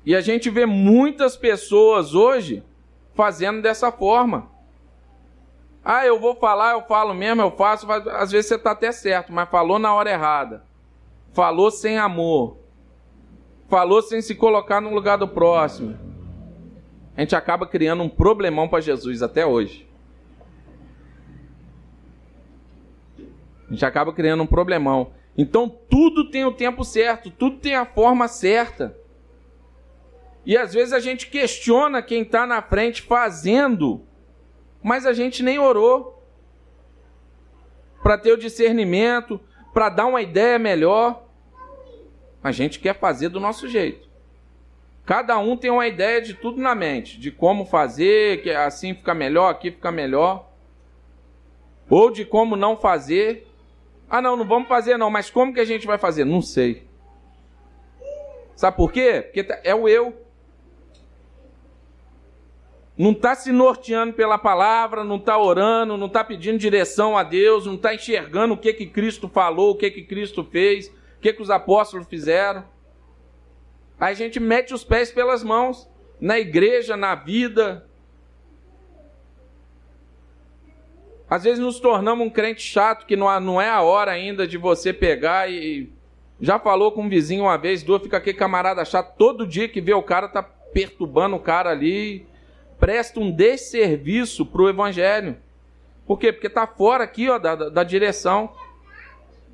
E 0.05 0.17
a 0.17 0.21
gente 0.21 0.51
vê 0.51 0.67
muitas 0.67 1.37
pessoas 1.37 2.13
hoje 2.13 2.65
fazendo 3.15 3.63
dessa 3.63 3.93
forma. 3.93 4.51
Ah, 5.85 6.05
eu 6.05 6.19
vou 6.19 6.35
falar, 6.35 6.73
eu 6.73 6.83
falo 6.83 7.15
mesmo, 7.15 7.41
eu 7.41 7.53
faço. 7.53 7.87
Às 7.93 8.33
vezes 8.33 8.49
você 8.49 8.57
está 8.57 8.73
até 8.73 8.91
certo, 8.91 9.33
mas 9.33 9.49
falou 9.49 9.79
na 9.79 9.95
hora 9.95 10.11
errada. 10.11 10.65
Falou 11.33 11.71
sem 11.71 11.99
amor. 11.99 12.62
Falou 13.73 14.03
sem 14.03 14.21
se 14.21 14.35
colocar 14.35 14.83
no 14.83 14.93
lugar 14.93 15.17
do 15.17 15.27
próximo. 15.27 15.99
A 17.17 17.23
gente 17.23 17.35
acaba 17.35 17.67
criando 17.67 18.03
um 18.03 18.09
problemão 18.09 18.69
para 18.69 18.83
Jesus 18.83 19.23
até 19.23 19.47
hoje. 19.47 19.89
A 23.67 23.73
gente 23.73 23.87
acaba 23.87 24.13
criando 24.13 24.43
um 24.43 24.47
problemão. 24.47 25.15
Então 25.39 25.71
tudo 25.89 26.31
tem 26.31 26.45
o 26.45 26.53
tempo 26.53 26.85
certo, 26.85 27.31
tudo 27.31 27.61
tem 27.61 27.75
a 27.75 27.87
forma 27.87 28.29
certa. 28.29 28.95
E 30.45 30.55
às 30.55 30.75
vezes 30.75 30.93
a 30.93 31.01
gente 31.01 31.29
questiona 31.29 32.03
quem 32.03 32.21
está 32.25 32.47
na 32.47 32.61
frente 32.61 33.01
fazendo, 33.01 34.03
mas 34.83 35.07
a 35.07 35.15
gente 35.15 35.43
nem 35.43 35.59
orou 35.59 36.23
para 38.03 38.19
ter 38.19 38.33
o 38.33 38.37
discernimento, 38.39 39.41
para 39.73 39.89
dar 39.89 40.05
uma 40.05 40.21
ideia 40.21 40.59
melhor. 40.59 41.22
A 42.43 42.51
gente 42.51 42.81
quer 42.81 42.99
fazer 42.99 43.29
do 43.29 43.41
nosso 43.41 43.69
jeito. 43.69 44.09
Cada 45.05 45.39
um 45.39 45.57
tem 45.57 45.71
uma 45.71 45.87
ideia 45.87 46.21
de 46.21 46.35
tudo 46.35 46.61
na 46.61 46.75
mente, 46.75 47.19
de 47.19 47.31
como 47.31 47.65
fazer, 47.65 48.43
que 48.43 48.51
assim 48.51 48.95
fica 48.95 49.15
melhor, 49.15 49.51
aqui 49.51 49.71
fica 49.71 49.91
melhor. 49.91 50.49
Ou 51.91 52.11
de 52.11 52.25
como 52.25 52.57
não 52.57 52.77
fazer. 52.77 53.47
Ah, 54.09 54.21
não, 54.21 54.37
não 54.37 54.47
vamos 54.47 54.69
fazer 54.69 54.97
não, 54.97 55.11
mas 55.11 55.31
como 55.31 55.53
que 55.53 55.61
a 55.61 55.65
gente 55.65 55.87
vai 55.87 55.99
fazer? 55.99 56.25
Não 56.25 56.41
sei. 56.41 56.87
Sabe 58.55 58.77
por 58.77 58.93
quê? 58.93 59.23
Porque 59.23 59.43
tá, 59.43 59.59
é 59.65 59.75
o 59.75 59.89
eu 59.89 60.23
não 62.97 63.13
está 63.13 63.35
se 63.35 63.51
norteando 63.51 64.13
pela 64.13 64.39
palavra, 64.39 65.03
não 65.03 65.17
está 65.17 65.39
orando, 65.39 65.97
não 65.97 66.07
está 66.07 66.23
pedindo 66.23 66.59
direção 66.59 67.17
a 67.17 67.23
Deus, 67.23 67.67
não 67.67 67.75
está 67.75 67.95
enxergando 67.95 68.55
o 68.55 68.57
que, 68.57 68.73
que 68.73 68.87
Cristo 68.87 69.29
falou, 69.29 69.71
o 69.71 69.75
que, 69.75 69.91
que 69.91 70.03
Cristo 70.03 70.45
fez, 70.45 70.93
que, 71.23 71.33
que 71.33 71.41
os 71.41 71.51
apóstolos 71.51 72.07
fizeram. 72.07 72.65
A 73.99 74.13
gente 74.13 74.41
mete 74.41 74.75
os 74.75 74.83
pés 74.83 75.13
pelas 75.13 75.45
mãos, 75.45 75.89
na 76.21 76.39
igreja, 76.39 76.97
na 76.97 77.15
vida. 77.15 77.87
Às 81.31 81.45
vezes 81.45 81.61
nos 81.61 81.81
tornamos 81.81 82.27
um 82.27 82.31
crente 82.31 82.61
chato 82.61 83.07
que 83.07 83.17
não 83.17 83.61
é 83.61 83.71
a 83.71 83.81
hora 83.81 84.11
ainda 84.11 84.47
de 84.47 84.59
você 84.59 84.93
pegar 84.93 85.51
e. 85.51 85.91
Já 86.41 86.59
falou 86.59 86.91
com 86.91 87.05
um 87.05 87.09
vizinho 87.09 87.45
uma 87.45 87.57
vez, 87.57 87.85
duas, 87.85 88.03
fica 88.03 88.17
aqui 88.17 88.35
camarada 88.35 88.85
chato, 88.85 89.17
todo 89.17 89.47
dia 89.47 89.69
que 89.69 89.81
vê 89.81 89.95
o 89.95 90.03
cara 90.03 90.27
tá 90.27 90.43
perturbando 90.43 91.37
o 91.37 91.41
cara 91.41 91.71
ali 91.71 92.27
presta 92.83 93.21
um 93.21 93.31
desserviço 93.31 94.45
para 94.45 94.63
o 94.63 94.69
evangelho. 94.69 95.37
Por 96.05 96.19
quê? 96.19 96.33
Porque 96.33 96.49
está 96.49 96.67
fora 96.67 97.05
aqui 97.05 97.31
ó, 97.31 97.39
da, 97.39 97.55
da 97.55 97.85
direção. 97.85 98.53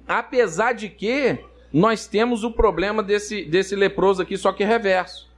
Apesar 0.06 0.72
de 0.72 0.88
que 0.88 1.38
nós 1.72 2.06
temos 2.06 2.44
o 2.44 2.50
problema 2.50 3.02
desse, 3.02 3.44
desse 3.44 3.76
leproso 3.76 4.22
aqui, 4.22 4.36
só 4.36 4.52
que 4.52 4.64
reverso. 4.64 5.28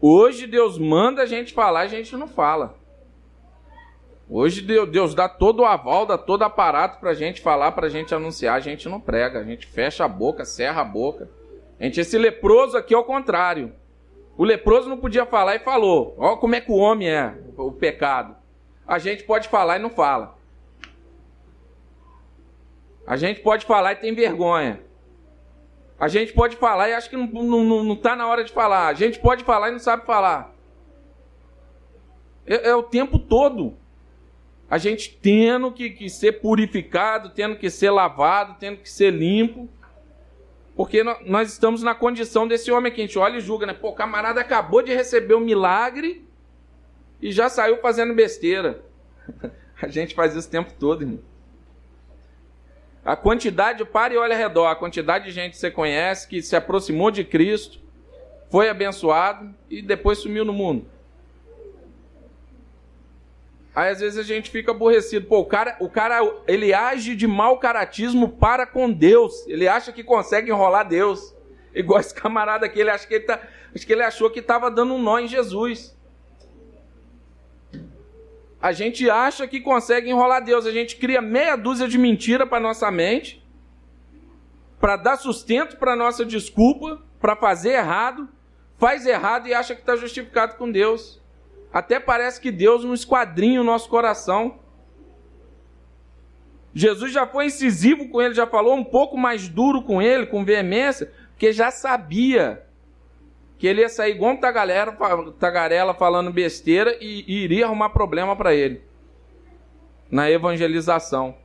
Hoje 0.00 0.46
Deus 0.46 0.78
manda 0.78 1.22
a 1.22 1.26
gente 1.26 1.52
falar, 1.52 1.80
a 1.80 1.86
gente 1.86 2.16
não 2.16 2.28
fala. 2.28 2.74
Hoje 4.28 4.62
Deus 4.62 5.14
dá 5.14 5.28
todo 5.28 5.60
o 5.60 5.64
aval, 5.64 6.06
dá 6.06 6.16
todo 6.16 6.42
o 6.42 6.44
aparato 6.44 7.00
para 7.00 7.10
a 7.10 7.14
gente 7.14 7.40
falar, 7.40 7.72
para 7.72 7.86
a 7.86 7.90
gente 7.90 8.14
anunciar, 8.14 8.54
a 8.54 8.60
gente 8.60 8.88
não 8.88 9.00
prega, 9.00 9.40
a 9.40 9.44
gente 9.44 9.66
fecha 9.66 10.04
a 10.04 10.08
boca, 10.08 10.44
serra 10.44 10.82
a 10.82 10.84
boca. 10.84 11.28
Gente, 11.80 12.00
esse 12.00 12.16
leproso 12.16 12.76
aqui 12.76 12.94
é 12.94 12.98
o 12.98 13.04
contrário. 13.04 13.72
O 14.38 14.44
leproso 14.44 14.88
não 14.88 14.98
podia 14.98 15.26
falar 15.26 15.56
e 15.56 15.58
falou. 15.58 16.14
Olha 16.16 16.36
como 16.36 16.54
é 16.54 16.60
que 16.60 16.70
o 16.70 16.76
homem 16.76 17.10
é, 17.10 17.34
o 17.56 17.72
pecado. 17.72 18.36
A 18.86 18.98
gente 18.98 19.24
pode 19.24 19.48
falar 19.48 19.76
e 19.78 19.82
não 19.82 19.90
fala. 19.90 20.38
A 23.10 23.16
gente 23.16 23.40
pode 23.40 23.66
falar 23.66 23.94
e 23.94 23.96
tem 23.96 24.14
vergonha. 24.14 24.80
A 25.98 26.06
gente 26.06 26.32
pode 26.32 26.54
falar 26.54 26.88
e 26.88 26.94
acha 26.94 27.10
que 27.10 27.16
não 27.16 27.24
está 27.24 27.42
não, 27.42 27.82
não 27.82 27.96
tá 27.96 28.14
na 28.14 28.24
hora 28.28 28.44
de 28.44 28.52
falar. 28.52 28.86
A 28.86 28.94
gente 28.94 29.18
pode 29.18 29.42
falar 29.42 29.68
e 29.68 29.72
não 29.72 29.80
sabe 29.80 30.06
falar. 30.06 30.54
É, 32.46 32.68
é 32.68 32.76
o 32.76 32.84
tempo 32.84 33.18
todo. 33.18 33.76
A 34.70 34.78
gente 34.78 35.18
tendo 35.20 35.72
que, 35.72 35.90
que 35.90 36.08
ser 36.08 36.40
purificado, 36.40 37.30
tendo 37.30 37.56
que 37.56 37.68
ser 37.68 37.90
lavado, 37.90 38.54
tendo 38.60 38.76
que 38.76 38.88
ser 38.88 39.10
limpo. 39.10 39.68
Porque 40.76 41.02
nós 41.02 41.50
estamos 41.50 41.82
na 41.82 41.96
condição 41.96 42.46
desse 42.46 42.70
homem 42.70 42.92
que 42.92 43.00
a 43.00 43.04
gente 43.04 43.18
olha 43.18 43.38
e 43.38 43.40
julga, 43.40 43.66
né? 43.66 43.74
Pô, 43.74 43.88
o 43.88 43.92
camarada 43.92 44.40
acabou 44.40 44.82
de 44.82 44.94
receber 44.94 45.34
um 45.34 45.40
milagre 45.40 46.24
e 47.20 47.32
já 47.32 47.48
saiu 47.48 47.78
fazendo 47.78 48.14
besteira. 48.14 48.84
A 49.82 49.88
gente 49.88 50.14
faz 50.14 50.36
isso 50.36 50.46
o 50.46 50.50
tempo 50.50 50.72
todo, 50.78 51.02
irmão. 51.02 51.29
A 53.04 53.16
quantidade, 53.16 53.84
para 53.84 54.12
e 54.12 54.16
olha 54.16 54.34
ao 54.34 54.38
redor, 54.38 54.66
a 54.66 54.76
quantidade 54.76 55.24
de 55.24 55.30
gente 55.30 55.52
que 55.52 55.58
você 55.58 55.70
conhece 55.70 56.28
que 56.28 56.42
se 56.42 56.54
aproximou 56.54 57.10
de 57.10 57.24
Cristo, 57.24 57.80
foi 58.50 58.68
abençoado 58.68 59.54
e 59.70 59.80
depois 59.80 60.18
sumiu 60.18 60.44
no 60.44 60.52
mundo. 60.52 60.86
Aí 63.74 63.90
às 63.90 64.00
vezes 64.00 64.18
a 64.18 64.22
gente 64.22 64.50
fica 64.50 64.72
aborrecido. 64.72 65.26
Pô, 65.26 65.38
o 65.38 65.44
cara, 65.46 65.76
o 65.80 65.88
cara 65.88 66.18
ele 66.46 66.74
age 66.74 67.14
de 67.14 67.26
mau 67.26 67.58
caratismo 67.58 68.28
para 68.28 68.66
com 68.66 68.90
Deus. 68.90 69.46
Ele 69.46 69.68
acha 69.68 69.92
que 69.92 70.02
consegue 70.02 70.50
enrolar 70.50 70.86
Deus. 70.86 71.34
Igual 71.72 72.00
esse 72.00 72.12
camarada 72.12 72.66
aqui, 72.66 72.80
ele 72.80 72.90
acha 72.90 73.06
que 73.06 73.14
ele 73.14 73.24
tá, 73.24 73.40
que 73.74 73.92
ele 73.92 74.02
achou 74.02 74.28
que 74.28 74.40
estava 74.40 74.70
dando 74.70 74.94
um 74.94 75.02
nó 75.02 75.20
em 75.20 75.28
Jesus. 75.28 75.96
A 78.60 78.72
gente 78.72 79.08
acha 79.08 79.46
que 79.46 79.60
consegue 79.60 80.10
enrolar 80.10 80.44
Deus, 80.44 80.66
a 80.66 80.70
gente 80.70 80.96
cria 80.96 81.22
meia 81.22 81.56
dúzia 81.56 81.88
de 81.88 81.96
mentira 81.96 82.46
para 82.46 82.60
nossa 82.60 82.90
mente, 82.90 83.42
para 84.78 84.96
dar 84.96 85.16
sustento 85.16 85.78
para 85.78 85.96
nossa 85.96 86.24
desculpa, 86.24 87.02
para 87.18 87.34
fazer 87.34 87.70
errado, 87.70 88.28
faz 88.78 89.06
errado 89.06 89.48
e 89.48 89.54
acha 89.54 89.74
que 89.74 89.80
está 89.80 89.96
justificado 89.96 90.56
com 90.56 90.70
Deus. 90.70 91.20
Até 91.72 91.98
parece 91.98 92.40
que 92.40 92.50
Deus 92.50 92.84
não 92.84 92.92
esquadrinha 92.92 93.60
o 93.60 93.64
nosso 93.64 93.88
coração. 93.88 94.58
Jesus 96.74 97.12
já 97.12 97.26
foi 97.26 97.46
incisivo 97.46 98.08
com 98.08 98.20
ele, 98.20 98.34
já 98.34 98.46
falou 98.46 98.74
um 98.74 98.84
pouco 98.84 99.16
mais 99.16 99.48
duro 99.48 99.82
com 99.82 100.02
ele, 100.02 100.26
com 100.26 100.44
veemência, 100.44 101.12
porque 101.30 101.52
já 101.52 101.70
sabia 101.70 102.66
que 103.60 103.66
ele 103.66 103.82
ia 103.82 103.90
sair 103.90 104.12
igual 104.12 104.32
um 104.32 104.36
tagarela, 104.38 104.96
tagarela 105.38 105.92
falando 105.92 106.32
besteira 106.32 106.96
e, 106.98 107.26
e 107.28 107.44
iria 107.44 107.66
arrumar 107.66 107.90
problema 107.90 108.34
para 108.34 108.54
ele 108.54 108.80
na 110.10 110.30
evangelização. 110.30 111.36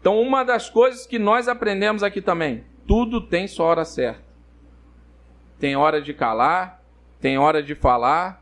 Então, 0.00 0.20
uma 0.20 0.44
das 0.44 0.70
coisas 0.70 1.08
que 1.08 1.18
nós 1.18 1.48
aprendemos 1.48 2.04
aqui 2.04 2.22
também, 2.22 2.62
tudo 2.86 3.20
tem 3.20 3.48
sua 3.48 3.66
hora 3.66 3.84
certa. 3.84 4.22
Tem 5.58 5.74
hora 5.74 6.00
de 6.00 6.14
calar, 6.14 6.80
tem 7.20 7.36
hora 7.36 7.60
de 7.60 7.74
falar. 7.74 8.40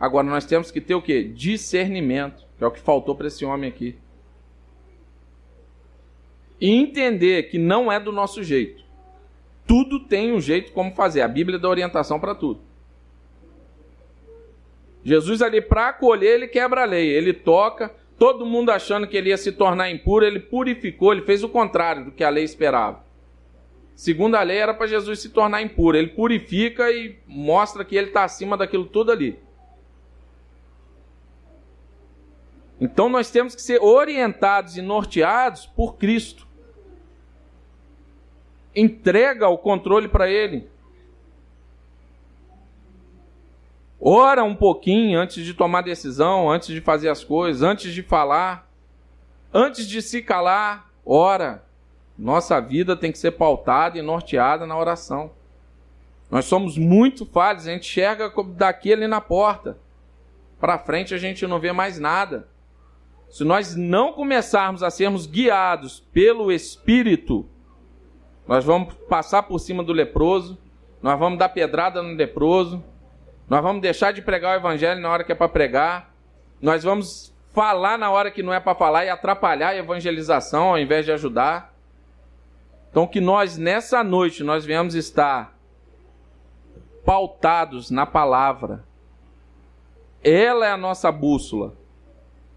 Agora 0.00 0.26
nós 0.26 0.46
temos 0.46 0.70
que 0.70 0.80
ter 0.80 0.94
o 0.94 1.02
que? 1.02 1.24
Discernimento, 1.24 2.46
que 2.56 2.64
é 2.64 2.66
o 2.66 2.70
que 2.70 2.80
faltou 2.80 3.14
para 3.14 3.26
esse 3.26 3.44
homem 3.44 3.68
aqui. 3.68 3.98
E 6.58 6.70
entender 6.70 7.50
que 7.50 7.58
não 7.58 7.92
é 7.92 8.00
do 8.00 8.10
nosso 8.10 8.42
jeito 8.42 8.82
tudo 9.72 10.00
tem 10.00 10.34
um 10.34 10.38
jeito 10.38 10.70
como 10.72 10.94
fazer. 10.94 11.22
A 11.22 11.28
Bíblia 11.28 11.58
dá 11.58 11.66
orientação 11.66 12.20
para 12.20 12.34
tudo. 12.34 12.60
Jesus 15.02 15.40
ali 15.40 15.62
para 15.62 15.88
acolher, 15.88 16.34
ele 16.34 16.46
quebra 16.46 16.82
a 16.82 16.84
lei, 16.84 17.08
ele 17.08 17.32
toca, 17.32 17.90
todo 18.18 18.44
mundo 18.44 18.68
achando 18.68 19.06
que 19.06 19.16
ele 19.16 19.30
ia 19.30 19.36
se 19.38 19.50
tornar 19.50 19.90
impuro, 19.90 20.26
ele 20.26 20.40
purificou, 20.40 21.10
ele 21.10 21.22
fez 21.22 21.42
o 21.42 21.48
contrário 21.48 22.04
do 22.04 22.10
que 22.12 22.22
a 22.22 22.28
lei 22.28 22.44
esperava. 22.44 23.02
Segundo 23.94 24.34
a 24.34 24.42
lei 24.42 24.58
era 24.58 24.74
para 24.74 24.86
Jesus 24.86 25.20
se 25.20 25.30
tornar 25.30 25.62
impuro, 25.62 25.96
ele 25.96 26.08
purifica 26.08 26.92
e 26.92 27.16
mostra 27.26 27.82
que 27.82 27.96
ele 27.96 28.08
está 28.08 28.24
acima 28.24 28.58
daquilo 28.58 28.84
tudo 28.84 29.10
ali. 29.10 29.38
Então 32.78 33.08
nós 33.08 33.30
temos 33.30 33.54
que 33.54 33.62
ser 33.62 33.80
orientados 33.80 34.76
e 34.76 34.82
norteados 34.82 35.64
por 35.64 35.96
Cristo 35.96 36.51
entrega 38.74 39.48
o 39.48 39.58
controle 39.58 40.08
para 40.08 40.28
ele. 40.28 40.68
Ora 44.00 44.42
um 44.42 44.54
pouquinho 44.54 45.20
antes 45.20 45.44
de 45.44 45.54
tomar 45.54 45.82
decisão, 45.82 46.50
antes 46.50 46.68
de 46.68 46.80
fazer 46.80 47.08
as 47.08 47.22
coisas, 47.22 47.62
antes 47.62 47.94
de 47.94 48.02
falar, 48.02 48.68
antes 49.54 49.86
de 49.86 50.02
se 50.02 50.20
calar, 50.22 50.90
ora. 51.06 51.64
Nossa 52.18 52.60
vida 52.60 52.96
tem 52.96 53.12
que 53.12 53.18
ser 53.18 53.32
pautada 53.32 53.98
e 53.98 54.02
norteada 54.02 54.66
na 54.66 54.76
oração. 54.76 55.30
Nós 56.30 56.46
somos 56.46 56.76
muito 56.76 57.24
falhos, 57.26 57.66
a 57.66 57.72
gente 57.72 57.88
enxerga 57.88 58.32
daqui 58.56 58.92
ali 58.92 59.06
na 59.06 59.20
porta. 59.20 59.78
Para 60.58 60.78
frente 60.78 61.14
a 61.14 61.18
gente 61.18 61.46
não 61.46 61.60
vê 61.60 61.72
mais 61.72 61.98
nada. 61.98 62.48
Se 63.28 63.44
nós 63.44 63.74
não 63.74 64.12
começarmos 64.12 64.82
a 64.82 64.90
sermos 64.90 65.26
guiados 65.26 66.00
pelo 66.12 66.50
Espírito, 66.52 67.46
nós 68.46 68.64
vamos 68.64 68.94
passar 69.08 69.42
por 69.44 69.58
cima 69.58 69.82
do 69.82 69.92
leproso, 69.92 70.58
nós 71.02 71.18
vamos 71.18 71.38
dar 71.38 71.48
pedrada 71.48 72.02
no 72.02 72.14
leproso, 72.14 72.82
nós 73.48 73.62
vamos 73.62 73.82
deixar 73.82 74.12
de 74.12 74.22
pregar 74.22 74.56
o 74.56 74.60
evangelho 74.60 75.00
na 75.00 75.10
hora 75.10 75.24
que 75.24 75.32
é 75.32 75.34
para 75.34 75.48
pregar, 75.48 76.12
nós 76.60 76.84
vamos 76.84 77.32
falar 77.52 77.98
na 77.98 78.10
hora 78.10 78.30
que 78.30 78.42
não 78.42 78.52
é 78.52 78.60
para 78.60 78.74
falar 78.74 79.04
e 79.04 79.10
atrapalhar 79.10 79.70
a 79.70 79.76
evangelização 79.76 80.70
ao 80.70 80.78
invés 80.78 81.04
de 81.04 81.12
ajudar. 81.12 81.74
Então 82.90 83.06
que 83.06 83.20
nós 83.20 83.56
nessa 83.56 84.02
noite 84.02 84.42
nós 84.42 84.64
venhamos 84.64 84.94
estar 84.94 85.54
pautados 87.04 87.90
na 87.90 88.06
palavra. 88.06 88.84
Ela 90.22 90.66
é 90.66 90.70
a 90.70 90.76
nossa 90.76 91.10
bússola. 91.10 91.74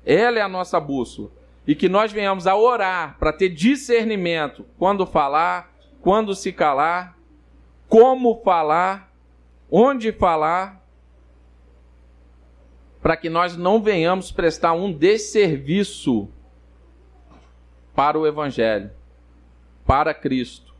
Ela 0.06 0.40
é 0.40 0.42
a 0.42 0.48
nossa 0.48 0.80
bússola. 0.80 1.30
E 1.66 1.74
que 1.74 1.90
nós 1.90 2.12
venhamos 2.12 2.46
a 2.46 2.56
orar 2.56 3.18
para 3.18 3.34
ter 3.34 3.50
discernimento 3.50 4.66
quando 4.78 5.06
falar, 5.06 5.74
quando 6.06 6.36
se 6.36 6.54
calar, 6.54 7.18
como 7.90 8.40
falar, 8.44 9.12
onde 9.72 10.12
falar, 10.12 10.86
para 13.02 13.18
que 13.18 13.28
nós 13.28 13.58
não 13.58 13.82
venhamos 13.82 14.32
prestar 14.32 14.74
um 14.74 14.94
desserviço 14.94 16.30
para 17.96 18.20
o 18.20 18.28
Evangelho, 18.28 18.92
para 19.84 20.14
Cristo. 20.14 20.76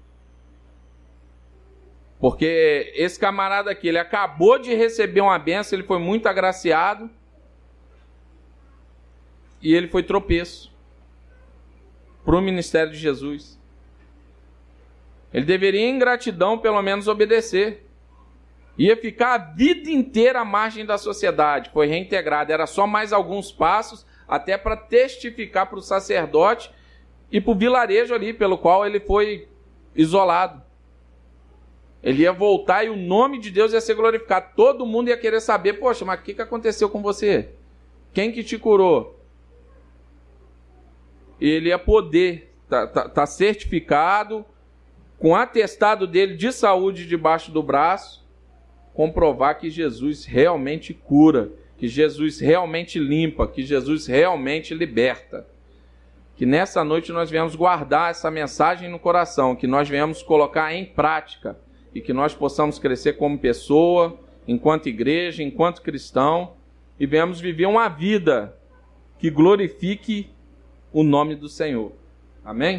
Porque 2.20 2.94
esse 2.96 3.20
camarada 3.20 3.72
aqui, 3.72 3.88
ele 3.88 3.98
acabou 3.98 4.60
de 4.60 4.76
receber 4.76 5.22
uma 5.22 5.40
benção, 5.40 5.76
ele 5.76 5.88
foi 5.88 5.98
muito 5.98 6.28
agraciado 6.28 7.10
e 9.60 9.74
ele 9.74 9.88
foi 9.88 10.04
tropeço 10.04 10.72
para 12.24 12.36
o 12.36 12.42
ministério 12.42 12.92
de 12.92 13.00
Jesus. 13.00 13.65
Ele 15.36 15.44
deveria, 15.44 15.82
em 15.82 16.00
gratidão, 16.00 16.58
pelo 16.58 16.82
menos 16.82 17.10
obedecer. 17.10 17.86
Ia 18.78 18.96
ficar 18.96 19.34
a 19.34 19.38
vida 19.38 19.90
inteira 19.90 20.40
à 20.40 20.46
margem 20.46 20.86
da 20.86 20.98
sociedade. 20.98 21.72
Foi 21.74 21.88
reintegrado. 21.88 22.54
Era 22.54 22.66
só 22.66 22.88
mais 22.88 23.12
alguns 23.12 23.52
passos, 23.52 24.06
até 24.26 24.58
para 24.58 24.78
testificar 24.78 25.68
para 25.68 25.78
o 25.78 25.82
sacerdote 25.82 26.72
e 27.30 27.42
para 27.42 27.52
o 27.52 27.56
vilarejo 27.56 28.14
ali, 28.14 28.32
pelo 28.32 28.58
qual 28.58 28.86
ele 28.86 28.98
foi 29.02 29.50
isolado. 29.94 30.64
Ele 32.02 32.22
ia 32.22 32.32
voltar 32.32 32.86
e 32.86 32.90
o 32.90 32.96
nome 32.96 33.38
de 33.38 33.52
Deus 33.52 33.74
ia 33.74 33.82
ser 33.82 33.96
glorificado. 33.96 34.56
Todo 34.56 34.86
mundo 34.86 35.10
ia 35.10 35.18
querer 35.18 35.42
saber, 35.42 35.74
poxa, 35.74 36.06
mas 36.06 36.22
o 36.22 36.24
que, 36.24 36.34
que 36.34 36.42
aconteceu 36.42 36.90
com 36.90 37.02
você? 37.02 37.50
Quem 38.14 38.32
que 38.32 38.42
te 38.42 38.58
curou? 38.58 39.20
Ele 41.42 41.68
ia 41.68 41.78
poder, 41.78 42.56
tá, 42.70 42.88
tá, 42.88 43.10
tá 43.10 43.26
certificado, 43.26 44.46
com 45.26 45.32
o 45.32 45.36
atestado 45.36 46.06
dele 46.06 46.36
de 46.36 46.52
saúde 46.52 47.08
debaixo 47.08 47.52
do 47.52 47.64
braço, 47.64 48.24
comprovar 48.94 49.58
que 49.58 49.72
Jesus 49.72 50.24
realmente 50.24 50.94
cura, 50.94 51.52
que 51.80 51.88
Jesus 51.88 52.40
realmente 52.40 53.00
limpa, 53.00 53.48
que 53.48 53.64
Jesus 53.64 54.06
realmente 54.06 54.76
liberta. 54.76 55.48
Que 56.36 56.46
nessa 56.46 56.84
noite 56.84 57.12
nós 57.12 57.32
venhamos 57.32 57.56
guardar 57.56 58.12
essa 58.12 58.30
mensagem 58.30 58.88
no 58.88 59.00
coração, 59.00 59.56
que 59.56 59.66
nós 59.66 59.90
venhamos 59.90 60.22
colocar 60.22 60.72
em 60.76 60.86
prática 60.86 61.58
e 61.92 62.02
que 62.02 62.14
nós 62.14 62.36
possamos 62.36 62.78
crescer 62.78 63.14
como 63.14 63.40
pessoa, 63.40 64.20
enquanto 64.48 64.90
igreja, 64.90 65.42
enquanto 65.42 65.82
cristão 65.82 66.54
e 67.00 67.08
venhamos 67.08 67.40
viver 67.40 67.66
uma 67.66 67.88
vida 67.90 68.56
que 69.18 69.32
glorifique 69.32 70.30
o 70.94 71.04
nome 71.04 71.36
do 71.36 71.50
Senhor. 71.50 71.94
Amém? 72.44 72.78